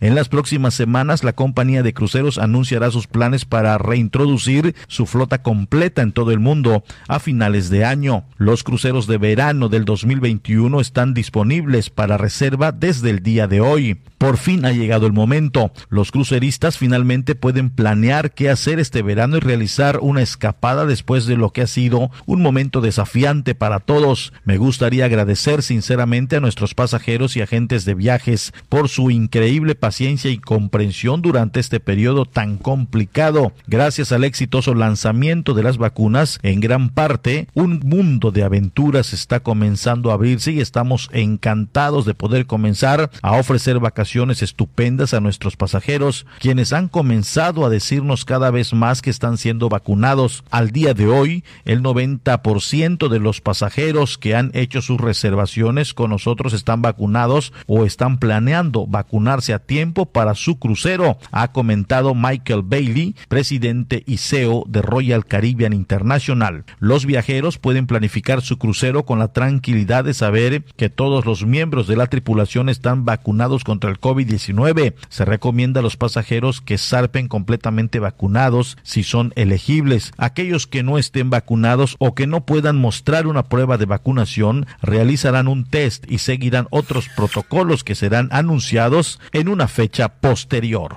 En 0.00 0.14
las 0.14 0.28
próximas 0.28 0.74
semanas, 0.74 1.24
la 1.24 1.32
compañía 1.32 1.82
de 1.82 1.92
cruceros 1.92 2.38
anunciará 2.38 2.90
sus 2.90 3.06
planes 3.06 3.44
para 3.44 3.76
reintroducir 3.78 4.74
su 4.86 5.06
flota 5.06 5.42
completa 5.42 6.02
en 6.02 6.12
todo 6.12 6.30
el 6.30 6.38
mundo 6.38 6.84
a 7.08 7.18
finales 7.18 7.68
de 7.70 7.84
año. 7.84 8.24
Los 8.36 8.64
cruceros 8.64 9.06
de 9.06 9.18
verano 9.18 9.68
del 9.68 9.84
2021 9.84 10.80
están 10.80 11.14
disponibles 11.14 11.90
para 11.90 12.16
reserva 12.16 12.72
desde 12.72 13.10
el 13.10 13.22
día 13.22 13.46
de 13.46 13.60
hoy. 13.60 13.98
Por 14.18 14.36
fin 14.36 14.64
ha 14.64 14.72
llegado 14.72 15.06
el 15.06 15.12
momento. 15.12 15.70
Los 15.90 16.10
cruceristas 16.10 16.76
finalmente 16.76 17.36
pueden 17.36 17.70
planear 17.70 18.32
qué 18.32 18.50
hacer 18.50 18.80
este 18.80 19.02
verano 19.02 19.36
y 19.36 19.40
realizar 19.40 20.00
una 20.02 20.22
escapada 20.22 20.86
después 20.86 21.26
de 21.26 21.36
lo 21.36 21.50
que 21.50 21.62
ha 21.62 21.68
sido 21.68 22.10
un 22.26 22.42
momento 22.42 22.80
desafiante 22.80 23.54
para 23.54 23.78
todos. 23.78 24.32
Me 24.44 24.56
gustaría 24.56 25.04
agradecer 25.04 25.62
sinceramente 25.62 26.36
a 26.36 26.40
nuestros 26.40 26.74
pasajeros 26.74 27.36
y 27.36 27.42
agentes 27.42 27.84
de 27.84 27.94
viajes 27.94 28.52
por 28.68 28.88
su 28.88 29.10
increíble 29.10 29.57
paciencia 29.78 30.30
y 30.30 30.38
comprensión 30.38 31.22
durante 31.22 31.60
este 31.60 31.80
periodo 31.80 32.24
tan 32.24 32.56
complicado. 32.58 33.52
Gracias 33.66 34.12
al 34.12 34.24
exitoso 34.24 34.74
lanzamiento 34.74 35.54
de 35.54 35.62
las 35.62 35.78
vacunas, 35.78 36.38
en 36.42 36.60
gran 36.60 36.90
parte, 36.90 37.48
un 37.54 37.80
mundo 37.84 38.30
de 38.30 38.42
aventuras 38.42 39.12
está 39.12 39.40
comenzando 39.40 40.10
a 40.10 40.14
abrirse 40.14 40.52
y 40.52 40.60
estamos 40.60 41.10
encantados 41.12 42.04
de 42.06 42.14
poder 42.14 42.46
comenzar 42.46 43.10
a 43.22 43.32
ofrecer 43.32 43.78
vacaciones 43.78 44.42
estupendas 44.42 45.14
a 45.14 45.20
nuestros 45.20 45.56
pasajeros, 45.56 46.26
quienes 46.38 46.72
han 46.72 46.88
comenzado 46.88 47.66
a 47.66 47.70
decirnos 47.70 48.24
cada 48.24 48.50
vez 48.50 48.72
más 48.72 49.02
que 49.02 49.10
están 49.10 49.38
siendo 49.38 49.68
vacunados. 49.68 50.44
Al 50.50 50.70
día 50.70 50.94
de 50.94 51.08
hoy, 51.08 51.44
el 51.64 51.82
90% 51.82 53.08
de 53.08 53.18
los 53.18 53.40
pasajeros 53.40 54.18
que 54.18 54.34
han 54.34 54.50
hecho 54.54 54.82
sus 54.82 55.00
reservaciones 55.00 55.94
con 55.94 56.10
nosotros 56.10 56.52
están 56.52 56.82
vacunados 56.82 57.52
o 57.66 57.84
están 57.84 58.18
planeando 58.18 58.86
vacunarse 58.86 59.47
a 59.52 59.58
tiempo 59.58 60.06
para 60.06 60.34
su 60.34 60.58
crucero, 60.58 61.18
ha 61.30 61.52
comentado 61.52 62.14
Michael 62.14 62.62
Bailey, 62.62 63.14
presidente 63.28 64.02
y 64.06 64.18
CEO 64.18 64.64
de 64.66 64.82
Royal 64.82 65.24
Caribbean 65.24 65.72
International. 65.72 66.64
Los 66.78 67.06
viajeros 67.06 67.58
pueden 67.58 67.86
planificar 67.86 68.42
su 68.42 68.58
crucero 68.58 69.04
con 69.04 69.18
la 69.18 69.32
tranquilidad 69.32 70.04
de 70.04 70.14
saber 70.14 70.64
que 70.76 70.90
todos 70.90 71.24
los 71.24 71.44
miembros 71.44 71.86
de 71.86 71.96
la 71.96 72.06
tripulación 72.06 72.68
están 72.68 73.04
vacunados 73.04 73.64
contra 73.64 73.90
el 73.90 74.00
COVID-19. 74.00 74.94
Se 75.08 75.24
recomienda 75.24 75.80
a 75.80 75.82
los 75.82 75.96
pasajeros 75.96 76.60
que 76.60 76.78
zarpen 76.78 77.28
completamente 77.28 77.98
vacunados 77.98 78.78
si 78.82 79.02
son 79.02 79.32
elegibles. 79.36 80.12
Aquellos 80.16 80.66
que 80.66 80.82
no 80.82 80.98
estén 80.98 81.30
vacunados 81.30 81.96
o 81.98 82.14
que 82.14 82.26
no 82.26 82.44
puedan 82.44 82.76
mostrar 82.76 83.26
una 83.26 83.44
prueba 83.44 83.78
de 83.78 83.86
vacunación 83.86 84.66
realizarán 84.82 85.48
un 85.48 85.64
test 85.64 86.10
y 86.10 86.18
seguirán 86.18 86.66
otros 86.70 87.08
protocolos 87.08 87.84
que 87.84 87.94
serán 87.94 88.28
anunciados 88.32 89.20
en 89.38 89.48
una 89.48 89.68
fecha 89.68 90.08
posterior. 90.20 90.96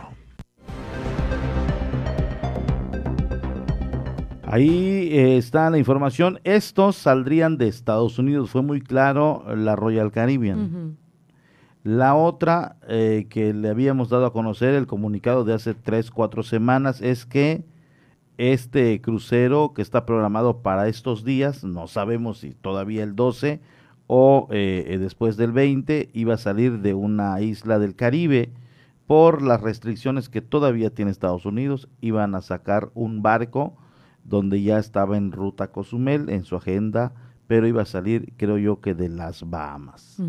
Ahí 4.44 5.10
eh, 5.12 5.38
está 5.38 5.70
la 5.70 5.78
información. 5.78 6.40
Estos 6.44 6.96
saldrían 6.96 7.58
de 7.58 7.68
Estados 7.68 8.18
Unidos. 8.18 8.50
Fue 8.50 8.64
muy 8.64 8.82
claro 8.82 9.46
la 9.56 9.76
Royal 9.76 10.12
Caribbean. 10.12 10.98
La 11.84 12.16
otra 12.16 12.78
eh, 12.88 13.28
que 13.30 13.54
le 13.54 13.70
habíamos 13.70 14.10
dado 14.10 14.26
a 14.26 14.34
conocer, 14.34 14.74
el 14.74 14.88
comunicado 14.88 15.44
de 15.44 15.54
hace 15.54 15.76
tres, 15.76 16.10
cuatro 16.10 16.42
semanas, 16.42 17.02
es 17.02 17.28
que 17.28 17.64
este 18.38 19.02
crucero 19.02 19.74
que 19.76 19.84
está 19.84 20.06
programado 20.06 20.64
para 20.64 20.88
estos 20.88 21.24
días, 21.24 21.64
no 21.64 21.88
sabemos 21.88 22.40
si 22.40 22.56
todavía 22.56 23.04
el 23.04 23.16
12 23.16 23.62
o 24.14 24.50
eh, 24.52 24.84
eh, 24.88 24.98
después 24.98 25.38
del 25.38 25.54
20, 25.54 26.10
iba 26.12 26.34
a 26.34 26.38
salir 26.38 26.80
de 26.82 26.94
una 26.94 27.40
isla 27.40 27.80
del 27.80 27.96
Caribe 27.96 28.52
por 29.08 29.42
las 29.42 29.62
restricciones 29.62 30.28
que 30.28 30.42
todavía 30.42 30.90
tiene 30.90 31.12
Estados 31.12 31.46
Unidos, 31.46 31.88
iban 32.02 32.36
a 32.36 32.42
sacar 32.42 32.90
un 32.94 33.22
barco 33.22 33.74
donde 34.26 34.62
ya 34.62 34.80
estaba 34.80 35.16
en 35.16 35.32
ruta 35.32 35.72
Cozumel 35.72 36.28
en 36.28 36.44
su 36.44 36.58
agenda, 36.58 37.14
pero 37.48 37.68
iba 37.68 37.84
a 37.84 37.86
salir, 37.86 38.34
creo 38.36 38.58
yo, 38.58 38.82
que 38.82 38.96
de 38.96 39.08
las 39.08 39.50
Bahamas. 39.50 40.22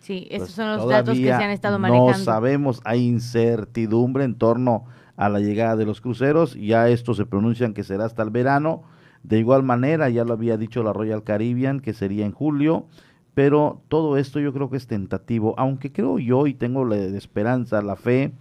Sí, 0.00 0.26
esos 0.28 0.48
pues 0.48 0.56
son 0.56 0.76
los 0.76 0.88
datos 0.88 1.16
que 1.16 1.22
se 1.22 1.32
han 1.32 1.50
estado 1.50 1.78
manejando. 1.78 2.10
No 2.10 2.18
sabemos, 2.18 2.80
hay 2.84 3.06
incertidumbre 3.06 4.24
en 4.24 4.34
torno 4.34 4.86
a 5.16 5.28
la 5.28 5.38
llegada 5.38 5.76
de 5.76 5.86
los 5.86 6.00
cruceros, 6.00 6.56
ya 6.56 6.88
estos 6.88 7.16
se 7.16 7.26
pronuncian 7.26 7.74
que 7.74 7.84
será 7.84 8.06
hasta 8.06 8.24
el 8.24 8.30
verano. 8.30 8.82
De 9.24 9.38
igual 9.38 9.62
manera, 9.62 10.10
ya 10.10 10.24
lo 10.24 10.34
había 10.34 10.56
dicho 10.56 10.82
la 10.82 10.92
Royal 10.92 11.24
Caribbean, 11.24 11.80
que 11.80 11.94
sería 11.94 12.26
en 12.26 12.32
julio, 12.32 12.86
pero 13.32 13.82
todo 13.88 14.16
esto 14.16 14.38
yo 14.38 14.52
creo 14.52 14.70
que 14.70 14.76
es 14.76 14.86
tentativo, 14.86 15.54
aunque 15.56 15.90
creo 15.90 16.18
yo 16.18 16.46
y 16.46 16.54
tengo 16.54 16.84
la 16.84 16.96
esperanza, 16.96 17.82
la 17.82 17.96
fe, 17.96 18.32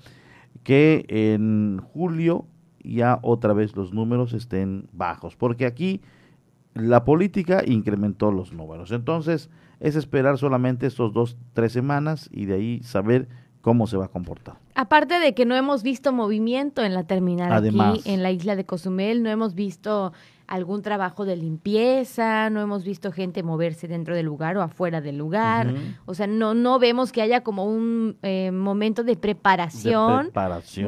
que 0.64 1.06
en 1.08 1.80
julio 1.82 2.46
ya 2.84 3.20
otra 3.22 3.54
vez 3.54 3.76
los 3.76 3.94
números 3.94 4.34
estén 4.34 4.90
bajos, 4.92 5.36
porque 5.38 5.66
aquí 5.66 6.02
la 6.74 7.06
política 7.06 7.64
incrementó 7.66 8.32
los 8.32 8.52
números. 8.52 8.92
Entonces, 8.92 9.50
es 9.80 9.96
esperar 9.96 10.38
solamente 10.38 10.86
estos 10.86 11.14
dos, 11.14 11.38
tres 11.54 11.72
semanas 11.72 12.30
y 12.32 12.46
de 12.46 12.56
ahí 12.56 12.84
saber 12.84 13.30
cómo 13.62 13.88
se 13.88 13.96
va 13.96 14.06
a 14.06 14.08
comportar. 14.10 14.58
Aparte 14.76 15.20
de 15.20 15.34
que 15.34 15.46
no 15.46 15.56
hemos 15.56 15.84
visto 15.84 16.12
movimiento 16.12 16.84
en 16.84 16.94
la 16.94 17.06
terminal 17.06 17.52
aquí 17.54 18.02
en 18.06 18.22
la 18.22 18.32
isla 18.32 18.56
de 18.58 18.66
Cozumel, 18.66 19.24
no 19.24 19.30
hemos 19.30 19.56
visto 19.56 20.12
algún 20.54 20.84
trabajo 20.84 21.26
de 21.26 21.36
limpieza, 21.36 22.52
no 22.52 22.62
hemos 22.62 22.84
visto 22.84 23.12
gente 23.12 23.42
moverse 23.42 23.88
dentro 23.88 24.16
del 24.16 24.28
lugar 24.28 24.56
o 24.56 24.62
afuera 24.62 25.02
del 25.02 25.18
lugar, 25.18 25.74
o 26.06 26.14
sea, 26.14 26.28
no, 26.28 26.54
no 26.54 26.78
vemos 26.78 27.12
que 27.12 27.24
haya 27.24 27.42
como 27.42 27.66
un 27.66 28.18
eh, 28.22 28.52
momento 28.52 29.04
de 29.04 29.16
preparación. 29.16 30.30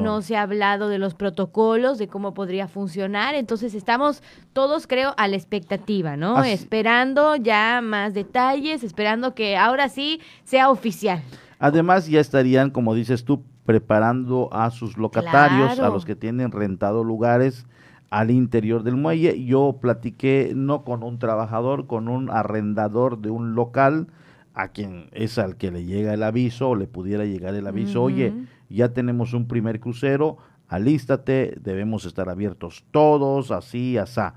no 0.00 0.22
se 0.22 0.36
ha 0.36 0.42
hablado 0.42 0.88
de 0.88 0.98
los 0.98 1.14
protocolos, 1.14 1.98
de 1.98 2.06
cómo 2.06 2.32
podría 2.32 2.68
funcionar, 2.68 3.34
entonces 3.34 3.74
estamos 3.74 4.22
todos, 4.52 4.86
creo, 4.86 5.14
a 5.16 5.26
la 5.26 5.34
expectativa, 5.34 6.16
¿no? 6.16 6.44
Esperando 6.44 7.34
ya 7.34 7.80
más 7.82 8.14
detalles, 8.14 8.84
esperando 8.84 9.34
que 9.34 9.56
ahora 9.56 9.88
sí 9.88 10.20
sea 10.44 10.70
oficial. 10.70 11.24
Además, 11.58 12.06
ya 12.06 12.20
estarían, 12.20 12.70
como 12.70 12.94
dices 12.94 13.24
tú, 13.24 13.42
preparando 13.64 14.48
a 14.52 14.70
sus 14.70 14.96
locatarios, 14.96 15.80
a 15.80 15.88
los 15.88 16.04
que 16.04 16.14
tienen 16.14 16.52
rentado 16.52 17.02
lugares 17.02 17.66
al 18.10 18.30
interior 18.30 18.82
del 18.82 18.96
muelle. 18.96 19.44
Yo 19.44 19.78
platiqué 19.80 20.52
no 20.54 20.84
con 20.84 21.02
un 21.02 21.18
trabajador, 21.18 21.86
con 21.86 22.08
un 22.08 22.30
arrendador 22.30 23.20
de 23.20 23.30
un 23.30 23.54
local 23.54 24.08
a 24.56 24.68
quien 24.68 25.08
es 25.12 25.38
al 25.38 25.56
que 25.56 25.70
le 25.70 25.84
llega 25.84 26.14
el 26.14 26.22
aviso 26.22 26.70
o 26.70 26.76
le 26.76 26.86
pudiera 26.86 27.26
llegar 27.26 27.54
el 27.54 27.66
aviso, 27.66 28.02
oye, 28.02 28.32
ya 28.70 28.88
tenemos 28.94 29.34
un 29.34 29.46
primer 29.48 29.80
crucero, 29.80 30.38
alístate, 30.66 31.58
debemos 31.60 32.06
estar 32.06 32.30
abiertos 32.30 32.82
todos, 32.90 33.50
así, 33.50 33.98
asá. 33.98 34.34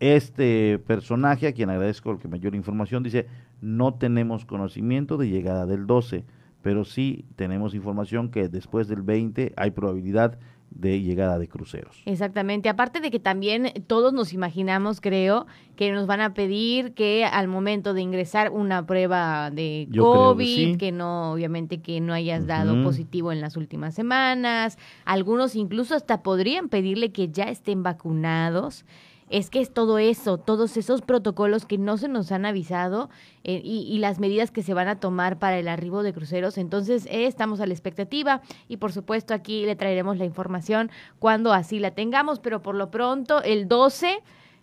Este 0.00 0.80
personaje, 0.80 1.46
a 1.46 1.52
quien 1.52 1.70
agradezco 1.70 2.10
el 2.10 2.18
que 2.18 2.26
me 2.26 2.40
dio 2.40 2.50
la 2.50 2.56
información, 2.56 3.04
dice, 3.04 3.28
no 3.60 3.94
tenemos 3.94 4.44
conocimiento 4.44 5.16
de 5.16 5.28
llegada 5.28 5.64
del 5.64 5.86
12, 5.86 6.24
pero 6.60 6.84
sí 6.84 7.24
tenemos 7.36 7.72
información 7.72 8.30
que 8.30 8.48
después 8.48 8.88
del 8.88 9.02
20 9.02 9.52
hay 9.56 9.70
probabilidad 9.70 10.40
de 10.74 11.00
llegada 11.00 11.38
de 11.38 11.48
cruceros. 11.48 12.02
Exactamente. 12.06 12.68
Aparte 12.68 13.00
de 13.00 13.10
que 13.10 13.20
también 13.20 13.72
todos 13.86 14.12
nos 14.12 14.32
imaginamos, 14.32 15.00
creo, 15.00 15.46
que 15.76 15.92
nos 15.92 16.06
van 16.06 16.20
a 16.20 16.34
pedir 16.34 16.94
que 16.94 17.24
al 17.24 17.48
momento 17.48 17.94
de 17.94 18.02
ingresar 18.02 18.50
una 18.50 18.86
prueba 18.86 19.50
de 19.50 19.86
Yo 19.90 20.02
que 20.02 20.18
COVID, 20.18 20.78
sí. 20.78 20.92
no, 20.92 21.32
obviamente 21.32 21.80
que 21.80 22.00
no 22.00 22.12
hayas 22.12 22.46
dado 22.46 22.82
positivo 22.84 23.32
en 23.32 23.40
las 23.40 23.56
últimas 23.56 23.94
semanas. 23.94 24.78
Algunos 25.04 25.54
incluso 25.54 25.94
hasta 25.94 26.22
podrían 26.22 26.68
pedirle 26.68 27.12
que 27.12 27.28
ya 27.28 27.44
estén 27.44 27.82
vacunados. 27.82 28.84
Es 29.32 29.48
que 29.48 29.60
es 29.60 29.72
todo 29.72 29.98
eso, 29.98 30.36
todos 30.36 30.76
esos 30.76 31.00
protocolos 31.00 31.64
que 31.64 31.78
no 31.78 31.96
se 31.96 32.06
nos 32.06 32.30
han 32.32 32.44
avisado 32.44 33.08
eh, 33.44 33.62
y, 33.64 33.80
y 33.90 33.98
las 33.98 34.18
medidas 34.18 34.50
que 34.50 34.62
se 34.62 34.74
van 34.74 34.88
a 34.88 35.00
tomar 35.00 35.38
para 35.38 35.58
el 35.58 35.68
arribo 35.68 36.02
de 36.02 36.12
cruceros. 36.12 36.58
Entonces, 36.58 37.06
eh, 37.06 37.24
estamos 37.24 37.58
a 37.60 37.66
la 37.66 37.72
expectativa 37.72 38.42
y 38.68 38.76
por 38.76 38.92
supuesto 38.92 39.32
aquí 39.32 39.64
le 39.64 39.74
traeremos 39.74 40.18
la 40.18 40.26
información 40.26 40.90
cuando 41.18 41.54
así 41.54 41.78
la 41.78 41.92
tengamos, 41.92 42.40
pero 42.40 42.60
por 42.60 42.74
lo 42.74 42.90
pronto 42.90 43.42
el 43.42 43.68
12... 43.68 44.22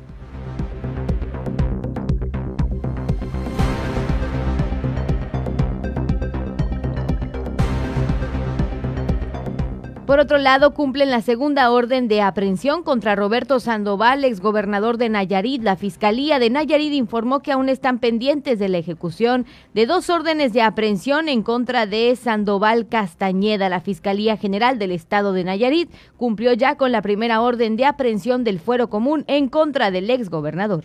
Por 10.12 10.20
otro 10.20 10.36
lado, 10.36 10.74
cumplen 10.74 11.10
la 11.10 11.22
segunda 11.22 11.70
orden 11.70 12.06
de 12.06 12.20
aprehensión 12.20 12.82
contra 12.82 13.16
Roberto 13.16 13.60
Sandoval, 13.60 14.26
exgobernador 14.26 14.98
de 14.98 15.08
Nayarit. 15.08 15.62
La 15.62 15.74
Fiscalía 15.74 16.38
de 16.38 16.50
Nayarit 16.50 16.92
informó 16.92 17.40
que 17.40 17.50
aún 17.50 17.70
están 17.70 17.98
pendientes 17.98 18.58
de 18.58 18.68
la 18.68 18.76
ejecución 18.76 19.46
de 19.72 19.86
dos 19.86 20.10
órdenes 20.10 20.52
de 20.52 20.60
aprehensión 20.60 21.30
en 21.30 21.42
contra 21.42 21.86
de 21.86 22.14
Sandoval 22.14 22.88
Castañeda. 22.88 23.70
La 23.70 23.80
Fiscalía 23.80 24.36
General 24.36 24.78
del 24.78 24.92
Estado 24.92 25.32
de 25.32 25.44
Nayarit 25.44 25.90
cumplió 26.18 26.52
ya 26.52 26.76
con 26.76 26.92
la 26.92 27.00
primera 27.00 27.40
orden 27.40 27.76
de 27.76 27.86
aprehensión 27.86 28.44
del 28.44 28.60
fuero 28.60 28.90
común 28.90 29.24
en 29.28 29.48
contra 29.48 29.90
del 29.90 30.10
exgobernador. 30.10 30.84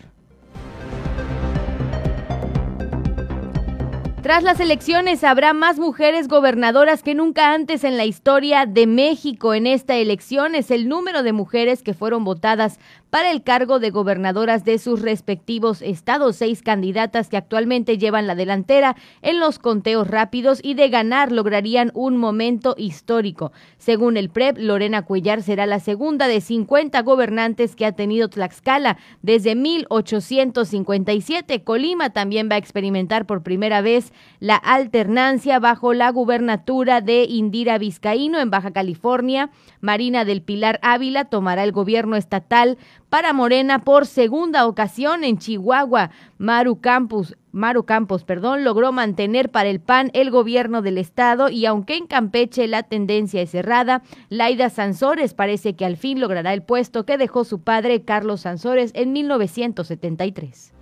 Tras 4.28 4.42
las 4.42 4.60
elecciones 4.60 5.24
habrá 5.24 5.54
más 5.54 5.78
mujeres 5.78 6.28
gobernadoras 6.28 7.02
que 7.02 7.14
nunca 7.14 7.54
antes 7.54 7.82
en 7.82 7.96
la 7.96 8.04
historia 8.04 8.66
de 8.66 8.86
México. 8.86 9.54
En 9.54 9.66
esta 9.66 9.94
elección 9.96 10.54
es 10.54 10.70
el 10.70 10.86
número 10.86 11.22
de 11.22 11.32
mujeres 11.32 11.82
que 11.82 11.94
fueron 11.94 12.24
votadas 12.24 12.78
para 13.10 13.30
el 13.30 13.42
cargo 13.42 13.78
de 13.78 13.90
gobernadoras 13.90 14.64
de 14.64 14.78
sus 14.78 15.02
respectivos 15.02 15.82
estados. 15.82 16.36
Seis 16.36 16.62
candidatas 16.62 17.28
que 17.28 17.36
actualmente 17.36 17.98
llevan 17.98 18.26
la 18.26 18.34
delantera 18.34 18.96
en 19.22 19.38
los 19.40 19.58
conteos 19.58 20.08
rápidos 20.08 20.60
y 20.62 20.74
de 20.74 20.88
ganar 20.88 21.32
lograrían 21.32 21.90
un 21.94 22.16
momento 22.16 22.74
histórico. 22.78 23.52
Según 23.78 24.16
el 24.16 24.30
PREP, 24.30 24.58
Lorena 24.58 25.02
Cuellar 25.02 25.42
será 25.42 25.66
la 25.66 25.80
segunda 25.80 26.28
de 26.28 26.40
50 26.40 27.02
gobernantes 27.02 27.76
que 27.76 27.84
ha 27.86 27.92
tenido 27.92 28.28
Tlaxcala 28.28 28.98
desde 29.22 29.54
1857. 29.54 31.64
Colima 31.64 32.10
también 32.10 32.48
va 32.50 32.56
a 32.56 32.58
experimentar 32.58 33.26
por 33.26 33.42
primera 33.42 33.80
vez 33.80 34.12
la 34.40 34.56
alternancia 34.56 35.58
bajo 35.58 35.94
la 35.94 36.10
gubernatura 36.10 37.00
de 37.00 37.24
Indira 37.24 37.78
Vizcaíno 37.78 38.38
en 38.38 38.50
Baja 38.50 38.72
California. 38.72 39.50
Marina 39.80 40.24
del 40.24 40.42
Pilar 40.42 40.78
Ávila 40.82 41.26
tomará 41.26 41.64
el 41.64 41.72
gobierno 41.72 42.16
estatal 42.16 42.78
para 43.08 43.32
Morena 43.32 43.80
por 43.80 44.06
segunda 44.06 44.66
ocasión 44.66 45.24
en 45.24 45.38
Chihuahua. 45.38 46.10
Maru 46.38 46.80
Campos, 46.80 47.36
Maru 47.52 47.84
Campos, 47.84 48.24
perdón, 48.24 48.64
logró 48.64 48.92
mantener 48.92 49.50
para 49.50 49.68
el 49.68 49.80
PAN 49.80 50.10
el 50.14 50.30
gobierno 50.30 50.82
del 50.82 50.98
estado 50.98 51.48
y 51.48 51.66
aunque 51.66 51.96
en 51.96 52.06
Campeche 52.06 52.68
la 52.68 52.82
tendencia 52.82 53.42
es 53.42 53.50
cerrada, 53.50 54.02
Laida 54.28 54.70
Sansores 54.70 55.34
parece 55.34 55.74
que 55.74 55.84
al 55.84 55.96
fin 55.96 56.20
logrará 56.20 56.52
el 56.52 56.62
puesto 56.62 57.04
que 57.04 57.18
dejó 57.18 57.44
su 57.44 57.60
padre 57.60 58.02
Carlos 58.02 58.42
Sansores 58.42 58.92
en 58.94 59.12
1973. 59.12 60.74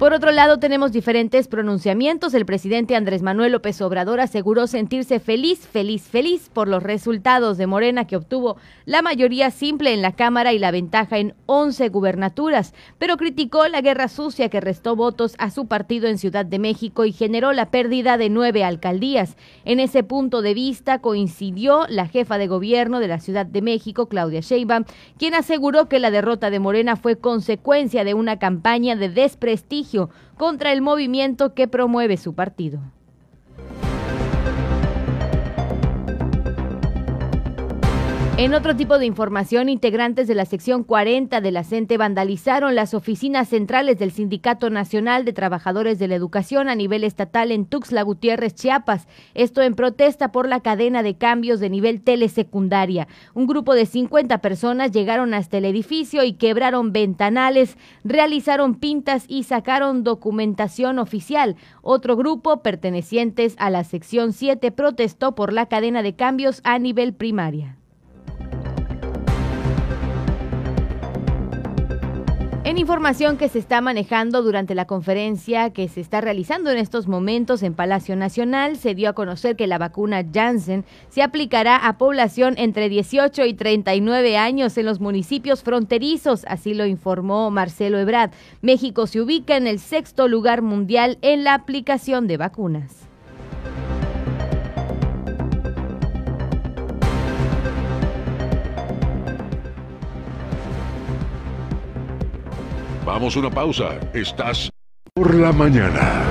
Por 0.00 0.14
otro 0.14 0.32
lado, 0.32 0.58
tenemos 0.58 0.92
diferentes 0.92 1.46
pronunciamientos. 1.46 2.32
El 2.32 2.46
presidente 2.46 2.96
Andrés 2.96 3.20
Manuel 3.20 3.52
López 3.52 3.82
Obrador 3.82 4.20
aseguró 4.20 4.66
sentirse 4.66 5.20
feliz, 5.20 5.68
feliz, 5.68 6.04
feliz 6.04 6.48
por 6.50 6.68
los 6.68 6.82
resultados 6.82 7.58
de 7.58 7.66
Morena 7.66 8.06
que 8.06 8.16
obtuvo 8.16 8.56
la 8.86 9.02
mayoría 9.02 9.50
simple 9.50 9.92
en 9.92 10.00
la 10.00 10.12
Cámara 10.12 10.54
y 10.54 10.58
la 10.58 10.70
ventaja 10.70 11.18
en 11.18 11.34
11 11.44 11.90
gubernaturas, 11.90 12.72
pero 12.98 13.18
criticó 13.18 13.68
la 13.68 13.82
guerra 13.82 14.08
sucia 14.08 14.48
que 14.48 14.62
restó 14.62 14.96
votos 14.96 15.34
a 15.36 15.50
su 15.50 15.66
partido 15.66 16.08
en 16.08 16.16
Ciudad 16.16 16.46
de 16.46 16.58
México 16.58 17.04
y 17.04 17.12
generó 17.12 17.52
la 17.52 17.70
pérdida 17.70 18.16
de 18.16 18.30
nueve 18.30 18.64
alcaldías. 18.64 19.36
En 19.66 19.80
ese 19.80 20.02
punto 20.02 20.40
de 20.40 20.54
vista 20.54 21.00
coincidió 21.00 21.84
la 21.90 22.06
jefa 22.08 22.38
de 22.38 22.46
gobierno 22.46 23.00
de 23.00 23.08
la 23.08 23.20
Ciudad 23.20 23.44
de 23.44 23.60
México, 23.60 24.08
Claudia 24.08 24.40
Sheinbaum, 24.40 24.84
quien 25.18 25.34
aseguró 25.34 25.90
que 25.90 25.98
la 25.98 26.10
derrota 26.10 26.48
de 26.48 26.58
Morena 26.58 26.96
fue 26.96 27.16
consecuencia 27.16 28.02
de 28.02 28.14
una 28.14 28.38
campaña 28.38 28.96
de 28.96 29.10
desprestigio 29.10 29.89
contra 30.36 30.72
el 30.72 30.82
movimiento 30.82 31.54
que 31.54 31.68
promueve 31.68 32.16
su 32.16 32.34
partido. 32.34 32.80
En 38.40 38.54
otro 38.54 38.74
tipo 38.74 38.98
de 38.98 39.04
información, 39.04 39.68
integrantes 39.68 40.26
de 40.26 40.34
la 40.34 40.46
sección 40.46 40.82
40 40.82 41.42
de 41.42 41.50
la 41.50 41.62
CENTE 41.62 41.98
vandalizaron 41.98 42.74
las 42.74 42.94
oficinas 42.94 43.50
centrales 43.50 43.98
del 43.98 44.12
Sindicato 44.12 44.70
Nacional 44.70 45.26
de 45.26 45.34
Trabajadores 45.34 45.98
de 45.98 46.08
la 46.08 46.14
Educación 46.14 46.70
a 46.70 46.74
nivel 46.74 47.04
estatal 47.04 47.52
en 47.52 47.66
Tuxtla 47.66 48.00
Gutiérrez, 48.00 48.54
Chiapas. 48.54 49.08
Esto 49.34 49.60
en 49.60 49.74
protesta 49.74 50.32
por 50.32 50.48
la 50.48 50.60
cadena 50.60 51.02
de 51.02 51.18
cambios 51.18 51.60
de 51.60 51.68
nivel 51.68 52.00
telesecundaria. 52.00 53.08
Un 53.34 53.46
grupo 53.46 53.74
de 53.74 53.84
50 53.84 54.38
personas 54.38 54.90
llegaron 54.90 55.34
hasta 55.34 55.58
el 55.58 55.66
edificio 55.66 56.24
y 56.24 56.32
quebraron 56.32 56.94
ventanales, 56.94 57.76
realizaron 58.04 58.74
pintas 58.76 59.26
y 59.28 59.42
sacaron 59.42 60.02
documentación 60.02 60.98
oficial. 60.98 61.56
Otro 61.82 62.16
grupo, 62.16 62.62
pertenecientes 62.62 63.54
a 63.58 63.68
la 63.68 63.84
sección 63.84 64.32
7, 64.32 64.72
protestó 64.72 65.34
por 65.34 65.52
la 65.52 65.66
cadena 65.66 66.02
de 66.02 66.16
cambios 66.16 66.62
a 66.64 66.78
nivel 66.78 67.12
primaria. 67.12 67.76
En 72.70 72.78
información 72.78 73.36
que 73.36 73.48
se 73.48 73.58
está 73.58 73.80
manejando 73.80 74.42
durante 74.42 74.76
la 74.76 74.86
conferencia 74.86 75.70
que 75.70 75.88
se 75.88 76.00
está 76.00 76.20
realizando 76.20 76.70
en 76.70 76.78
estos 76.78 77.08
momentos 77.08 77.64
en 77.64 77.74
Palacio 77.74 78.14
Nacional, 78.14 78.76
se 78.76 78.94
dio 78.94 79.08
a 79.08 79.12
conocer 79.12 79.56
que 79.56 79.66
la 79.66 79.76
vacuna 79.76 80.24
Janssen 80.32 80.84
se 81.08 81.22
aplicará 81.22 81.74
a 81.74 81.98
población 81.98 82.54
entre 82.58 82.88
18 82.88 83.44
y 83.46 83.54
39 83.54 84.36
años 84.36 84.78
en 84.78 84.86
los 84.86 85.00
municipios 85.00 85.64
fronterizos, 85.64 86.44
así 86.46 86.74
lo 86.74 86.86
informó 86.86 87.50
Marcelo 87.50 87.98
Ebrard. 87.98 88.30
México 88.62 89.08
se 89.08 89.20
ubica 89.20 89.56
en 89.56 89.66
el 89.66 89.80
sexto 89.80 90.28
lugar 90.28 90.62
mundial 90.62 91.18
en 91.22 91.42
la 91.42 91.54
aplicación 91.54 92.28
de 92.28 92.36
vacunas. 92.36 93.09
Vamos 103.12 103.34
a 103.34 103.40
una 103.40 103.50
pausa. 103.50 103.98
Estás 104.14 104.70
por 105.12 105.34
la 105.34 105.50
mañana. 105.50 106.22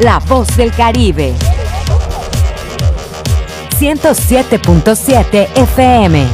La 0.00 0.18
voz 0.18 0.54
del 0.54 0.70
Caribe. 0.70 1.32
107.7 3.78 5.48
FM. 5.56 6.26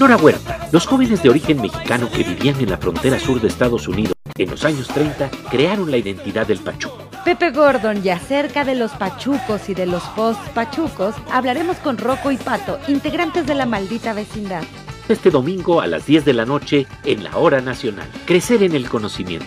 Nora 0.00 0.16
Huerta, 0.16 0.68
los 0.72 0.84
jóvenes 0.84 1.22
de 1.22 1.30
origen 1.30 1.60
mexicano 1.62 2.10
que 2.10 2.24
vivían 2.24 2.60
en 2.60 2.70
la 2.70 2.76
frontera 2.76 3.20
sur 3.20 3.40
de 3.40 3.46
Estados 3.46 3.86
Unidos 3.86 4.15
en 4.38 4.50
los 4.50 4.64
años 4.64 4.88
30 4.88 5.30
crearon 5.50 5.90
la 5.90 5.96
identidad 5.96 6.46
del 6.46 6.58
pachuco. 6.58 6.98
Pepe 7.24 7.50
Gordon 7.50 8.04
y 8.04 8.10
acerca 8.10 8.64
de 8.64 8.74
los 8.74 8.92
pachucos 8.92 9.68
y 9.68 9.74
de 9.74 9.86
los 9.86 10.02
post-pachucos 10.10 11.14
hablaremos 11.32 11.76
con 11.78 11.98
Rocco 11.98 12.30
y 12.30 12.36
Pato, 12.36 12.78
integrantes 12.86 13.46
de 13.46 13.54
la 13.54 13.66
maldita 13.66 14.12
vecindad. 14.12 14.62
Este 15.08 15.30
domingo 15.30 15.80
a 15.80 15.86
las 15.86 16.06
10 16.06 16.24
de 16.24 16.32
la 16.32 16.44
noche 16.44 16.86
en 17.04 17.24
la 17.24 17.36
Hora 17.36 17.60
Nacional. 17.60 18.08
Crecer 18.26 18.62
en 18.62 18.74
el 18.74 18.88
conocimiento. 18.88 19.46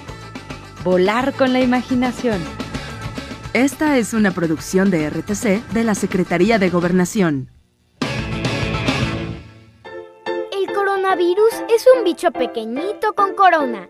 Volar 0.84 1.34
con 1.34 1.54
la 1.54 1.62
imaginación. 1.62 2.42
Esta 3.54 3.98
es 3.98 4.14
una 4.14 4.32
producción 4.32 4.92
de 4.92 5.10
RTC 5.10 5.66
de 5.72 5.84
la 5.84 5.96
Secretaría 5.96 6.60
de 6.60 6.70
Gobernación. 6.70 7.50
El 10.52 10.74
coronavirus 10.74 11.54
es 11.74 11.86
un 11.96 12.04
bicho 12.04 12.32
pequeñito 12.32 13.14
con 13.14 13.34
corona 13.36 13.90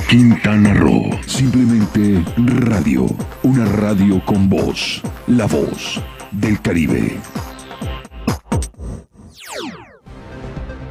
Quintana 0.00 0.74
Roo. 0.74 1.10
Simplemente 1.26 2.24
radio. 2.36 3.06
Una 3.42 3.64
radio 3.64 4.24
con 4.24 4.48
voz. 4.48 5.02
La 5.26 5.46
voz 5.46 6.00
del 6.30 6.60
Caribe. 6.60 7.18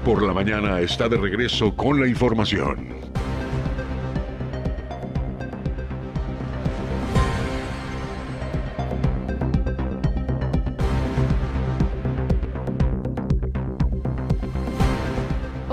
Por 0.05 0.23
la 0.23 0.33
mañana 0.33 0.79
está 0.79 1.07
de 1.07 1.17
regreso 1.17 1.75
con 1.75 1.99
la 1.99 2.07
información. 2.07 3.10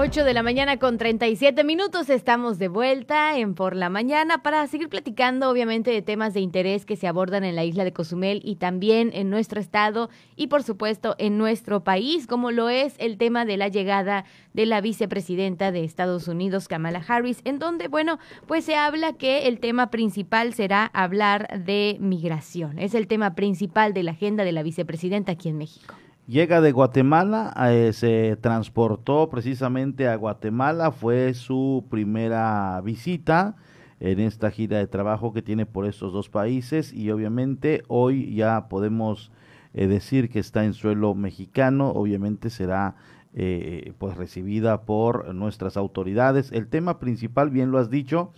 8 0.08 0.24
de 0.24 0.32
la 0.32 0.42
mañana 0.42 0.78
con 0.78 0.96
37 0.96 1.64
minutos. 1.64 2.08
Estamos 2.08 2.58
de 2.58 2.68
vuelta 2.68 3.36
en 3.36 3.54
Por 3.54 3.76
la 3.76 3.90
Mañana 3.90 4.42
para 4.42 4.66
seguir 4.66 4.88
platicando, 4.88 5.50
obviamente, 5.50 5.90
de 5.90 6.00
temas 6.00 6.32
de 6.32 6.40
interés 6.40 6.86
que 6.86 6.96
se 6.96 7.06
abordan 7.06 7.44
en 7.44 7.54
la 7.54 7.64
isla 7.66 7.84
de 7.84 7.92
Cozumel 7.92 8.40
y 8.42 8.56
también 8.56 9.10
en 9.12 9.28
nuestro 9.28 9.60
estado 9.60 10.08
y, 10.34 10.46
por 10.46 10.62
supuesto, 10.62 11.14
en 11.18 11.36
nuestro 11.36 11.84
país, 11.84 12.26
como 12.26 12.52
lo 12.52 12.70
es 12.70 12.94
el 12.96 13.18
tema 13.18 13.44
de 13.44 13.58
la 13.58 13.68
llegada 13.68 14.24
de 14.54 14.64
la 14.64 14.80
vicepresidenta 14.80 15.72
de 15.72 15.84
Estados 15.84 16.26
Unidos, 16.26 16.68
Kamala 16.68 17.04
Harris, 17.06 17.42
en 17.44 17.58
donde, 17.58 17.88
bueno, 17.88 18.18
pues 18.46 18.64
se 18.64 18.76
habla 18.76 19.12
que 19.12 19.46
el 19.46 19.60
tema 19.60 19.90
principal 19.90 20.54
será 20.54 20.86
hablar 20.86 21.62
de 21.62 21.98
migración. 22.00 22.78
Es 22.78 22.94
el 22.94 23.08
tema 23.08 23.34
principal 23.34 23.92
de 23.92 24.04
la 24.04 24.12
agenda 24.12 24.44
de 24.44 24.52
la 24.52 24.62
vicepresidenta 24.62 25.32
aquí 25.32 25.50
en 25.50 25.58
México. 25.58 25.94
Llega 26.28 26.60
de 26.60 26.72
Guatemala, 26.72 27.54
eh, 27.70 27.94
se 27.94 28.36
transportó 28.42 29.30
precisamente 29.30 30.08
a 30.08 30.16
Guatemala, 30.16 30.92
fue 30.92 31.32
su 31.32 31.86
primera 31.88 32.82
visita 32.84 33.56
en 33.98 34.20
esta 34.20 34.50
gira 34.50 34.76
de 34.76 34.86
trabajo 34.86 35.32
que 35.32 35.40
tiene 35.40 35.64
por 35.64 35.86
estos 35.86 36.12
dos 36.12 36.28
países 36.28 36.92
y 36.92 37.10
obviamente 37.10 37.82
hoy 37.88 38.34
ya 38.34 38.68
podemos 38.68 39.32
eh, 39.72 39.86
decir 39.86 40.28
que 40.28 40.38
está 40.38 40.66
en 40.66 40.74
suelo 40.74 41.14
mexicano, 41.14 41.92
obviamente 41.92 42.50
será 42.50 42.96
eh, 43.32 43.94
pues 43.96 44.14
recibida 44.18 44.82
por 44.82 45.34
nuestras 45.34 45.78
autoridades. 45.78 46.52
El 46.52 46.68
tema 46.68 46.98
principal, 46.98 47.48
bien 47.48 47.70
lo 47.70 47.78
has 47.78 47.88
dicho, 47.88 48.32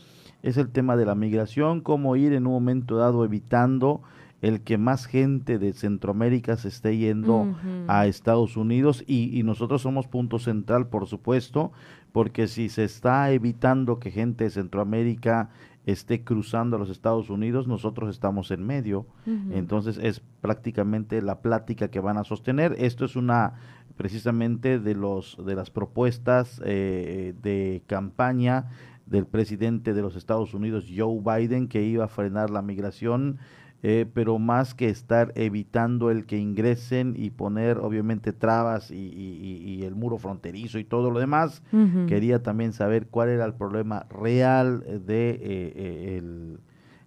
es 0.44 0.58
el 0.58 0.70
tema 0.70 0.96
de 0.96 1.06
la 1.06 1.16
migración, 1.16 1.80
cómo 1.80 2.14
ir 2.14 2.34
en 2.34 2.46
un 2.46 2.52
momento 2.52 2.98
dado 2.98 3.24
evitando 3.24 4.00
el 4.42 4.62
que 4.62 4.78
más 4.78 5.06
gente 5.06 5.58
de 5.58 5.72
Centroamérica 5.72 6.56
se 6.56 6.68
esté 6.68 6.96
yendo 6.96 7.54
a 7.88 8.06
Estados 8.06 8.56
Unidos 8.56 9.04
y, 9.06 9.38
y, 9.38 9.42
nosotros 9.42 9.82
somos 9.82 10.06
punto 10.06 10.38
central, 10.38 10.88
por 10.88 11.06
supuesto, 11.06 11.72
porque 12.12 12.48
si 12.48 12.68
se 12.68 12.84
está 12.84 13.30
evitando 13.32 13.98
que 13.98 14.10
gente 14.10 14.44
de 14.44 14.50
Centroamérica 14.50 15.50
esté 15.86 16.24
cruzando 16.24 16.76
a 16.76 16.78
los 16.78 16.90
Estados 16.90 17.30
Unidos, 17.30 17.66
nosotros 17.66 18.10
estamos 18.10 18.50
en 18.50 18.64
medio. 18.64 19.06
Entonces 19.50 19.98
es 19.98 20.20
prácticamente 20.40 21.22
la 21.22 21.40
plática 21.40 21.88
que 21.88 22.00
van 22.00 22.18
a 22.18 22.24
sostener. 22.24 22.74
Esto 22.78 23.04
es 23.04 23.16
una 23.16 23.54
precisamente 23.96 24.78
de 24.78 24.94
los 24.94 25.36
de 25.44 25.54
las 25.54 25.70
propuestas 25.70 26.60
eh, 26.64 27.34
de 27.42 27.82
campaña 27.86 28.70
del 29.06 29.26
presidente 29.26 29.92
de 29.92 30.02
los 30.02 30.16
Estados 30.16 30.54
Unidos, 30.54 30.86
Joe 30.94 31.20
Biden, 31.20 31.66
que 31.66 31.82
iba 31.82 32.04
a 32.04 32.08
frenar 32.08 32.50
la 32.50 32.62
migración 32.62 33.38
eh, 33.82 34.04
pero 34.12 34.38
más 34.38 34.74
que 34.74 34.90
estar 34.90 35.32
evitando 35.36 36.10
el 36.10 36.26
que 36.26 36.36
ingresen 36.36 37.14
y 37.16 37.30
poner 37.30 37.78
obviamente 37.78 38.34
trabas 38.34 38.90
y, 38.90 39.80
el 39.82 39.94
muro 39.94 40.18
fronterizo 40.18 40.78
y 40.78 40.84
todo 40.84 41.10
lo 41.10 41.18
demás, 41.18 41.62
quería 42.06 42.42
también 42.42 42.74
saber 42.74 43.06
cuál 43.06 43.30
era 43.30 43.46
el 43.46 43.54
problema 43.54 44.06
real 44.10 44.80
de, 45.06 45.30
eh, 45.30 45.38
eh, 45.40 46.18
el, 46.18 46.58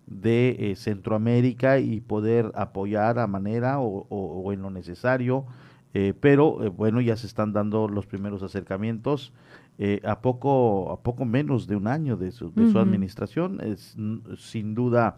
de 0.07 0.73
Centroamérica 0.75 1.77
y 1.77 2.01
poder 2.01 2.51
apoyar 2.55 3.19
a 3.19 3.27
manera 3.27 3.79
o, 3.79 4.51
en 4.51 4.63
lo 4.63 4.71
necesario. 4.71 5.45
pero 6.19 6.71
bueno, 6.71 6.99
ya 6.99 7.15
se 7.15 7.27
están 7.27 7.53
dando 7.53 7.87
los 7.87 8.07
primeros 8.07 8.41
acercamientos. 8.41 9.31
a 10.03 10.21
poco 10.21 10.91
a 10.91 11.03
poco 11.03 11.25
menos 11.25 11.67
de 11.67 11.75
un 11.75 11.87
año 11.87 12.17
de 12.17 12.31
su, 12.31 12.51
de 12.51 12.71
su 12.71 12.79
administración 12.79 13.61
es 13.61 13.95
sin 14.37 14.73
duda 14.73 15.17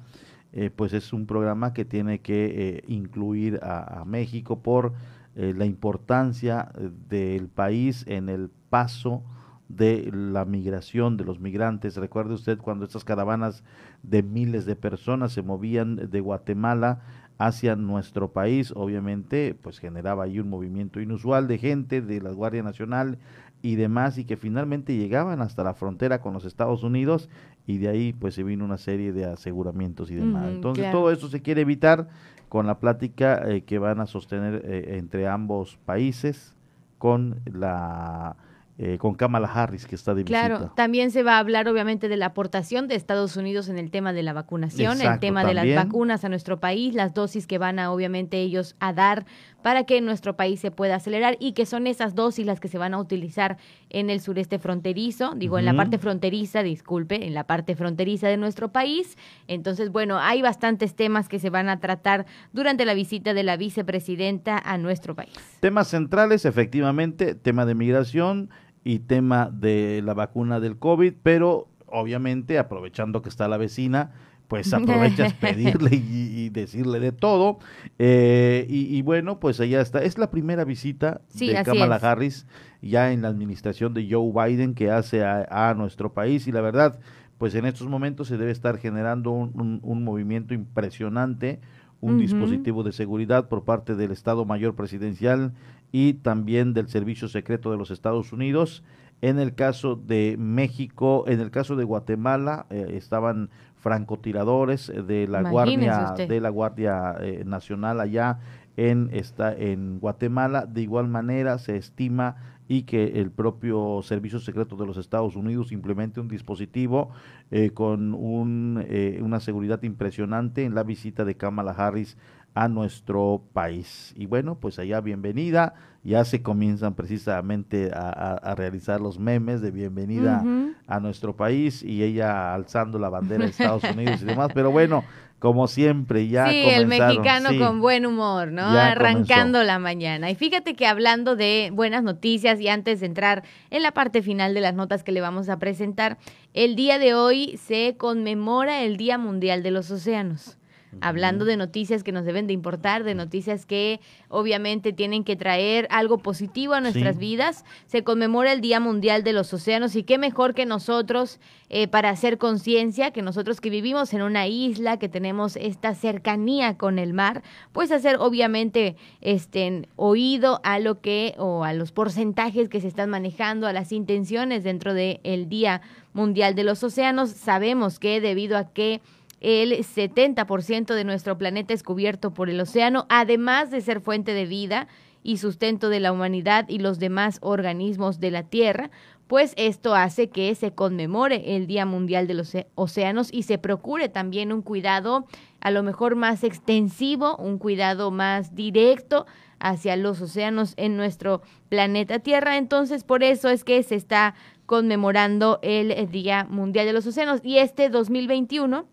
eh, 0.57 0.69
pues 0.73 0.93
es 0.93 1.11
un 1.11 1.25
programa 1.25 1.73
que 1.73 1.83
tiene 1.83 2.19
que 2.19 2.45
eh, 2.45 2.83
incluir 2.87 3.59
a, 3.61 4.03
México 4.05 4.61
por 4.61 4.93
eh, 5.35 5.53
la 5.55 5.65
importancia 5.65 6.71
del 7.09 7.49
país 7.49 8.05
en 8.07 8.29
el 8.29 8.49
paso 8.69 9.21
de 9.67 10.09
la 10.13 10.45
migración 10.45 11.17
de 11.17 11.25
los 11.25 11.41
migrantes. 11.41 11.97
Recuerde 11.97 12.35
usted 12.35 12.57
cuando 12.57 12.85
estas 12.85 13.03
caravanas 13.03 13.65
de 14.01 14.23
miles 14.23 14.65
de 14.65 14.77
personas 14.77 15.33
se 15.33 15.41
movían 15.41 16.09
de 16.09 16.21
Guatemala 16.21 17.01
hacia 17.37 17.75
nuestro 17.75 18.31
país, 18.31 18.71
obviamente, 18.73 19.57
pues 19.61 19.79
generaba 19.79 20.23
ahí 20.23 20.39
un 20.39 20.49
movimiento 20.49 21.01
inusual 21.01 21.49
de 21.49 21.57
gente 21.57 22.01
de 22.01 22.21
la 22.21 22.31
Guardia 22.31 22.63
Nacional 22.63 23.17
y 23.65 23.77
demás, 23.77 24.19
y 24.19 24.25
que 24.25 24.37
finalmente 24.37 24.95
llegaban 24.95 25.41
hasta 25.41 25.63
la 25.63 25.73
frontera 25.73 26.21
con 26.21 26.33
los 26.33 26.45
Estados 26.45 26.83
Unidos 26.83 27.29
y 27.65 27.79
de 27.79 27.89
ahí 27.89 28.13
pues 28.13 28.35
se 28.35 28.43
vino 28.43 28.63
una 28.63 28.77
serie 28.77 29.11
de 29.11 29.25
aseguramientos 29.25 30.11
y 30.11 30.15
demás. 30.15 30.49
Entonces 30.49 30.91
todo 30.91 31.11
esto 31.11 31.29
se 31.29 31.41
quiere 31.41 31.61
evitar 31.61 32.07
con 32.47 32.67
la 32.67 32.77
plática 32.79 33.41
eh, 33.49 33.61
que 33.61 33.79
van 33.79 34.01
a 34.01 34.05
sostener 34.05 34.61
eh, 34.65 34.97
entre 34.99 35.27
ambos 35.27 35.79
países 35.83 36.55
con 36.99 37.41
la 37.51 38.35
eh, 38.77 38.97
con 38.97 39.15
Kamala 39.15 39.47
Harris, 39.47 39.87
que 39.87 39.95
está 39.95 40.13
de 40.13 40.23
visita. 40.23 40.47
Claro, 40.47 40.71
también 40.75 41.09
se 41.09 41.23
va 41.23 41.37
a 41.37 41.39
hablar 41.39 41.69
obviamente 41.69 42.09
de 42.09 42.17
la 42.17 42.25
aportación 42.25 42.89
de 42.89 42.95
Estados 42.95 43.37
Unidos 43.37 43.69
en 43.69 43.77
el 43.77 43.89
tema 43.89 44.11
de 44.11 44.21
la 44.21 44.33
vacunación, 44.33 44.99
el 45.01 45.17
tema 45.19 45.45
de 45.45 45.53
las 45.53 45.65
vacunas 45.73 46.25
a 46.25 46.29
nuestro 46.29 46.59
país, 46.59 46.93
las 46.93 47.13
dosis 47.13 47.47
que 47.47 47.57
van 47.57 47.79
a 47.79 47.93
obviamente 47.93 48.41
ellos 48.41 48.75
a 48.81 48.91
dar 48.91 49.25
para 49.65 49.85
que 49.85 49.99
nuestro 49.99 50.35
país 50.35 50.59
se 50.59 50.69
pueda 50.69 50.97
acelerar 50.97 51.37
y 51.39 51.53
que 51.53 51.65
son 51.65 51.87
esas 51.87 52.13
dosis 52.13 52.45
las 52.45 52.59
que 52.59 52.67
se 52.67 52.77
van 52.77 52.93
a 52.93 52.99
utilizar 52.99 53.57
en 53.89 54.11
el 54.11 54.21
sureste 54.21 54.59
fronterizo, 54.59 55.33
digo, 55.35 55.57
en 55.57 55.65
la 55.65 55.73
parte 55.73 55.97
fronteriza, 55.97 56.61
disculpe, 56.61 57.25
en 57.25 57.33
la 57.33 57.45
parte 57.45 57.75
fronteriza 57.75 58.27
de 58.27 58.37
nuestro 58.37 58.71
país. 58.71 59.17
Entonces, 59.47 59.91
bueno, 59.91 60.19
hay 60.19 60.43
bastantes 60.43 60.93
temas 60.93 61.27
que 61.27 61.39
se 61.39 61.49
van 61.49 61.67
a 61.67 61.79
tratar 61.79 62.27
durante 62.53 62.85
la 62.85 62.93
visita 62.93 63.33
de 63.33 63.41
la 63.41 63.57
vicepresidenta 63.57 64.55
a 64.63 64.77
nuestro 64.77 65.15
país. 65.15 65.33
Temas 65.61 65.87
centrales, 65.87 66.45
efectivamente, 66.45 67.33
tema 67.33 67.65
de 67.65 67.73
migración, 67.73 68.51
y 68.83 68.99
tema 68.99 69.49
de 69.51 70.03
la 70.05 70.13
vacuna 70.13 70.59
del 70.59 70.77
COVID, 70.77 71.15
pero 71.23 71.69
obviamente 71.87 72.59
aprovechando 72.59 73.23
que 73.23 73.29
está 73.29 73.47
la 73.47 73.57
vecina, 73.57 74.11
pues 74.47 74.73
aprovechas 74.73 75.33
pedirle 75.41 75.95
y, 75.95 76.49
decirle 76.49 76.99
de 76.99 77.11
todo. 77.11 77.59
Eh, 77.99 78.65
y, 78.69 79.01
bueno, 79.01 79.39
pues 79.39 79.59
allá 79.59 79.81
está. 79.81 80.03
Es 80.03 80.17
la 80.17 80.31
primera 80.31 80.63
visita 80.63 81.21
de 81.33 81.61
Kamala 81.63 81.95
Harris 81.95 82.45
ya 82.81 83.11
en 83.11 83.23
la 83.23 83.29
administración 83.29 83.93
de 83.93 84.07
Joe 84.09 84.31
Biden 84.31 84.75
que 84.75 84.91
hace 84.91 85.23
a, 85.23 85.73
nuestro 85.75 86.13
país 86.13 86.47
y 86.47 86.51
la 86.51 86.61
verdad, 86.61 86.99
pues 87.37 87.55
en 87.55 87.65
estos 87.65 87.87
momentos 87.87 88.27
se 88.27 88.37
debe 88.37 88.51
estar 88.51 88.77
generando 88.77 89.31
un, 89.31 90.03
movimiento 90.03 90.53
impresionante, 90.53 91.59
un 91.99 92.19
dispositivo 92.19 92.83
de 92.83 92.91
seguridad 92.91 93.49
por 93.49 93.63
parte 93.63 93.95
del 93.95 94.11
Estado 94.11 94.45
Mayor 94.45 94.75
Presidencial 94.75 95.53
y 95.91 96.13
también 96.13 96.73
del 96.73 96.87
Servicio 96.87 97.27
Secreto 97.27 97.71
de 97.71 97.77
los 97.77 97.89
Estados 97.89 98.31
Unidos. 98.31 98.83
En 99.21 99.39
el 99.39 99.55
caso 99.55 99.95
de 99.95 100.35
México, 100.37 101.23
en 101.27 101.39
el 101.39 101.49
caso 101.49 101.75
de 101.75 101.85
Guatemala, 101.85 102.67
eh, 102.69 102.91
estaban 102.91 103.49
francotiradores 103.85 104.87
de 104.87 105.27
la 105.27 105.47
Guardia 105.47 106.15
de 106.17 106.41
la 106.41 106.49
Guardia 106.49 107.17
eh, 107.19 107.43
Nacional 107.45 108.01
allá 108.01 108.39
en 108.77 109.11
esta 109.13 109.53
en 109.53 109.99
Guatemala. 109.99 110.65
De 110.65 110.81
igual 110.81 111.07
manera 111.07 111.59
se 111.59 111.77
estima 111.77 112.35
y 112.67 112.81
que 112.81 113.21
el 113.21 113.29
propio 113.29 114.01
Servicio 114.01 114.39
Secreto 114.39 114.75
de 114.75 114.87
los 114.87 114.97
Estados 114.97 115.35
Unidos 115.35 115.71
implemente 115.71 116.19
un 116.19 116.27
dispositivo 116.27 117.11
eh, 117.51 117.69
con 117.75 118.15
un, 118.15 118.83
una 119.21 119.39
seguridad 119.39 119.83
impresionante 119.83 120.63
en 120.63 120.73
la 120.73 120.81
visita 120.81 121.23
de 121.23 121.37
Kamala 121.37 121.73
Harris 121.73 122.17
a 122.55 122.69
nuestro 122.69 123.43
país. 123.51 124.13
Y 124.15 124.27
bueno, 124.27 124.55
pues 124.55 124.79
allá 124.79 125.01
bienvenida, 125.01 125.73
ya 126.03 126.23
se 126.23 126.41
comienzan 126.41 126.95
precisamente 126.95 127.91
a, 127.93 128.55
realizar 128.55 129.01
los 129.01 129.19
memes 129.19 129.59
de 129.59 129.71
bienvenida 129.71 130.41
a 130.87 130.99
nuestro 131.01 131.35
país 131.35 131.83
y 131.83 132.01
ella 132.01 132.53
alzando 132.53 132.97
la 132.97 133.09
bandera 133.09 133.43
de 133.43 133.51
Estados 133.51 133.83
Unidos 133.93 134.21
y 134.21 134.25
demás, 134.25 134.51
pero 134.53 134.71
bueno, 134.71 135.03
como 135.39 135.67
siempre, 135.67 136.29
ya 136.29 136.47
Sí, 136.47 136.63
el 136.69 136.87
mexicano 136.87 137.49
con 137.59 137.81
buen 137.81 138.05
humor, 138.05 138.53
¿no? 138.53 138.63
Arrancando 138.63 139.61
la 139.63 139.77
mañana. 139.77 140.29
Y 140.29 140.35
fíjate 140.35 140.75
que 140.75 140.87
hablando 140.87 141.35
de 141.35 141.71
buenas 141.73 142.03
noticias 142.03 142.61
y 142.61 142.69
antes 142.69 143.01
de 143.01 143.07
entrar 143.07 143.43
en 143.69 143.83
la 143.83 143.91
parte 143.91 144.21
final 144.21 144.53
de 144.53 144.61
las 144.61 144.75
notas 144.75 145.03
que 145.03 145.11
le 145.11 145.19
vamos 145.19 145.49
a 145.49 145.59
presentar, 145.59 146.19
el 146.53 146.77
día 146.77 146.99
de 146.99 147.15
hoy 147.15 147.57
se 147.57 147.97
conmemora 147.97 148.83
el 148.83 148.95
Día 148.95 149.17
Mundial 149.17 149.61
de 149.61 149.71
los 149.71 149.91
Océanos 149.91 150.57
hablando 151.01 151.45
de 151.45 151.57
noticias 151.57 152.03
que 152.03 152.11
nos 152.11 152.25
deben 152.25 152.47
de 152.47 152.53
importar, 152.53 153.03
de 153.03 153.15
noticias 153.15 153.65
que 153.65 153.99
obviamente 154.29 154.93
tienen 154.93 155.23
que 155.23 155.35
traer 155.35 155.87
algo 155.89 156.19
positivo 156.19 156.73
a 156.73 156.81
nuestras 156.81 157.17
vidas. 157.17 157.65
Se 157.87 158.03
conmemora 158.03 158.51
el 158.51 158.61
Día 158.61 158.79
Mundial 158.79 159.23
de 159.23 159.33
los 159.33 159.53
Océanos 159.53 159.95
y 159.95 160.03
qué 160.03 160.17
mejor 160.17 160.53
que 160.53 160.65
nosotros 160.65 161.39
eh, 161.69 161.87
para 161.87 162.09
hacer 162.09 162.37
conciencia, 162.37 163.11
que 163.11 163.21
nosotros 163.21 163.59
que 163.59 163.69
vivimos 163.69 164.13
en 164.13 164.21
una 164.21 164.47
isla, 164.47 164.99
que 164.99 165.09
tenemos 165.09 165.55
esta 165.55 165.95
cercanía 165.95 166.77
con 166.77 166.99
el 166.99 167.13
mar, 167.13 167.41
pues 167.71 167.91
hacer 167.91 168.17
obviamente 168.19 168.95
este 169.21 169.89
oído 169.95 170.61
a 170.63 170.79
lo 170.79 171.01
que 171.01 171.33
o 171.37 171.63
a 171.63 171.73
los 171.73 171.91
porcentajes 171.91 172.69
que 172.69 172.81
se 172.81 172.87
están 172.87 173.09
manejando, 173.09 173.67
a 173.67 173.73
las 173.73 173.91
intenciones 173.91 174.63
dentro 174.63 174.93
del 174.93 175.19
el 175.23 175.49
Día 175.49 175.81
Mundial 176.13 176.55
de 176.55 176.63
los 176.63 176.83
Océanos. 176.83 177.31
Sabemos 177.31 177.99
que 177.99 178.21
debido 178.21 178.57
a 178.57 178.71
que 178.71 179.01
el 179.45 179.73
70% 179.73 180.95
de 180.95 181.03
nuestro 181.03 181.37
planeta 181.37 181.75
es 181.75 181.83
cubierto 181.83 182.33
por 182.33 182.49
el 182.49 182.59
océano, 182.59 183.05
además 183.09 183.69
de 183.69 183.79
ser 183.81 184.01
fuente 184.01 184.33
de 184.33 184.47
vida 184.47 184.87
y 185.21 185.37
sustento 185.37 185.89
de 185.89 185.99
la 185.99 186.11
humanidad 186.11 186.67
y 186.67 186.79
los 186.79 186.97
demás 186.97 187.37
organismos 187.41 188.19
de 188.19 188.31
la 188.31 188.41
Tierra, 188.41 188.89
pues 189.27 189.53
esto 189.55 189.93
hace 189.93 190.29
que 190.29 190.55
se 190.55 190.71
conmemore 190.71 191.55
el 191.55 191.67
Día 191.67 191.85
Mundial 191.85 192.25
de 192.25 192.33
los 192.33 192.57
Océanos 192.73 193.31
y 193.31 193.43
se 193.43 193.59
procure 193.59 194.09
también 194.09 194.51
un 194.51 194.63
cuidado 194.63 195.27
a 195.61 195.69
lo 195.69 195.83
mejor 195.83 196.15
más 196.15 196.43
extensivo, 196.43 197.37
un 197.37 197.59
cuidado 197.59 198.09
más 198.09 198.55
directo 198.55 199.27
hacia 199.59 199.95
los 199.95 200.21
océanos 200.21 200.73
en 200.75 200.97
nuestro 200.97 201.43
planeta 201.69 202.17
Tierra. 202.17 202.57
Entonces, 202.57 203.03
por 203.03 203.21
eso 203.21 203.49
es 203.49 203.63
que 203.63 203.83
se 203.83 203.93
está 203.93 204.33
conmemorando 204.65 205.59
el 205.61 206.09
Día 206.09 206.47
Mundial 206.49 206.87
de 206.87 206.93
los 206.93 207.05
Océanos 207.05 207.41
y 207.43 207.59
este 207.59 207.89
2021 207.89 208.87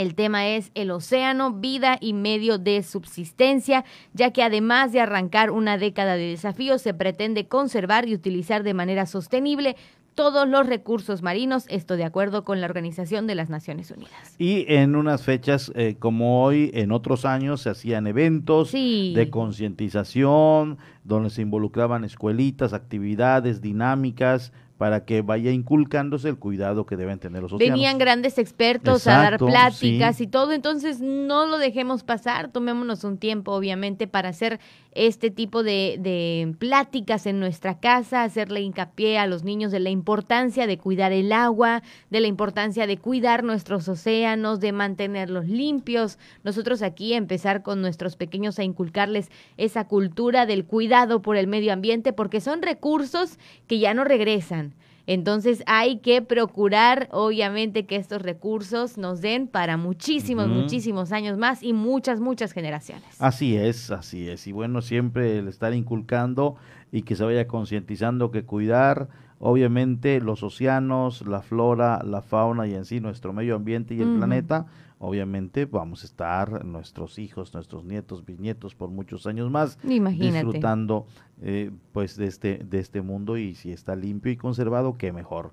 el 0.00 0.14
tema 0.14 0.48
es 0.48 0.70
el 0.74 0.90
océano, 0.90 1.52
vida 1.52 1.98
y 2.00 2.14
medio 2.14 2.56
de 2.56 2.82
subsistencia, 2.82 3.84
ya 4.14 4.30
que 4.32 4.42
además 4.42 4.92
de 4.92 5.00
arrancar 5.00 5.50
una 5.50 5.76
década 5.76 6.14
de 6.14 6.30
desafíos, 6.30 6.80
se 6.80 6.94
pretende 6.94 7.48
conservar 7.48 8.08
y 8.08 8.14
utilizar 8.14 8.62
de 8.62 8.72
manera 8.72 9.04
sostenible 9.04 9.76
todos 10.14 10.48
los 10.48 10.66
recursos 10.66 11.22
marinos, 11.22 11.66
esto 11.68 11.96
de 11.96 12.04
acuerdo 12.04 12.44
con 12.44 12.60
la 12.60 12.66
Organización 12.66 13.26
de 13.26 13.34
las 13.34 13.50
Naciones 13.50 13.90
Unidas. 13.90 14.34
Y 14.38 14.64
en 14.68 14.96
unas 14.96 15.22
fechas 15.22 15.70
eh, 15.74 15.96
como 15.98 16.44
hoy, 16.44 16.70
en 16.74 16.92
otros 16.92 17.24
años 17.26 17.60
se 17.60 17.70
hacían 17.70 18.06
eventos 18.06 18.72
de 18.72 19.28
concientización, 19.30 20.78
donde 21.04 21.30
se 21.30 21.42
involucraban 21.42 22.04
escuelitas, 22.04 22.72
actividades 22.72 23.60
dinámicas, 23.60 24.52
para 24.80 25.04
que 25.04 25.20
vaya 25.20 25.50
inculcándose 25.50 26.30
el 26.30 26.38
cuidado 26.38 26.86
que 26.86 26.96
deben 26.96 27.18
tener 27.18 27.42
los 27.42 27.52
océanos. 27.52 27.76
Venían 27.76 27.98
grandes 27.98 28.38
expertos 28.38 29.06
a 29.06 29.10
dar 29.10 29.36
pláticas 29.36 30.22
y 30.22 30.26
todo, 30.26 30.52
entonces 30.52 31.02
no 31.02 31.44
lo 31.44 31.58
dejemos 31.58 32.02
pasar, 32.02 32.50
tomémonos 32.50 33.04
un 33.04 33.18
tiempo 33.18 33.52
obviamente 33.52 34.06
para 34.06 34.30
hacer 34.30 34.58
este 34.92 35.30
tipo 35.30 35.62
de, 35.62 35.98
de 36.00 36.54
pláticas 36.58 37.26
en 37.26 37.40
nuestra 37.40 37.78
casa, 37.78 38.22
hacerle 38.22 38.62
hincapié 38.62 39.18
a 39.18 39.26
los 39.26 39.44
niños 39.44 39.70
de 39.70 39.80
la 39.80 39.90
importancia 39.90 40.66
de 40.66 40.78
cuidar 40.78 41.12
el 41.12 41.30
agua, 41.34 41.82
de 42.08 42.20
la 42.20 42.26
importancia 42.26 42.86
de 42.86 42.96
cuidar 42.96 43.44
nuestros 43.44 43.86
océanos, 43.86 44.60
de 44.60 44.72
mantenerlos 44.72 45.46
limpios. 45.46 46.18
Nosotros 46.42 46.80
aquí 46.80 47.12
empezar 47.12 47.62
con 47.62 47.82
nuestros 47.82 48.16
pequeños 48.16 48.58
a 48.58 48.64
inculcarles 48.64 49.30
esa 49.58 49.86
cultura 49.86 50.46
del 50.46 50.64
cuidado 50.64 51.20
por 51.20 51.36
el 51.36 51.48
medio 51.48 51.74
ambiente, 51.74 52.14
porque 52.14 52.40
son 52.40 52.62
recursos 52.62 53.38
que 53.66 53.78
ya 53.78 53.92
no 53.92 54.04
regresan. 54.04 54.69
Entonces 55.06 55.62
hay 55.66 55.98
que 55.98 56.22
procurar, 56.22 57.08
obviamente, 57.12 57.86
que 57.86 57.96
estos 57.96 58.22
recursos 58.22 58.98
nos 58.98 59.20
den 59.20 59.46
para 59.48 59.76
muchísimos, 59.76 60.48
muchísimos 60.48 61.12
años 61.12 61.38
más 61.38 61.62
y 61.62 61.72
muchas, 61.72 62.20
muchas 62.20 62.52
generaciones. 62.52 63.20
Así 63.20 63.56
es, 63.56 63.90
así 63.90 64.28
es. 64.28 64.46
Y 64.46 64.52
bueno, 64.52 64.82
siempre 64.82 65.38
el 65.38 65.48
estar 65.48 65.74
inculcando 65.74 66.56
y 66.92 67.02
que 67.02 67.16
se 67.16 67.24
vaya 67.24 67.46
concientizando 67.46 68.30
que 68.30 68.44
cuidar, 68.44 69.08
obviamente, 69.38 70.20
los 70.20 70.42
océanos, 70.42 71.26
la 71.26 71.42
flora, 71.42 72.02
la 72.04 72.22
fauna 72.22 72.66
y 72.66 72.74
en 72.74 72.84
sí 72.84 73.00
nuestro 73.00 73.32
medio 73.32 73.56
ambiente 73.56 73.94
y 73.94 74.00
el 74.02 74.16
planeta 74.16 74.66
obviamente 75.00 75.64
vamos 75.64 76.02
a 76.02 76.06
estar 76.06 76.64
nuestros 76.64 77.18
hijos, 77.18 77.54
nuestros 77.54 77.84
nietos, 77.84 78.24
bisnietos 78.24 78.74
por 78.74 78.90
muchos 78.90 79.26
años 79.26 79.50
más 79.50 79.78
disfrutando 79.82 81.06
eh, 81.40 81.70
pues 81.92 82.16
de 82.16 82.26
este 82.26 82.58
de 82.58 82.78
este 82.78 83.00
mundo 83.00 83.38
y 83.38 83.54
si 83.54 83.72
está 83.72 83.96
limpio 83.96 84.30
y 84.30 84.36
conservado 84.36 84.98
qué 84.98 85.10
mejor. 85.10 85.52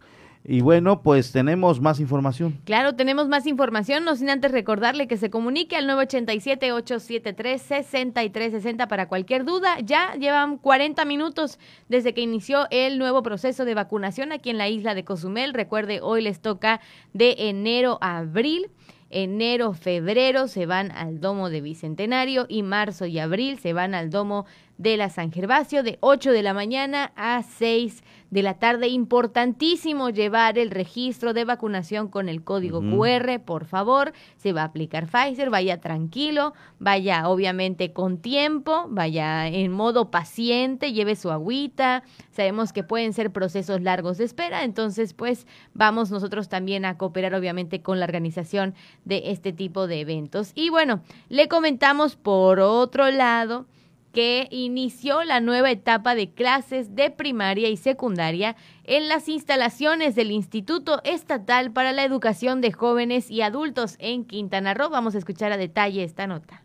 Y 0.49 0.61
bueno, 0.61 1.01
pues 1.01 1.31
tenemos 1.31 1.81
más 1.81 1.99
información. 1.99 2.59
Claro, 2.63 2.95
tenemos 2.95 3.27
más 3.27 3.47
información, 3.47 4.05
no 4.05 4.15
sin 4.15 4.29
antes 4.29 4.51
recordarle 4.51 5.07
que 5.07 5.17
se 5.17 5.29
comunique 5.29 5.75
al 5.75 5.89
987-873-6360 5.89 8.87
para 8.87 9.09
cualquier 9.09 9.43
duda. 9.43 9.79
Ya 9.81 10.15
llevan 10.15 10.57
40 10.57 11.03
minutos 11.05 11.59
desde 11.89 12.13
que 12.13 12.21
inició 12.21 12.67
el 12.69 12.97
nuevo 12.97 13.23
proceso 13.23 13.65
de 13.65 13.73
vacunación 13.73 14.31
aquí 14.31 14.49
en 14.49 14.57
la 14.57 14.69
isla 14.69 14.95
de 14.95 15.03
Cozumel. 15.03 15.53
Recuerde, 15.53 15.99
hoy 16.01 16.21
les 16.21 16.39
toca 16.39 16.79
de 17.13 17.35
enero 17.49 17.97
a 17.99 18.19
abril 18.19 18.71
enero, 19.09 19.73
febrero 19.73 20.47
se 20.47 20.65
van 20.65 20.91
al 20.91 21.19
domo 21.19 21.49
de 21.49 21.61
Bicentenario 21.61 22.45
y 22.49 22.63
marzo 22.63 23.05
y 23.05 23.19
abril 23.19 23.59
se 23.59 23.73
van 23.73 23.95
al 23.95 24.09
domo 24.09 24.45
de 24.77 24.97
la 24.97 25.09
San 25.09 25.31
Gervasio 25.31 25.83
de 25.83 25.97
8 26.01 26.31
de 26.31 26.43
la 26.43 26.53
mañana 26.53 27.11
a 27.15 27.43
6 27.43 28.01
de 28.01 28.07
la 28.31 28.55
tarde. 28.55 28.87
Importantísimo 28.87 30.09
llevar 30.09 30.57
el 30.57 30.71
registro 30.71 31.33
de 31.33 31.45
vacunación 31.45 32.07
con 32.07 32.29
el 32.29 32.43
código 32.43 32.81
QR, 32.81 33.39
por 33.39 33.65
favor. 33.65 34.13
Se 34.37 34.53
va 34.53 34.61
a 34.61 34.65
aplicar 34.65 35.07
Pfizer, 35.07 35.49
vaya 35.49 35.79
tranquilo, 35.79 36.53
vaya 36.79 37.27
obviamente 37.27 37.93
con 37.93 38.17
tiempo, 38.17 38.85
vaya 38.89 39.47
en 39.47 39.71
modo 39.71 40.11
paciente, 40.11 40.93
lleve 40.93 41.15
su 41.15 41.31
agüita. 41.31 42.03
Sabemos 42.31 42.73
que 42.73 42.83
pueden 42.83 43.13
ser 43.13 43.31
procesos 43.31 43.81
largos 43.81 44.17
de 44.17 44.25
espera, 44.25 44.63
entonces 44.63 45.13
pues 45.13 45.47
vamos 45.73 46.11
nosotros 46.11 46.49
también 46.49 46.85
a 46.85 46.97
cooperar 46.97 47.33
obviamente 47.33 47.81
con 47.81 47.99
la 47.99 48.05
organización 48.05 48.75
de 49.05 49.31
este 49.31 49.53
tipo 49.53 49.87
de 49.87 50.01
eventos. 50.01 50.51
Y 50.55 50.69
bueno, 50.69 51.01
le 51.29 51.47
comentamos 51.47 52.15
por 52.15 52.59
otro 52.59 53.09
lado 53.11 53.65
que 54.13 54.47
inició 54.51 55.23
la 55.23 55.39
nueva 55.39 55.71
etapa 55.71 56.15
de 56.15 56.31
clases 56.31 56.95
de 56.95 57.11
primaria 57.11 57.69
y 57.69 57.77
secundaria 57.77 58.55
en 58.83 59.07
las 59.07 59.29
instalaciones 59.29 60.15
del 60.15 60.31
Instituto 60.31 61.01
Estatal 61.03 61.71
para 61.71 61.93
la 61.93 62.03
Educación 62.03 62.61
de 62.61 62.71
Jóvenes 62.71 63.29
y 63.29 63.41
Adultos 63.41 63.95
en 63.99 64.25
Quintana 64.25 64.73
Roo. 64.73 64.89
Vamos 64.89 65.15
a 65.15 65.19
escuchar 65.19 65.51
a 65.51 65.57
detalle 65.57 66.03
esta 66.03 66.27
nota. 66.27 66.63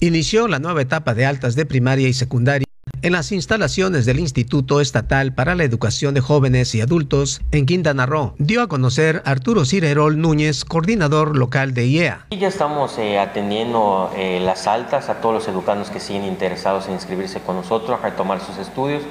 Inició 0.00 0.48
la 0.48 0.58
nueva 0.58 0.82
etapa 0.82 1.14
de 1.14 1.26
altas 1.26 1.54
de 1.54 1.66
primaria 1.66 2.08
y 2.08 2.12
secundaria 2.12 2.64
en 3.04 3.12
las 3.12 3.32
instalaciones 3.32 4.06
del 4.06 4.18
Instituto 4.18 4.80
Estatal 4.80 5.34
para 5.34 5.54
la 5.54 5.64
Educación 5.64 6.14
de 6.14 6.22
Jóvenes 6.22 6.74
y 6.74 6.80
Adultos 6.80 7.42
en 7.52 7.66
Quintana 7.66 8.06
Roo, 8.06 8.34
dio 8.38 8.62
a 8.62 8.66
conocer 8.66 9.20
Arturo 9.26 9.66
Cirerol 9.66 10.18
Núñez, 10.18 10.64
coordinador 10.64 11.36
local 11.36 11.74
de 11.74 11.86
IEA. 11.86 12.26
Y 12.30 12.38
ya 12.38 12.48
estamos 12.48 12.96
eh, 12.96 13.18
atendiendo 13.18 14.10
eh, 14.16 14.40
las 14.42 14.66
altas 14.66 15.10
a 15.10 15.20
todos 15.20 15.34
los 15.34 15.48
educandos 15.48 15.90
que 15.90 16.00
siguen 16.00 16.24
interesados 16.24 16.86
en 16.88 16.94
inscribirse 16.94 17.40
con 17.40 17.56
nosotros, 17.56 18.00
a 18.00 18.02
retomar 18.02 18.40
sus 18.40 18.56
estudios, 18.56 19.02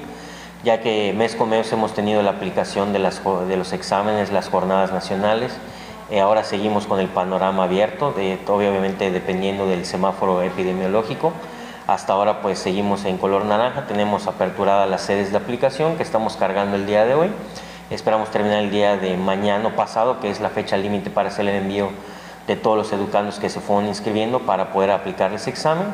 ya 0.64 0.80
que 0.80 1.14
mes 1.16 1.36
con 1.36 1.50
mes 1.50 1.72
hemos 1.72 1.94
tenido 1.94 2.20
la 2.22 2.30
aplicación 2.30 2.92
de, 2.92 2.98
los 2.98 3.72
exámenes, 3.72 4.32
las 4.32 4.48
jornadas 4.48 4.90
nacionales. 4.90 5.52
Ahora 6.20 6.42
seguimos 6.42 6.86
con 6.86 6.98
el 6.98 7.06
panorama 7.06 7.64
abierto, 7.64 8.12
obviamente 8.48 9.12
dependiendo 9.12 9.68
del 9.68 9.86
semáforo 9.86 10.42
epidemiológico. 10.42 11.32
Hasta 11.86 12.14
ahora 12.14 12.40
pues 12.40 12.58
seguimos 12.58 13.04
en 13.04 13.18
color 13.18 13.44
naranja, 13.44 13.84
tenemos 13.86 14.26
aperturadas 14.26 14.88
las 14.88 15.02
sedes 15.02 15.30
de 15.32 15.36
aplicación 15.36 15.96
que 15.98 16.02
estamos 16.02 16.38
cargando 16.38 16.76
el 16.76 16.86
día 16.86 17.04
de 17.04 17.14
hoy. 17.14 17.30
Esperamos 17.90 18.30
terminar 18.30 18.60
el 18.60 18.70
día 18.70 18.96
de 18.96 19.18
mañana 19.18 19.76
pasado, 19.76 20.18
que 20.18 20.30
es 20.30 20.40
la 20.40 20.48
fecha 20.48 20.78
límite 20.78 21.10
para 21.10 21.28
hacer 21.28 21.46
el 21.46 21.56
envío 21.56 21.90
de 22.46 22.56
todos 22.56 22.78
los 22.78 22.92
educandos 22.94 23.38
que 23.38 23.50
se 23.50 23.60
fueron 23.60 23.86
inscribiendo 23.86 24.40
para 24.40 24.72
poder 24.72 24.92
aplicar 24.92 25.34
ese 25.34 25.50
examen 25.50 25.88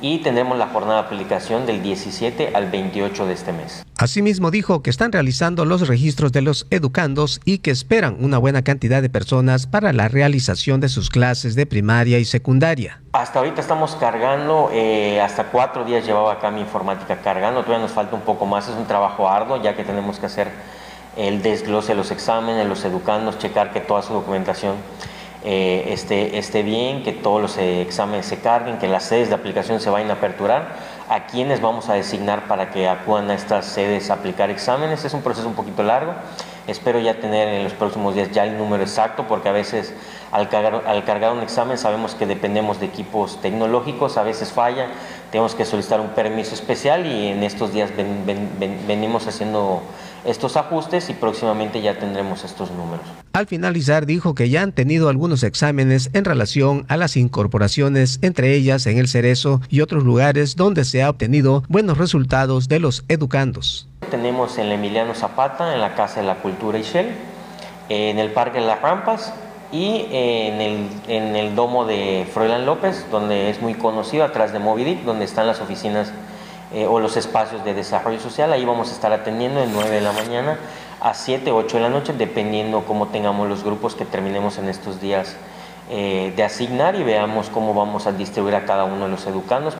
y 0.00 0.18
tendremos 0.18 0.58
la 0.58 0.68
jornada 0.68 1.02
de 1.02 1.06
aplicación 1.06 1.66
del 1.66 1.82
17 1.82 2.52
al 2.54 2.70
28 2.70 3.26
de 3.26 3.32
este 3.32 3.52
mes. 3.52 3.84
Asimismo 3.96 4.50
dijo 4.50 4.82
que 4.82 4.90
están 4.90 5.12
realizando 5.12 5.64
los 5.64 5.88
registros 5.88 6.32
de 6.32 6.42
los 6.42 6.66
educandos 6.70 7.40
y 7.44 7.58
que 7.58 7.70
esperan 7.70 8.16
una 8.20 8.38
buena 8.38 8.62
cantidad 8.62 9.02
de 9.02 9.10
personas 9.10 9.66
para 9.66 9.92
la 9.92 10.08
realización 10.08 10.80
de 10.80 10.88
sus 10.88 11.10
clases 11.10 11.54
de 11.54 11.66
primaria 11.66 12.18
y 12.18 12.24
secundaria. 12.24 13.00
Hasta 13.12 13.40
ahorita 13.40 13.60
estamos 13.60 13.96
cargando, 13.96 14.70
eh, 14.72 15.20
hasta 15.20 15.44
cuatro 15.44 15.84
días 15.84 16.06
llevaba 16.06 16.34
acá 16.34 16.50
mi 16.50 16.60
informática 16.60 17.16
cargando, 17.22 17.62
todavía 17.62 17.82
nos 17.82 17.92
falta 17.92 18.14
un 18.14 18.22
poco 18.22 18.46
más, 18.46 18.68
es 18.68 18.76
un 18.76 18.86
trabajo 18.86 19.28
arduo 19.28 19.60
ya 19.60 19.74
que 19.74 19.84
tenemos 19.84 20.18
que 20.18 20.26
hacer 20.26 20.48
el 21.16 21.42
desglose 21.42 21.88
de 21.88 21.94
los 21.96 22.12
exámenes, 22.12 22.66
los 22.68 22.84
educandos, 22.84 23.38
checar 23.38 23.72
que 23.72 23.80
toda 23.80 24.02
su 24.02 24.12
documentación 24.12 24.76
eh, 25.44 25.94
esté, 26.34 26.62
bien, 26.62 27.04
que 27.04 27.12
todos 27.12 27.40
los 27.40 27.58
eh, 27.58 27.82
exámenes 27.82 28.26
se 28.26 28.38
carguen, 28.38 28.78
que 28.78 28.88
las 28.88 29.04
sedes 29.04 29.28
de 29.28 29.36
aplicación 29.36 29.80
se 29.80 29.88
vayan 29.88 30.10
a 30.10 30.14
aperturar, 30.14 30.76
a 31.08 31.26
quienes 31.26 31.60
vamos 31.60 31.88
a 31.88 31.94
designar 31.94 32.48
para 32.48 32.70
que 32.70 32.88
acudan 32.88 33.30
a 33.30 33.34
estas 33.34 33.66
sedes 33.66 34.10
a 34.10 34.14
aplicar 34.14 34.50
exámenes. 34.50 35.04
Es 35.04 35.14
un 35.14 35.22
proceso 35.22 35.46
un 35.46 35.54
poquito 35.54 35.82
largo. 35.82 36.12
Espero 36.66 36.98
ya 36.98 37.18
tener 37.18 37.48
en 37.48 37.64
los 37.64 37.72
próximos 37.72 38.14
días 38.14 38.30
ya 38.30 38.44
el 38.44 38.58
número 38.58 38.82
exacto, 38.82 39.26
porque 39.26 39.48
a 39.48 39.52
veces 39.52 39.94
al 40.32 40.50
cargar, 40.50 40.82
al 40.86 41.04
cargar 41.04 41.32
un 41.32 41.40
examen 41.40 41.78
sabemos 41.78 42.14
que 42.14 42.26
dependemos 42.26 42.78
de 42.78 42.86
equipos 42.86 43.40
tecnológicos, 43.40 44.18
a 44.18 44.22
veces 44.22 44.52
falla, 44.52 44.88
tenemos 45.30 45.54
que 45.54 45.64
solicitar 45.64 46.00
un 46.00 46.08
permiso 46.08 46.52
especial 46.54 47.06
y 47.06 47.28
en 47.28 47.42
estos 47.42 47.72
días 47.72 47.90
venimos 48.86 49.26
haciendo 49.26 49.82
estos 50.24 50.56
ajustes 50.56 51.10
y 51.10 51.14
próximamente 51.14 51.80
ya 51.80 51.98
tendremos 51.98 52.44
estos 52.44 52.70
números. 52.70 53.04
Al 53.32 53.46
finalizar 53.46 54.06
dijo 54.06 54.34
que 54.34 54.48
ya 54.48 54.62
han 54.62 54.72
tenido 54.72 55.08
algunos 55.08 55.42
exámenes 55.42 56.10
en 56.12 56.24
relación 56.24 56.84
a 56.88 56.96
las 56.96 57.16
incorporaciones, 57.16 58.18
entre 58.22 58.54
ellas 58.54 58.86
en 58.86 58.98
el 58.98 59.08
Cerezo 59.08 59.60
y 59.68 59.80
otros 59.80 60.04
lugares 60.04 60.56
donde 60.56 60.84
se 60.84 61.02
ha 61.02 61.10
obtenido 61.10 61.62
buenos 61.68 61.98
resultados 61.98 62.68
de 62.68 62.80
los 62.80 63.04
educandos. 63.08 63.88
Tenemos 64.10 64.58
en 64.58 64.66
el 64.66 64.72
Emiliano 64.72 65.14
Zapata, 65.14 65.74
en 65.74 65.80
la 65.80 65.94
Casa 65.94 66.20
de 66.20 66.26
la 66.26 66.36
Cultura 66.36 66.78
Ishel, 66.78 67.08
en 67.88 68.18
el 68.18 68.30
Parque 68.32 68.60
de 68.60 68.66
las 68.66 68.80
Rampas 68.80 69.32
y 69.70 70.06
en 70.10 70.60
el, 70.60 70.88
en 71.08 71.36
el 71.36 71.54
domo 71.54 71.84
de 71.84 72.26
Froilán 72.32 72.64
López, 72.64 73.06
donde 73.10 73.50
es 73.50 73.60
muy 73.60 73.74
conocido, 73.74 74.24
atrás 74.24 74.52
de 74.52 74.58
Movidic, 74.58 75.04
donde 75.04 75.24
están 75.24 75.46
las 75.46 75.60
oficinas 75.60 76.10
eh, 76.72 76.86
o 76.86 77.00
los 77.00 77.16
espacios 77.16 77.64
de 77.64 77.74
desarrollo 77.74 78.20
social. 78.20 78.52
Ahí 78.52 78.64
vamos 78.64 78.90
a 78.90 78.92
estar 78.92 79.12
atendiendo 79.12 79.60
de 79.60 79.66
9 79.66 79.90
de 79.90 80.00
la 80.00 80.12
mañana 80.12 80.58
a 81.00 81.14
7, 81.14 81.50
8 81.50 81.76
de 81.76 81.82
la 81.82 81.88
noche, 81.88 82.12
dependiendo 82.12 82.84
cómo 82.84 83.08
tengamos 83.08 83.48
los 83.48 83.64
grupos 83.64 83.94
que 83.94 84.04
terminemos 84.04 84.58
en 84.58 84.68
estos 84.68 85.00
días 85.00 85.36
eh, 85.90 86.32
de 86.36 86.42
asignar 86.42 86.96
y 86.96 87.02
veamos 87.02 87.48
cómo 87.48 87.72
vamos 87.72 88.06
a 88.06 88.12
distribuir 88.12 88.54
a 88.54 88.66
cada 88.66 88.84
uno 88.84 89.06
de 89.06 89.10
los 89.10 89.26
educandos. 89.26 89.78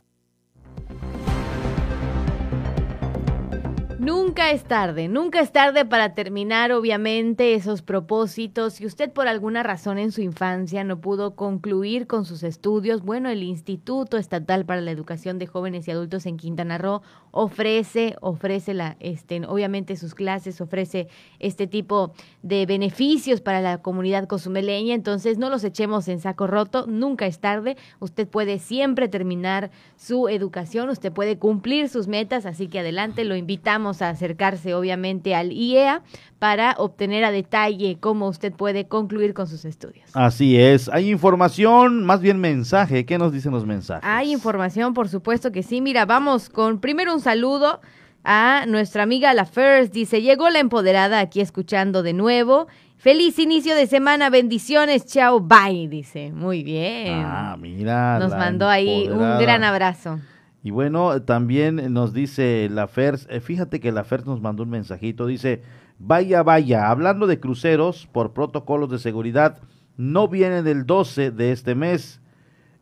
Nunca 4.39 4.51
es 4.53 4.63
tarde, 4.63 5.09
nunca 5.09 5.41
es 5.41 5.51
tarde 5.51 5.83
para 5.83 6.13
terminar 6.13 6.71
obviamente 6.71 7.55
esos 7.55 7.81
propósitos. 7.81 8.75
Si 8.75 8.85
usted 8.85 9.11
por 9.11 9.27
alguna 9.27 9.63
razón 9.63 9.97
en 9.97 10.13
su 10.13 10.21
infancia 10.21 10.85
no 10.85 11.01
pudo 11.01 11.35
concluir 11.35 12.07
con 12.07 12.23
sus 12.23 12.43
estudios, 12.43 13.03
bueno, 13.03 13.27
el 13.27 13.43
Instituto 13.43 14.15
Estatal 14.15 14.65
para 14.65 14.79
la 14.79 14.91
Educación 14.91 15.39
de 15.39 15.47
Jóvenes 15.47 15.89
y 15.89 15.91
Adultos 15.91 16.25
en 16.25 16.37
Quintana 16.37 16.77
Roo 16.77 17.01
ofrece, 17.31 18.15
ofrece 18.21 18.73
la, 18.73 18.95
este, 19.01 19.45
obviamente 19.45 19.97
sus 19.97 20.15
clases, 20.15 20.61
ofrece 20.61 21.09
este 21.39 21.67
tipo 21.67 22.13
de 22.41 22.65
beneficios 22.65 23.41
para 23.41 23.59
la 23.59 23.79
comunidad 23.79 24.25
cozumeleña, 24.25 24.95
entonces 24.95 25.37
no 25.37 25.49
los 25.49 25.65
echemos 25.65 26.07
en 26.07 26.21
saco 26.21 26.47
roto, 26.47 26.85
nunca 26.87 27.25
es 27.25 27.39
tarde, 27.39 27.75
usted 27.99 28.25
puede 28.25 28.57
siempre 28.59 29.09
terminar 29.09 29.69
su 29.97 30.29
educación, 30.29 30.87
usted 30.87 31.11
puede 31.11 31.37
cumplir 31.37 31.89
sus 31.89 32.07
metas, 32.07 32.45
así 32.45 32.69
que 32.69 32.79
adelante, 32.79 33.25
lo 33.25 33.35
invitamos 33.35 34.01
a 34.01 34.09
acercarse 34.29 34.73
obviamente 34.75 35.33
al 35.35 35.51
IEA 35.51 36.03
para 36.37 36.75
obtener 36.77 37.23
a 37.25 37.31
detalle 37.31 37.97
cómo 37.99 38.27
usted 38.27 38.53
puede 38.53 38.87
concluir 38.87 39.33
con 39.33 39.47
sus 39.47 39.65
estudios. 39.65 40.09
Así 40.13 40.59
es, 40.59 40.87
hay 40.89 41.09
información, 41.09 42.05
más 42.05 42.21
bien 42.21 42.39
mensaje, 42.39 43.05
¿qué 43.05 43.17
nos 43.17 43.33
dicen 43.33 43.51
los 43.51 43.65
mensajes? 43.65 44.03
Hay 44.07 44.31
información, 44.31 44.93
por 44.93 45.09
supuesto 45.09 45.51
que 45.51 45.63
sí, 45.63 45.81
mira, 45.81 46.05
vamos 46.05 46.49
con 46.49 46.79
primero 46.79 47.13
un 47.13 47.21
saludo 47.21 47.81
a 48.23 48.65
nuestra 48.67 49.03
amiga 49.03 49.33
La 49.33 49.45
First, 49.45 49.93
dice, 49.93 50.21
llegó 50.21 50.49
la 50.49 50.59
empoderada 50.59 51.19
aquí 51.19 51.41
escuchando 51.41 52.03
de 52.03 52.13
nuevo. 52.13 52.67
Feliz 52.97 53.39
inicio 53.39 53.75
de 53.75 53.87
semana, 53.87 54.29
bendiciones, 54.29 55.05
chao, 55.05 55.39
bye, 55.39 55.87
dice. 55.87 56.33
Muy 56.33 56.63
bien. 56.63 57.23
Ah, 57.25 57.55
mira. 57.57 58.19
Nos 58.19 58.31
mandó 58.31 58.67
ahí 58.67 59.07
un 59.07 59.39
gran 59.39 59.63
abrazo. 59.63 60.19
Y 60.63 60.71
bueno, 60.71 61.21
también 61.21 61.93
nos 61.93 62.13
dice 62.13 62.67
la 62.71 62.87
FERS, 62.87 63.27
eh, 63.29 63.39
fíjate 63.39 63.79
que 63.79 63.91
la 63.91 64.03
FERS 64.03 64.25
nos 64.25 64.41
mandó 64.41 64.63
un 64.63 64.69
mensajito, 64.69 65.25
dice, 65.25 65.61
vaya, 65.99 66.43
vaya, 66.43 66.89
hablando 66.89 67.27
de 67.27 67.39
cruceros 67.39 68.07
por 68.11 68.33
protocolos 68.33 68.89
de 68.89 68.99
seguridad, 68.99 69.59
no 69.95 70.27
viene 70.27 70.61
del 70.63 70.85
12 70.85 71.31
de 71.31 71.51
este 71.53 71.75
mes 71.75 72.21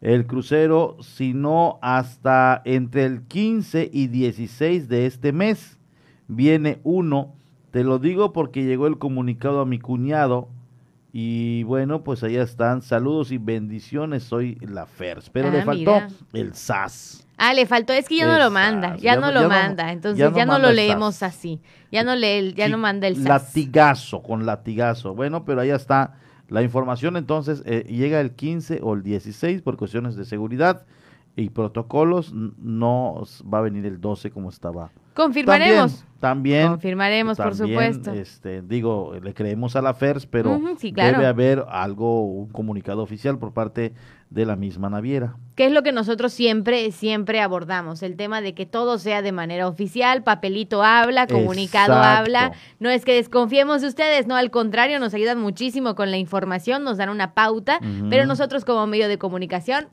el 0.01 0.25
crucero, 0.27 0.97
sino 1.01 1.79
hasta 1.81 2.61
entre 2.65 3.05
el 3.05 3.23
15 3.23 3.89
y 3.91 4.07
16 4.07 4.87
de 4.89 5.05
este 5.07 5.31
mes. 5.31 5.79
Viene 6.27 6.79
uno, 6.83 7.33
te 7.71 7.83
lo 7.83 7.97
digo 7.99 8.31
porque 8.33 8.63
llegó 8.65 8.85
el 8.87 8.97
comunicado 8.99 9.59
a 9.61 9.65
mi 9.65 9.79
cuñado, 9.79 10.49
y 11.13 11.63
bueno, 11.63 12.03
pues 12.03 12.21
allá 12.23 12.43
están. 12.43 12.83
Saludos 12.83 13.31
y 13.31 13.39
bendiciones. 13.39 14.23
Soy 14.23 14.55
la 14.61 14.85
FERS. 14.85 15.31
Pero 15.31 15.49
le 15.49 15.61
Ah, 15.61 15.65
faltó 15.65 15.93
mira. 15.95 16.07
el 16.33 16.53
SAS. 16.53 17.26
Ah, 17.37 17.53
le 17.53 17.65
faltó, 17.67 17.93
es 17.93 18.07
que 18.09 18.17
ya 18.17 18.25
no 18.27 18.39
lo 18.39 18.49
manda, 18.49 18.95
ya, 18.97 19.13
Ya 19.13 19.15
no 19.15 19.27
no- 19.27 19.31
lo 19.31 19.41
ya 19.41 19.43
no- 19.43 19.49
manda, 19.49 19.91
entonces 19.91 20.17
ya 20.19 20.33
ya 20.35 20.45
no 20.45 20.57
lo 20.59 20.71
leemos 20.71 21.15
SAS. 21.17 21.35
así, 21.35 21.61
ya 21.91 22.03
no 22.03 22.15
lee, 22.15 22.53
ya 22.55 22.67
no 22.67 22.77
manda 22.79 23.07
el 23.07 23.15
SAS. 23.15 23.25
Latigazo, 23.25 24.23
con 24.23 24.45
latigazo. 24.45 25.13
Bueno, 25.13 25.45
pero 25.45 25.61
allá 25.61 25.75
está 25.75 26.15
la 26.49 26.63
información. 26.63 27.15
Entonces, 27.15 27.61
eh, 27.65 27.85
llega 27.87 28.19
el 28.21 28.31
15 28.31 28.79
o 28.81 28.93
el 28.95 29.03
16 29.03 29.61
por 29.61 29.77
cuestiones 29.77 30.15
de 30.15 30.25
seguridad 30.25 30.85
y 31.35 31.49
protocolos. 31.49 32.33
No 32.33 33.21
va 33.53 33.59
a 33.59 33.61
venir 33.61 33.85
el 33.85 34.01
12 34.01 34.31
como 34.31 34.49
estaba. 34.49 34.89
Confirmaremos. 35.17 36.05
También, 36.19 36.19
también 36.19 36.67
Confirmaremos, 36.69 37.37
por 37.37 37.55
supuesto. 37.55 38.11
Este, 38.13 38.61
digo, 38.61 39.13
le 39.21 39.33
creemos 39.33 39.75
a 39.75 39.81
la 39.81 39.93
FERS, 39.93 40.27
pero 40.27 40.51
Ujú, 40.51 40.75
sí, 40.79 40.93
claro. 40.93 41.17
debe 41.17 41.27
haber 41.27 41.65
algo, 41.69 42.23
un 42.23 42.49
comunicado 42.49 43.01
oficial 43.01 43.39
por 43.39 43.51
parte 43.51 43.93
de 44.29 44.45
la 44.45 44.55
misma 44.55 44.89
naviera. 44.89 45.35
que 45.55 45.65
es 45.65 45.71
lo 45.71 45.81
que 45.81 45.91
nosotros 45.91 46.33
siempre, 46.33 46.91
siempre 46.91 47.41
abordamos, 47.41 48.03
el 48.03 48.15
tema 48.15 48.41
de 48.41 48.53
que 48.53 48.67
todo 48.67 48.99
sea 48.99 49.23
de 49.23 49.31
manera 49.31 49.67
oficial, 49.67 50.21
papelito 50.21 50.83
habla, 50.83 51.25
comunicado 51.25 51.93
Exacto. 51.93 52.17
habla, 52.19 52.51
no 52.79 52.89
es 52.91 53.03
que 53.05 53.13
desconfiemos 53.15 53.81
de 53.81 53.87
ustedes, 53.87 54.27
no, 54.27 54.35
al 54.35 54.51
contrario, 54.51 54.99
nos 54.99 55.15
ayudan 55.15 55.39
muchísimo 55.39 55.95
con 55.95 56.11
la 56.11 56.17
información, 56.17 56.83
nos 56.83 56.97
dan 56.97 57.09
una 57.09 57.33
pauta, 57.33 57.79
pero 58.09 58.27
nosotros 58.27 58.65
como 58.65 58.85
medio 58.85 59.07
de 59.07 59.17
comunicación, 59.17 59.87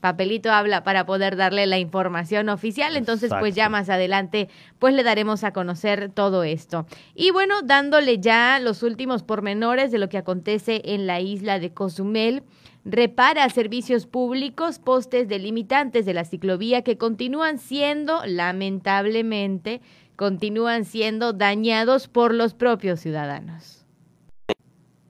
papelito 0.00 0.50
habla 0.52 0.84
para 0.84 1.06
poder 1.06 1.36
darle 1.36 1.66
la 1.66 1.78
información 1.78 2.48
oficial, 2.48 2.96
entonces 2.96 3.32
pues 3.38 3.54
ya 3.54 3.68
más 3.68 3.88
adelante 3.88 4.48
pues 4.78 4.94
le 4.94 5.02
daremos 5.02 5.44
a 5.44 5.52
conocer 5.52 6.10
todo 6.12 6.44
esto. 6.44 6.86
Y 7.14 7.30
bueno, 7.30 7.62
dándole 7.62 8.18
ya 8.18 8.58
los 8.60 8.82
últimos 8.82 9.22
pormenores 9.22 9.90
de 9.90 9.98
lo 9.98 10.08
que 10.08 10.18
acontece 10.18 10.82
en 10.84 11.06
la 11.06 11.20
isla 11.20 11.58
de 11.58 11.72
Cozumel, 11.72 12.42
repara 12.84 13.48
servicios 13.50 14.06
públicos, 14.06 14.78
postes 14.78 15.28
delimitantes 15.28 16.06
de 16.06 16.14
la 16.14 16.24
ciclovía 16.24 16.82
que 16.82 16.96
continúan 16.96 17.58
siendo, 17.58 18.24
lamentablemente, 18.24 19.80
continúan 20.14 20.84
siendo 20.84 21.32
dañados 21.32 22.08
por 22.08 22.32
los 22.32 22.54
propios 22.54 23.00
ciudadanos. 23.00 23.75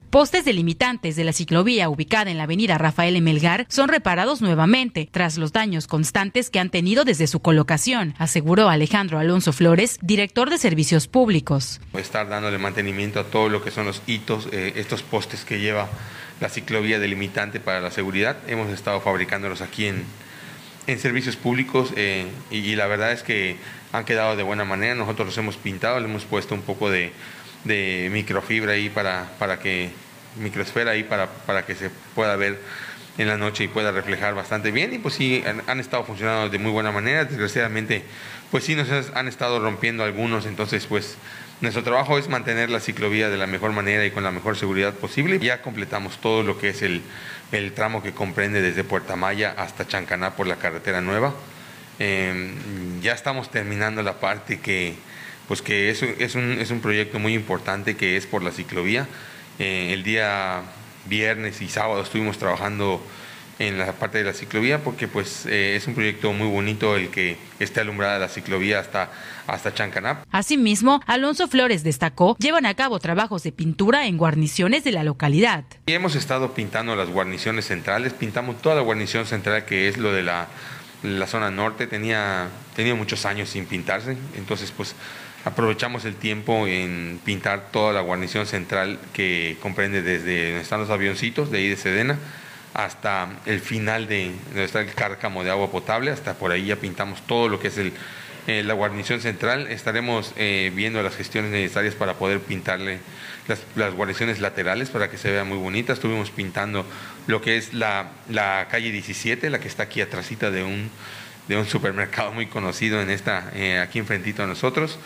Postes 0.09 0.45
delimitantes 0.45 1.17
de 1.17 1.25
la 1.25 1.33
ciclovía 1.33 1.89
ubicada 1.89 2.31
en 2.31 2.37
la 2.37 2.43
avenida 2.43 2.77
Rafael 2.77 3.17
Emelgar 3.17 3.65
son 3.67 3.89
reparados 3.89 4.41
nuevamente 4.41 5.09
tras 5.11 5.37
los 5.37 5.51
daños 5.51 5.85
constantes 5.85 6.49
que 6.49 6.59
han 6.59 6.69
tenido 6.69 7.03
desde 7.03 7.27
su 7.27 7.41
colocación, 7.41 8.15
aseguró 8.17 8.69
Alejandro 8.69 9.19
Alonso 9.19 9.51
Flores, 9.51 9.99
director 10.01 10.49
de 10.49 10.59
Servicios 10.59 11.09
Públicos. 11.09 11.81
estar 11.93 12.29
dándole 12.29 12.57
mantenimiento 12.57 13.19
a 13.19 13.25
todo 13.25 13.49
lo 13.49 13.61
que 13.61 13.69
son 13.69 13.85
los 13.85 14.01
hitos, 14.07 14.47
eh, 14.53 14.73
estos 14.77 15.03
postes 15.03 15.43
que 15.43 15.59
lleva 15.59 15.89
la 16.39 16.47
ciclovía 16.47 16.99
delimitante 16.99 17.59
para 17.59 17.81
la 17.81 17.91
seguridad. 17.91 18.37
Hemos 18.47 18.69
estado 18.69 19.01
fabricándolos 19.01 19.59
aquí 19.59 19.87
en, 19.87 20.05
en 20.87 20.99
servicios 20.99 21.35
públicos 21.35 21.91
eh, 21.97 22.27
y, 22.49 22.59
y 22.59 22.75
la 22.77 22.87
verdad 22.87 23.11
es 23.11 23.23
que 23.23 23.57
han 23.91 24.05
quedado 24.05 24.37
de 24.37 24.43
buena 24.43 24.63
manera. 24.63 24.95
Nosotros 24.95 25.27
los 25.27 25.37
hemos 25.37 25.57
pintado, 25.57 25.99
le 25.99 26.05
hemos 26.05 26.23
puesto 26.23 26.55
un 26.55 26.61
poco 26.61 26.89
de, 26.89 27.11
de 27.67 28.09
microfibra 28.11 28.73
ahí 28.73 28.89
para, 28.89 29.29
para 29.39 29.59
que, 29.59 29.91
microesfera 30.37 30.91
ahí 30.91 31.03
para, 31.03 31.27
para 31.27 31.65
que 31.65 31.75
se 31.75 31.89
pueda 32.15 32.35
ver 32.35 32.59
en 33.17 33.27
la 33.27 33.37
noche 33.37 33.63
y 33.63 33.67
pueda 33.67 33.91
reflejar 33.91 34.35
bastante 34.35 34.71
bien. 34.71 34.93
Y 34.93 34.99
pues 34.99 35.15
sí, 35.15 35.43
han, 35.45 35.61
han 35.67 35.79
estado 35.79 36.03
funcionando 36.03 36.49
de 36.49 36.59
muy 36.59 36.71
buena 36.71 36.91
manera. 36.91 37.25
Desgraciadamente, 37.25 38.03
pues 38.51 38.63
sí 38.63 38.75
nos 38.75 38.89
han 39.13 39.27
estado 39.27 39.59
rompiendo 39.59 40.03
algunos, 40.03 40.45
entonces 40.45 40.85
pues 40.85 41.17
nuestro 41.59 41.83
trabajo 41.83 42.19
es 42.19 42.29
mantener 42.29 42.69
la 42.69 42.79
ciclovía 42.79 43.29
de 43.29 43.37
la 43.37 43.47
mejor 43.47 43.71
manera 43.71 44.05
y 44.05 44.11
con 44.11 44.23
la 44.23 44.31
mejor 44.31 44.57
seguridad 44.57 44.93
posible. 44.93 45.39
Ya 45.39 45.61
completamos 45.61 46.19
todo 46.19 46.43
lo 46.43 46.59
que 46.59 46.69
es 46.69 46.81
el, 46.83 47.01
el 47.51 47.73
tramo 47.73 48.03
que 48.03 48.13
comprende 48.13 48.61
desde 48.61 48.83
Puerta 48.83 49.15
Maya 49.15 49.55
hasta 49.57 49.87
Chancaná 49.87 50.35
por 50.35 50.45
la 50.45 50.57
carretera 50.57 51.01
nueva. 51.01 51.33
Eh, 51.99 52.53
ya 53.01 53.13
estamos 53.13 53.49
terminando 53.49 54.03
la 54.03 54.19
parte 54.19 54.59
que, 54.59 54.93
pues 55.47 55.61
que 55.61 55.89
es, 55.89 56.01
un- 56.01 56.15
es, 56.19 56.35
un, 56.35 56.51
es 56.59 56.71
un 56.71 56.81
proyecto 56.81 57.19
muy 57.19 57.33
importante 57.33 57.95
que 57.95 58.17
es 58.17 58.25
por 58.25 58.43
la 58.43 58.51
ciclovía. 58.51 59.07
Eh, 59.59 59.91
el 59.93 60.03
día 60.03 60.61
viernes 61.05 61.61
y 61.61 61.69
sábado 61.69 62.01
estuvimos 62.03 62.37
trabajando 62.37 63.01
en 63.59 63.79
la 63.79 63.91
parte 63.93 64.19
de 64.19 64.23
la 64.23 64.33
ciclovía 64.33 64.83
porque 64.83 65.07
pues 65.07 65.47
eh, 65.47 65.75
es 65.75 65.87
un 65.87 65.95
proyecto 65.95 66.31
muy 66.31 66.47
bonito 66.47 66.95
el 66.95 67.09
que 67.09 67.37
esté 67.59 67.79
alumbrada 67.79 68.19
la 68.19 68.29
ciclovía 68.29 68.79
hasta, 68.79 69.09
hasta 69.47 69.73
Chancaná. 69.73 70.21
Asimismo, 70.31 71.01
Alonso 71.07 71.47
Flores 71.47 71.83
destacó, 71.83 72.35
llevan 72.37 72.67
a 72.67 72.75
cabo 72.75 72.99
trabajos 72.99 73.41
de 73.41 73.51
pintura 73.51 74.05
en 74.05 74.17
guarniciones 74.17 74.83
de 74.83 74.91
la 74.91 75.03
localidad. 75.03 75.63
Y 75.87 75.93
hemos 75.93 76.13
estado 76.13 76.53
pintando 76.53 76.95
las 76.95 77.09
guarniciones 77.09 77.65
centrales, 77.65 78.13
pintamos 78.13 78.61
toda 78.61 78.75
la 78.75 78.81
guarnición 78.81 79.25
central 79.25 79.65
que 79.65 79.87
es 79.87 79.97
lo 79.97 80.13
de 80.13 80.21
la, 80.21 80.49
la 81.01 81.25
zona 81.25 81.49
norte, 81.49 81.87
tenía, 81.87 82.49
tenía 82.75 82.93
muchos 82.93 83.25
años 83.25 83.49
sin 83.49 83.65
pintarse, 83.65 84.17
entonces 84.35 84.71
pues 84.75 84.93
aprovechamos 85.45 86.05
el 86.05 86.15
tiempo 86.15 86.67
en 86.67 87.19
pintar 87.23 87.71
toda 87.71 87.93
la 87.93 88.01
guarnición 88.01 88.45
central 88.45 88.99
que 89.13 89.57
comprende 89.61 90.01
desde 90.01 90.45
donde 90.45 90.61
están 90.61 90.79
los 90.79 90.89
avioncitos 90.89 91.51
de 91.51 91.59
ahí 91.59 91.69
de 91.69 91.77
Sedena 91.77 92.17
hasta 92.77 93.29
el 93.47 93.59
final 93.59 94.07
de 94.07 94.33
donde 94.49 94.65
está 94.65 94.81
el 94.81 94.93
cárcamo 94.93 95.43
de 95.43 95.49
agua 95.49 95.71
potable, 95.71 96.11
hasta 96.11 96.35
por 96.35 96.51
ahí 96.51 96.67
ya 96.67 96.75
pintamos 96.75 97.25
todo 97.25 97.49
lo 97.49 97.59
que 97.59 97.69
es 97.69 97.77
eh, 97.79 98.63
la 98.63 98.73
guarnición 98.75 99.19
central. 99.19 99.65
Estaremos 99.67 100.31
eh, 100.37 100.71
viendo 100.75 101.01
las 101.01 101.15
gestiones 101.15 101.49
necesarias 101.49 101.95
para 101.95 102.13
poder 102.13 102.39
pintarle 102.39 102.99
las, 103.47 103.63
las 103.75 103.95
guarniciones 103.95 104.39
laterales 104.41 104.91
para 104.91 105.09
que 105.09 105.17
se 105.17 105.31
vea 105.31 105.43
muy 105.43 105.57
bonita. 105.57 105.91
Estuvimos 105.91 106.29
pintando 106.29 106.85
lo 107.25 107.41
que 107.41 107.57
es 107.57 107.73
la, 107.73 108.11
la 108.29 108.67
calle 108.69 108.91
17, 108.91 109.49
la 109.49 109.59
que 109.59 109.67
está 109.67 109.83
aquí 109.83 110.01
atrásita 110.01 110.51
de 110.51 110.63
un, 110.63 110.91
de 111.47 111.57
un 111.57 111.65
supermercado 111.65 112.31
muy 112.31 112.45
conocido 112.45 113.01
en 113.01 113.09
esta, 113.09 113.51
eh, 113.55 113.79
aquí 113.79 113.97
enfrentito 113.97 114.43
a 114.43 114.47
nosotros. 114.47 114.99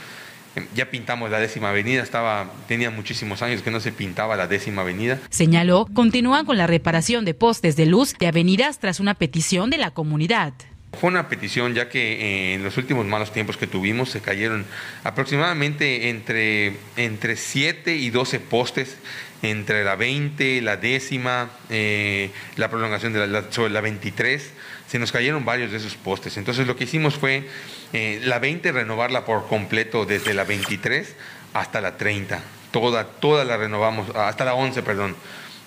Eh, 0.55 0.65
Ya 0.75 0.89
pintamos 0.89 1.29
la 1.29 1.39
décima 1.39 1.69
avenida, 1.69 2.03
estaba, 2.03 2.51
tenía 2.67 2.89
muchísimos 2.89 3.41
años 3.41 3.61
que 3.61 3.71
no 3.71 3.79
se 3.79 3.91
pintaba 3.91 4.35
la 4.35 4.47
décima 4.47 4.81
avenida. 4.81 5.19
Señaló, 5.29 5.87
continúan 5.93 6.45
con 6.45 6.57
la 6.57 6.67
reparación 6.67 7.25
de 7.25 7.33
postes 7.33 7.75
de 7.75 7.85
luz 7.85 8.15
de 8.19 8.27
avenidas 8.27 8.79
tras 8.79 8.99
una 8.99 9.13
petición 9.13 9.69
de 9.69 9.77
la 9.77 9.91
comunidad. 9.91 10.53
Fue 10.99 11.09
una 11.09 11.29
petición 11.29 11.73
ya 11.73 11.87
que 11.87 12.13
eh, 12.13 12.53
en 12.55 12.63
los 12.63 12.77
últimos 12.77 13.05
malos 13.05 13.31
tiempos 13.31 13.55
que 13.55 13.65
tuvimos 13.65 14.09
se 14.09 14.19
cayeron 14.19 14.65
aproximadamente 15.05 16.09
entre, 16.09 16.75
entre 16.97 17.37
7 17.37 17.95
y 17.95 18.09
12 18.09 18.39
postes 18.41 18.97
entre 19.41 19.83
la 19.83 19.95
20, 19.95 20.61
la 20.61 20.77
décima, 20.77 21.49
eh, 21.69 22.29
la 22.57 22.69
prolongación 22.69 23.13
de 23.13 23.25
la, 23.25 23.51
sobre 23.51 23.71
la 23.71 23.81
23, 23.81 24.51
se 24.91 24.99
nos 24.99 25.13
cayeron 25.13 25.45
varios 25.45 25.71
de 25.71 25.77
esos 25.77 25.95
postes. 25.95 26.35
Entonces 26.35 26.67
lo 26.67 26.75
que 26.75 26.83
hicimos 26.83 27.15
fue 27.15 27.47
eh, 27.93 28.19
la 28.25 28.39
20 28.39 28.73
renovarla 28.73 29.23
por 29.23 29.47
completo 29.47 30.05
desde 30.05 30.33
la 30.33 30.43
23 30.43 31.15
hasta 31.53 31.79
la 31.79 31.95
30. 31.95 32.43
Toda, 32.71 33.05
toda 33.05 33.45
la 33.45 33.55
renovamos, 33.55 34.13
hasta 34.13 34.43
la 34.43 34.53
11, 34.53 34.83
perdón. 34.83 35.15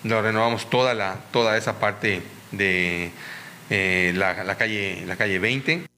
Lo 0.03 0.21
renovamos 0.21 0.69
toda, 0.69 0.93
la, 0.93 1.17
toda 1.33 1.57
esa 1.57 1.81
parte 1.81 2.21
de 2.53 3.13
eh, 3.71 4.13
la, 4.15 4.57
calle, 4.59 5.05
la 5.07 5.17
calle 5.17 5.39
20. 5.39 5.94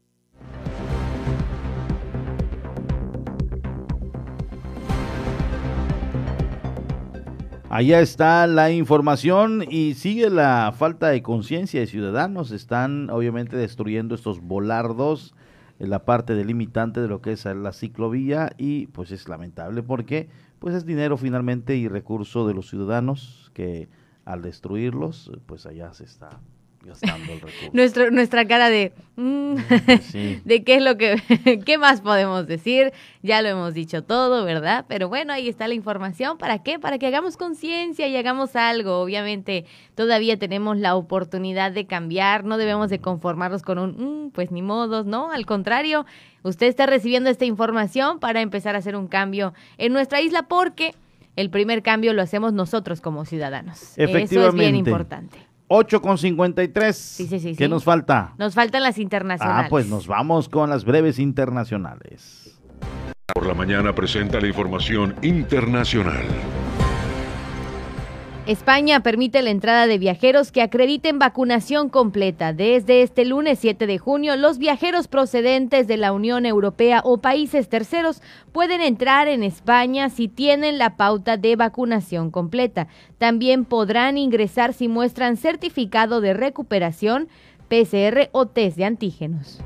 Allá 7.69 7.99
está 8.01 8.47
la 8.47 8.71
información 8.71 9.65
y 9.69 9.95
sigue 9.95 10.31
la 10.31 10.73
falta 10.77 11.09
de 11.09 11.21
conciencia 11.21 11.81
de 11.81 11.89
ciudadanos. 11.89 12.53
Están 12.53 13.11
obviamente 13.11 13.57
destruyendo 13.57 14.15
estos 14.15 14.41
volardos 14.41 15.35
en 15.81 15.91
la 15.91 16.05
parte 16.05 16.35
delimitante 16.35 17.01
de 17.01 17.09
lo 17.09 17.21
que 17.21 17.33
es 17.33 17.45
la 17.45 17.73
ciclovía 17.73 18.53
y 18.57 18.87
pues 18.87 19.11
es 19.11 19.29
lamentable 19.29 19.83
porque 19.83 20.29
pues 20.61 20.77
es 20.77 20.87
dinero 20.87 21.17
finalmente 21.17 21.77
y 21.77 21.89
recurso 21.89 22.47
de 22.47 22.55
los 22.55 22.71
ciudadanos 22.71 23.51
que 23.53 23.89
al 24.25 24.43
destruirlos 24.43 25.33
pues 25.47 25.67
allá 25.67 25.93
se 25.93 26.05
está 26.05 26.41
gastando 26.87 27.33
el 27.33 27.41
recurso. 27.41 27.71
Nuestro, 27.73 28.11
nuestra 28.11 28.47
cara 28.47 28.71
de, 28.71 28.93
mm, 29.17 29.55
de 30.45 30.65
qué 30.65 30.77
es 30.77 30.83
lo 30.83 30.97
que, 30.97 31.63
qué 31.67 31.79
más 31.79 32.01
podemos 32.01 32.47
decir, 32.47 32.93
ya 33.23 33.43
lo 33.43 33.49
hemos 33.49 33.75
dicho 33.75 34.03
todo, 34.03 34.45
¿verdad? 34.45 34.85
Pero 34.89 35.09
bueno, 35.09 35.33
ahí 35.33 35.49
está 35.49 35.69
la 35.69 35.75
información, 35.75 36.39
¿para 36.39 36.63
qué? 36.63 36.79
Para 36.79 36.99
que 36.99 37.07
hagamos 37.07 37.37
conciencia 37.37 38.07
y 38.09 38.17
hagamos 38.17 38.57
algo, 38.57 39.01
obviamente 39.01 39.67
todavía 39.95 40.39
tenemos 40.39 40.79
la 40.79 40.97
oportunidad 40.97 41.73
de 41.73 41.87
cambiar, 41.87 42.45
no 42.45 42.57
debemos 42.57 42.91
de 42.91 43.01
conformarnos 43.01 43.63
con 43.63 43.79
un, 43.79 44.27
mm, 44.27 44.31
pues 44.31 44.51
ni 44.51 44.63
modos, 44.63 45.07
¿no? 45.07 45.31
Al 45.31 45.47
contrario, 45.47 46.07
usted 46.43 46.67
está 46.67 46.87
recibiendo 46.87 47.31
esta 47.31 47.45
información 47.45 48.21
para 48.21 48.41
empezar 48.41 48.75
a 48.75 48.79
hacer 48.79 48.97
un 48.97 49.09
cambio 49.09 49.55
en 49.79 49.93
nuestra 49.93 50.21
isla 50.21 50.45
porque 50.45 50.95
el 51.37 51.51
primer 51.51 51.83
cambio 51.83 52.15
lo 52.15 52.23
hacemos 52.23 52.53
nosotros 52.53 53.01
como 53.01 53.25
ciudadanos. 53.25 53.97
Eso 53.97 54.49
es 54.49 54.55
bien 54.55 54.75
importante. 54.75 55.39
8 55.69 56.01
con 56.01 56.19
53. 56.19 56.97
Sí, 56.97 57.27
sí, 57.27 57.41
sí. 57.41 57.57
¿Qué 57.57 57.69
nos 57.69 57.85
falta? 57.85 58.35
Nos 58.39 58.55
faltan 58.55 58.83
las 58.83 58.99
internacionales. 58.99 59.67
Ah, 59.67 59.69
pues 59.69 59.89
nos 59.89 60.07
vamos 60.07 60.49
con 60.49 60.71
las 60.71 60.85
breves 60.85 61.19
internacionales. 61.19 62.59
Por 63.35 63.47
la 63.47 63.55
mañana 63.55 63.95
presenta 63.95 64.41
la 64.41 64.47
información 64.47 65.15
internacional. 65.23 66.25
España 68.47 69.01
permite 69.01 69.43
la 69.43 69.51
entrada 69.51 69.89
de 69.89 69.99
viajeros 69.99 70.53
que 70.53 70.63
acrediten 70.63 71.19
vacunación 71.19 71.89
completa. 71.89 72.53
Desde 72.53 73.03
este 73.03 73.25
lunes 73.25 73.59
7 73.59 73.89
de 73.89 73.99
junio, 73.99 74.37
los 74.37 74.59
viajeros 74.59 75.09
procedentes 75.09 75.89
de 75.89 75.97
la 75.97 76.13
Unión 76.13 76.47
Europea 76.47 77.01
o 77.03 77.19
países 77.19 77.69
terceros 77.69 78.23
pueden 78.53 78.81
entrar 78.83 79.27
en 79.27 79.43
España 79.43 80.11
si 80.11 80.29
tienen 80.29 80.79
la 80.79 80.97
pauta 80.97 81.37
de 81.37 81.57
vacunación 81.57 82.31
completa. 82.31 82.87
También 83.19 83.65
podrán 83.65 84.17
ingresar 84.17 84.75
si 84.75 84.87
muestran 84.87 85.37
certificado 85.37 86.21
de 86.21 86.33
recuperación, 86.33 87.27
PCR 87.69 88.29
o 88.31 88.47
test 88.47 88.77
de 88.77 88.85
antígenos. 88.85 89.61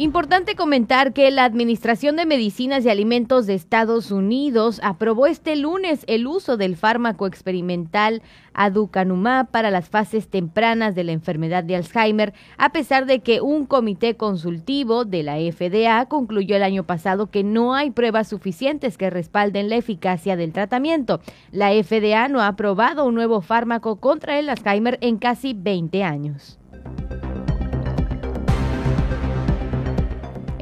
Importante 0.00 0.56
comentar 0.56 1.12
que 1.12 1.30
la 1.30 1.44
Administración 1.44 2.16
de 2.16 2.24
Medicinas 2.24 2.86
y 2.86 2.88
Alimentos 2.88 3.46
de 3.46 3.52
Estados 3.52 4.10
Unidos 4.10 4.80
aprobó 4.82 5.26
este 5.26 5.56
lunes 5.56 6.04
el 6.06 6.26
uso 6.26 6.56
del 6.56 6.76
fármaco 6.76 7.26
experimental 7.26 8.22
aducanumab 8.54 9.50
para 9.50 9.70
las 9.70 9.90
fases 9.90 10.28
tempranas 10.28 10.94
de 10.94 11.04
la 11.04 11.12
enfermedad 11.12 11.64
de 11.64 11.76
Alzheimer, 11.76 12.32
a 12.56 12.72
pesar 12.72 13.04
de 13.04 13.18
que 13.18 13.42
un 13.42 13.66
comité 13.66 14.16
consultivo 14.16 15.04
de 15.04 15.22
la 15.22 15.36
FDA 15.36 16.06
concluyó 16.06 16.56
el 16.56 16.62
año 16.62 16.84
pasado 16.84 17.30
que 17.30 17.44
no 17.44 17.74
hay 17.74 17.90
pruebas 17.90 18.26
suficientes 18.26 18.96
que 18.96 19.10
respalden 19.10 19.68
la 19.68 19.76
eficacia 19.76 20.34
del 20.34 20.54
tratamiento. 20.54 21.20
La 21.52 21.72
FDA 21.72 22.26
no 22.28 22.40
ha 22.40 22.46
aprobado 22.46 23.04
un 23.04 23.14
nuevo 23.14 23.42
fármaco 23.42 23.96
contra 23.96 24.38
el 24.38 24.48
Alzheimer 24.48 24.96
en 25.02 25.18
casi 25.18 25.52
20 25.52 26.04
años. 26.04 26.58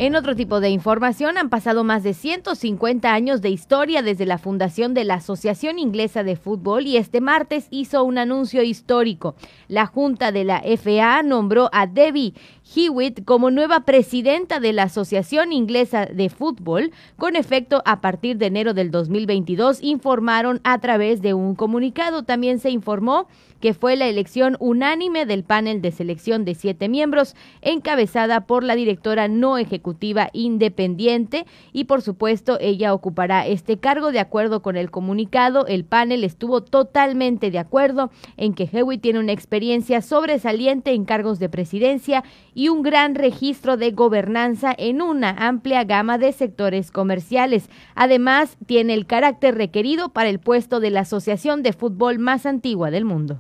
En 0.01 0.15
otro 0.15 0.37
tipo 0.37 0.61
de 0.61 0.70
información, 0.70 1.39
han 1.39 1.51
pasado 1.51 1.83
más 1.83 2.05
de 2.05 2.15
150 2.15 3.12
años 3.12 3.43
de 3.43 3.51
historia 3.51 4.01
desde 4.01 4.27
la 4.27 4.39
fundación 4.39 4.95
de 4.95 5.03
la 5.03 5.15
Asociación 5.15 5.81
Inglesa 5.81 6.23
de 6.23 6.37
Fútbol 6.37 6.87
y 6.87 6.99
este 6.99 7.20
martes 7.20 7.66
hizo 7.70 8.05
un 8.05 8.16
anuncio 8.16 8.62
histórico. 8.62 9.35
La 9.66 9.87
Junta 9.87 10.31
de 10.31 10.45
la 10.45 10.62
FA 10.77 11.25
nombró 11.25 11.69
a 11.73 11.89
Debbie 11.89 12.35
Hewitt 12.74 13.24
como 13.24 13.51
nueva 13.51 13.81
presidenta 13.81 14.61
de 14.61 14.73
la 14.73 14.85
Asociación 14.85 15.53
Inglesa 15.53 16.07
de 16.07 16.28
Fútbol, 16.28 16.93
con 17.16 17.35
efecto 17.35 17.82
a 17.86 18.01
partir 18.01 18.36
de 18.36 18.47
enero 18.47 18.74
del 18.74 18.90
2022, 18.90 19.82
informaron 19.82 20.61
a 20.65 20.78
través 20.78 21.23
de 21.23 21.35
un 21.35 21.55
comunicado. 21.55 22.24
También 22.24 22.59
se 22.59 22.70
informó 22.70 23.27
que 23.61 23.74
fue 23.74 23.97
la 23.97 24.07
elección 24.07 24.57
unánime 24.61 25.27
del 25.27 25.45
panel 25.45 25.82
de 25.82 25.90
selección 25.90 26.45
de 26.45 26.55
siete 26.55 26.89
miembros, 26.89 27.35
encabezada 27.61 28.47
por 28.47 28.62
la 28.62 28.77
directora 28.77 29.28
no 29.28 29.59
ejecutiva 29.59 30.31
independiente 30.32 31.47
y 31.73 31.85
por 31.85 32.03
supuesto 32.03 32.59
ella 32.61 32.95
ocupará 32.95 33.47
este 33.47 33.78
cargo 33.78 34.12
de 34.12 34.20
acuerdo 34.20 34.62
con 34.62 34.77
el 34.77 34.90
comunicado. 34.90 35.66
El 35.66 35.85
panel 35.85 36.24
estuvo 36.24 36.62
totalmente 36.62 37.51
de 37.51 37.59
acuerdo 37.59 38.11
en 38.36 38.55
que 38.55 38.69
Hewitt 38.70 39.03
tiene 39.03 39.19
una 39.19 39.32
experiencia 39.32 40.03
sobresaliente 40.03 40.93
en 40.93 41.05
cargos 41.05 41.39
de 41.39 41.49
presidencia 41.49 42.24
y 42.59 42.70
un 42.70 42.82
gran 42.82 43.14
registro 43.14 43.76
de 43.76 43.93
gobernanza 43.93 44.74
en 44.76 45.01
una 45.01 45.30
amplia 45.30 45.85
gama 45.85 46.18
de 46.18 46.32
sectores 46.32 46.90
comerciales. 46.90 47.70
Además, 47.94 48.56
tiene 48.66 48.94
el 48.94 49.06
carácter 49.06 49.55
requerido 49.55 50.09
para 50.09 50.28
el 50.28 50.40
puesto 50.40 50.80
de 50.80 50.90
la 50.90 51.02
asociación 51.02 51.62
de 51.62 51.72
fútbol 51.72 52.18
más 52.18 52.47
antigua 52.47 52.90
del 52.90 53.05
mundo. 53.05 53.39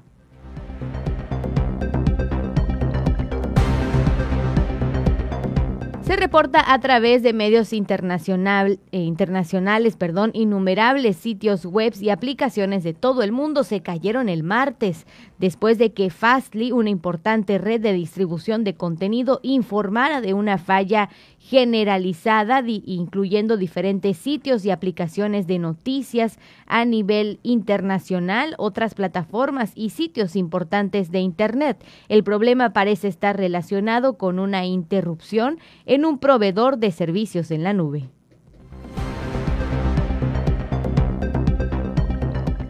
Se 6.08 6.16
reporta 6.16 6.72
a 6.72 6.80
través 6.80 7.22
de 7.22 7.34
medios 7.34 7.74
internacional, 7.74 8.80
eh, 8.92 9.00
internacionales, 9.00 9.94
perdón, 9.94 10.30
innumerables 10.32 11.18
sitios 11.18 11.66
web 11.66 11.92
y 12.00 12.08
aplicaciones 12.08 12.82
de 12.82 12.94
todo 12.94 13.22
el 13.22 13.30
mundo. 13.30 13.62
Se 13.62 13.82
cayeron 13.82 14.30
el 14.30 14.42
martes 14.42 15.06
después 15.36 15.76
de 15.76 15.92
que 15.92 16.08
Fastly, 16.08 16.72
una 16.72 16.88
importante 16.88 17.58
red 17.58 17.82
de 17.82 17.92
distribución 17.92 18.64
de 18.64 18.72
contenido, 18.72 19.40
informara 19.42 20.22
de 20.22 20.32
una 20.32 20.56
falla 20.56 21.10
generalizada, 21.48 22.62
incluyendo 22.66 23.56
diferentes 23.56 24.18
sitios 24.18 24.66
y 24.66 24.70
aplicaciones 24.70 25.46
de 25.46 25.58
noticias 25.58 26.38
a 26.66 26.84
nivel 26.84 27.40
internacional, 27.42 28.54
otras 28.58 28.92
plataformas 28.92 29.72
y 29.74 29.88
sitios 29.88 30.36
importantes 30.36 31.10
de 31.10 31.20
Internet. 31.20 31.82
El 32.10 32.22
problema 32.22 32.74
parece 32.74 33.08
estar 33.08 33.38
relacionado 33.38 34.18
con 34.18 34.38
una 34.38 34.66
interrupción 34.66 35.58
en 35.86 36.04
un 36.04 36.18
proveedor 36.18 36.76
de 36.76 36.90
servicios 36.90 37.50
en 37.50 37.62
la 37.62 37.72
nube. 37.72 38.10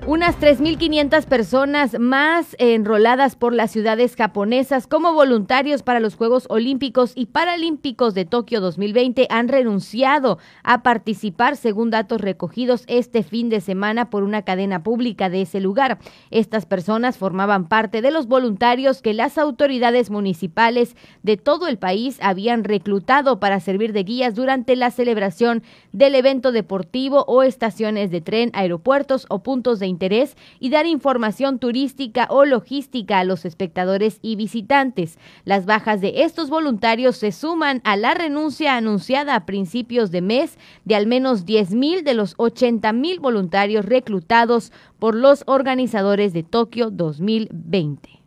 Unas 0.09 0.41
3.500 0.41 1.27
personas 1.27 1.99
más 2.01 2.57
enroladas 2.59 3.37
por 3.37 3.53
las 3.53 3.71
ciudades 3.71 4.17
japonesas 4.17 4.87
como 4.87 5.13
voluntarios 5.13 5.83
para 5.83 6.01
los 6.01 6.15
Juegos 6.15 6.47
Olímpicos 6.49 7.13
y 7.15 7.27
Paralímpicos 7.27 8.15
de 8.15 8.25
Tokio 8.25 8.63
2020 8.63 9.27
han 9.29 9.49
renunciado 9.49 10.39
a 10.63 10.83
participar 10.83 11.57
según 11.57 11.91
datos 11.91 12.23
recogidos 12.23 12.85
este 12.87 13.23
fin 13.23 13.51
de 13.51 13.61
semana 13.61 14.09
por 14.09 14.23
una 14.23 14.41
cadena 14.47 14.83
pública 14.83 15.29
de 15.29 15.43
ese 15.43 15.61
lugar. 15.61 15.99
Estas 16.31 16.65
personas 16.65 17.19
formaban 17.19 17.69
parte 17.69 18.01
de 18.01 18.11
los 18.11 18.29
voluntarios 18.29 19.03
que 19.03 19.13
las 19.13 19.37
autoridades 19.37 20.09
municipales 20.09 20.97
de 21.23 21.37
todo 21.37 21.67
el 21.67 21.77
país 21.77 22.17
habían 22.23 22.65
reclutado 22.65 23.41
para 23.41 23.61
servir 23.61 23.93
de 23.93 24.05
guías 24.05 24.35
durante 24.35 24.75
la 24.75 24.91
celebración 24.91 25.63
del 25.93 26.15
evento 26.15 26.51
deportivo 26.51 27.27
o 27.29 27.43
estaciones 27.43 28.11
de 28.11 28.23
tren, 28.23 28.51
aeropuertos 28.55 29.27
o 29.29 29.43
puntos 29.43 29.81
de 29.81 29.98
interés 29.99 30.37
y 30.61 30.71
dar 30.71 30.87
información 30.87 31.59
turística 31.59 32.29
o 32.31 32.45
logística 32.45 33.19
a 33.19 33.25
los 33.25 33.45
espectadores 33.45 34.21
y 34.23 34.37
visitantes. 34.37 35.19
Las 35.45 35.67
bajas 35.67 36.01
de 36.01 36.23
estos 36.23 36.51
voluntarios 36.51 37.17
se 37.17 37.33
suman 37.33 37.81
a 37.83 37.97
la 37.97 38.15
renuncia 38.15 38.77
anunciada 38.77 39.35
a 39.35 39.45
principios 39.45 40.13
de 40.13 40.23
mes 40.23 40.57
de 40.85 40.95
al 40.95 41.09
menos 41.09 41.45
10 41.45 41.75
mil 41.75 42.05
de 42.05 42.15
los 42.15 42.35
80 42.37 42.93
mil 42.93 43.19
voluntarios 43.19 43.85
reclutados 43.85 44.73
por 45.01 45.17
los 45.17 45.43
organizadores 45.47 46.33
de 46.33 46.45
Tokio 46.45 46.91
2020. 46.91 48.18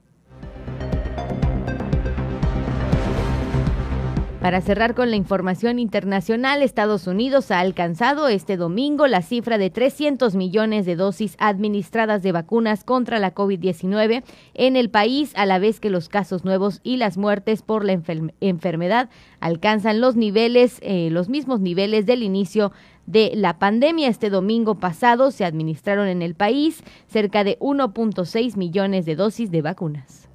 Para 4.41 4.59
cerrar 4.61 4.95
con 4.95 5.11
la 5.11 5.18
información 5.18 5.77
internacional, 5.77 6.63
Estados 6.63 7.05
Unidos 7.05 7.51
ha 7.51 7.59
alcanzado 7.59 8.27
este 8.27 8.57
domingo 8.57 9.05
la 9.05 9.22
cifra 9.22 9.59
de 9.59 9.69
300 9.69 10.34
millones 10.34 10.88
de 10.88 10.95
dosis 10.95 11.35
administradas 11.38 12.23
de 12.23 12.31
vacunas 12.31 12.84
contra 12.84 13.19
la 13.19 13.35
COVID-19 13.35 14.23
en 14.55 14.76
el 14.77 14.89
país, 14.89 15.31
a 15.35 15.45
la 15.45 15.59
vez 15.59 15.80
que 15.80 15.91
los 15.91 16.09
casos 16.09 16.43
nuevos 16.43 16.80
y 16.81 16.97
las 16.97 17.19
muertes 17.19 17.61
por 17.61 17.85
la 17.85 18.01
enfermedad 18.39 19.11
alcanzan 19.41 20.01
los 20.01 20.15
niveles, 20.15 20.80
eh, 20.81 21.09
los 21.11 21.30
mismos 21.30 21.59
niveles 21.59 22.07
del 22.07 22.23
inicio 22.23 22.72
de 23.05 23.34
la 23.35 23.59
pandemia. 23.59 24.07
Este 24.07 24.31
domingo 24.31 24.80
pasado 24.80 25.30
se 25.30 25.45
administraron 25.45 26.07
en 26.07 26.23
el 26.23 26.34
país 26.34 26.84
cerca 27.05 27.43
de 27.43 27.59
1.6 27.59 28.57
millones 28.57 29.05
de 29.05 29.15
dosis 29.15 29.51
de 29.51 29.61
vacunas. 29.61 30.31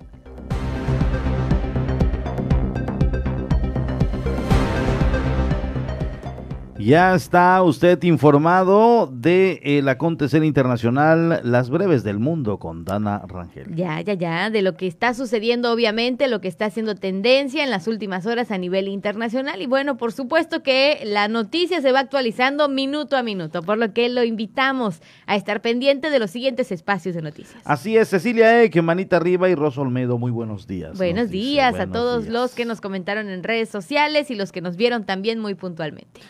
Ya 6.86 7.16
está 7.16 7.60
usted 7.64 8.00
informado 8.04 9.08
de 9.12 9.58
el 9.64 9.88
acontecer 9.88 10.44
internacional, 10.44 11.40
las 11.42 11.68
breves 11.68 12.04
del 12.04 12.20
mundo 12.20 12.60
con 12.60 12.84
Dana 12.84 13.24
Rangel. 13.26 13.74
Ya, 13.74 14.00
ya, 14.02 14.14
ya, 14.14 14.50
de 14.50 14.62
lo 14.62 14.76
que 14.76 14.86
está 14.86 15.12
sucediendo 15.12 15.72
obviamente, 15.72 16.28
lo 16.28 16.40
que 16.40 16.46
está 16.46 16.66
haciendo 16.66 16.94
tendencia 16.94 17.64
en 17.64 17.70
las 17.70 17.88
últimas 17.88 18.24
horas 18.24 18.52
a 18.52 18.58
nivel 18.58 18.86
internacional 18.86 19.60
y 19.62 19.66
bueno, 19.66 19.96
por 19.96 20.12
supuesto 20.12 20.62
que 20.62 21.00
la 21.02 21.26
noticia 21.26 21.80
se 21.80 21.90
va 21.90 21.98
actualizando 21.98 22.68
minuto 22.68 23.16
a 23.16 23.24
minuto, 23.24 23.64
por 23.64 23.78
lo 23.78 23.92
que 23.92 24.08
lo 24.08 24.22
invitamos 24.22 25.02
a 25.26 25.34
estar 25.34 25.62
pendiente 25.62 26.08
de 26.08 26.20
los 26.20 26.30
siguientes 26.30 26.70
espacios 26.70 27.16
de 27.16 27.22
noticias. 27.22 27.60
Así 27.64 27.96
es, 27.96 28.10
Cecilia 28.10 28.62
Eck, 28.62 28.80
Manita 28.80 29.16
Arriba 29.16 29.48
y 29.48 29.56
Rosa 29.56 29.80
Olmedo, 29.80 30.18
muy 30.18 30.30
buenos 30.30 30.68
días. 30.68 30.96
Buenos 30.96 31.30
días 31.30 31.80
a 31.80 31.88
todos 31.88 32.28
los 32.28 32.54
que 32.54 32.64
nos 32.64 32.80
comentaron 32.80 33.28
en 33.28 33.42
redes 33.42 33.70
sociales 33.70 34.30
y 34.30 34.36
los 34.36 34.52
que 34.52 34.60
nos 34.60 34.76
vieron 34.76 35.02
también 35.04 35.40
muy 35.40 35.56
puntualmente. 35.56 36.20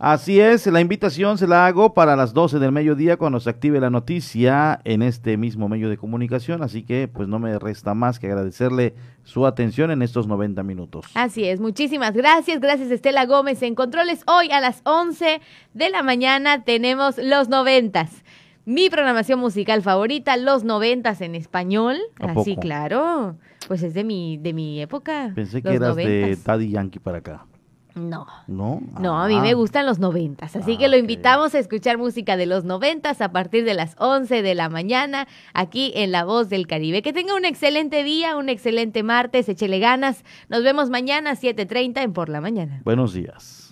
Así 0.00 0.38
es, 0.38 0.64
la 0.68 0.80
invitación 0.80 1.38
se 1.38 1.48
la 1.48 1.66
hago 1.66 1.92
para 1.92 2.14
las 2.14 2.32
12 2.32 2.60
del 2.60 2.70
mediodía 2.70 3.16
cuando 3.16 3.40
se 3.40 3.50
active 3.50 3.80
la 3.80 3.90
noticia 3.90 4.80
en 4.84 5.02
este 5.02 5.36
mismo 5.36 5.68
medio 5.68 5.88
de 5.88 5.96
comunicación, 5.96 6.62
así 6.62 6.84
que 6.84 7.08
pues 7.08 7.26
no 7.26 7.40
me 7.40 7.58
resta 7.58 7.94
más 7.94 8.20
que 8.20 8.28
agradecerle 8.28 8.94
su 9.24 9.44
atención 9.44 9.90
en 9.90 10.02
estos 10.02 10.28
90 10.28 10.62
minutos. 10.62 11.06
Así 11.14 11.46
es, 11.46 11.58
muchísimas 11.58 12.14
gracias, 12.14 12.60
gracias 12.60 12.92
Estela 12.92 13.26
Gómez 13.26 13.60
en 13.62 13.74
Controles. 13.74 14.22
Hoy 14.28 14.52
a 14.52 14.60
las 14.60 14.82
11 14.84 15.40
de 15.74 15.90
la 15.90 16.04
mañana 16.04 16.62
tenemos 16.62 17.18
los 17.18 17.48
noventas. 17.48 18.22
Mi 18.64 18.90
programación 18.90 19.40
musical 19.40 19.82
favorita, 19.82 20.36
los 20.36 20.62
noventas 20.62 21.20
en 21.22 21.34
español. 21.34 21.96
Así, 22.20 22.54
claro. 22.54 23.36
Pues 23.66 23.82
es 23.82 23.94
de 23.94 24.04
mi, 24.04 24.36
de 24.36 24.52
mi 24.52 24.80
época. 24.80 25.32
Pensé 25.34 25.60
que 25.60 25.74
eras 25.74 25.96
de 25.96 26.38
Daddy 26.44 26.70
Yankee 26.70 27.00
para 27.00 27.18
acá. 27.18 27.46
No. 27.98 28.26
¿No? 28.46 28.80
No, 29.00 29.20
a 29.20 29.28
mí 29.28 29.38
me 29.40 29.50
ah. 29.50 29.54
gustan 29.54 29.86
los 29.86 29.98
noventas, 29.98 30.56
así 30.56 30.76
que 30.76 30.88
lo 30.88 30.96
invitamos 30.96 31.54
a 31.54 31.58
escuchar 31.58 31.98
música 31.98 32.36
de 32.36 32.46
los 32.46 32.64
noventas 32.64 33.20
a 33.20 33.32
partir 33.32 33.64
de 33.64 33.74
las 33.74 33.94
11 33.98 34.42
de 34.42 34.54
la 34.54 34.68
mañana 34.68 35.26
aquí 35.54 35.92
en 35.94 36.12
La 36.12 36.24
Voz 36.24 36.48
del 36.48 36.66
Caribe. 36.66 37.02
Que 37.02 37.12
tenga 37.12 37.34
un 37.34 37.44
excelente 37.44 38.04
día, 38.04 38.36
un 38.36 38.48
excelente 38.48 39.02
martes, 39.02 39.48
échele 39.48 39.78
ganas. 39.78 40.24
Nos 40.48 40.62
vemos 40.62 40.90
mañana 40.90 41.32
a 41.32 41.36
7.30 41.36 42.02
en 42.02 42.12
Por 42.12 42.28
la 42.28 42.40
Mañana. 42.40 42.80
Buenos 42.84 43.12
días. 43.12 43.68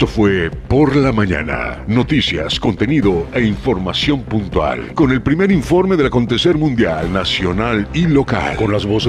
Esto 0.00 0.06
fue 0.06 0.50
Por 0.50 0.96
la 0.96 1.12
Mañana. 1.12 1.84
Noticias, 1.86 2.58
contenido 2.58 3.26
e 3.34 3.42
información 3.42 4.22
puntual. 4.22 4.94
Con 4.94 5.10
el 5.10 5.22
primer 5.22 5.52
informe 5.52 5.96
del 5.96 6.06
acontecer 6.06 6.56
mundial, 6.56 7.12
nacional 7.12 7.86
y 7.92 8.06
local. 8.06 8.56
Con 8.56 8.72
las 8.72 8.84
voces 8.84 9.08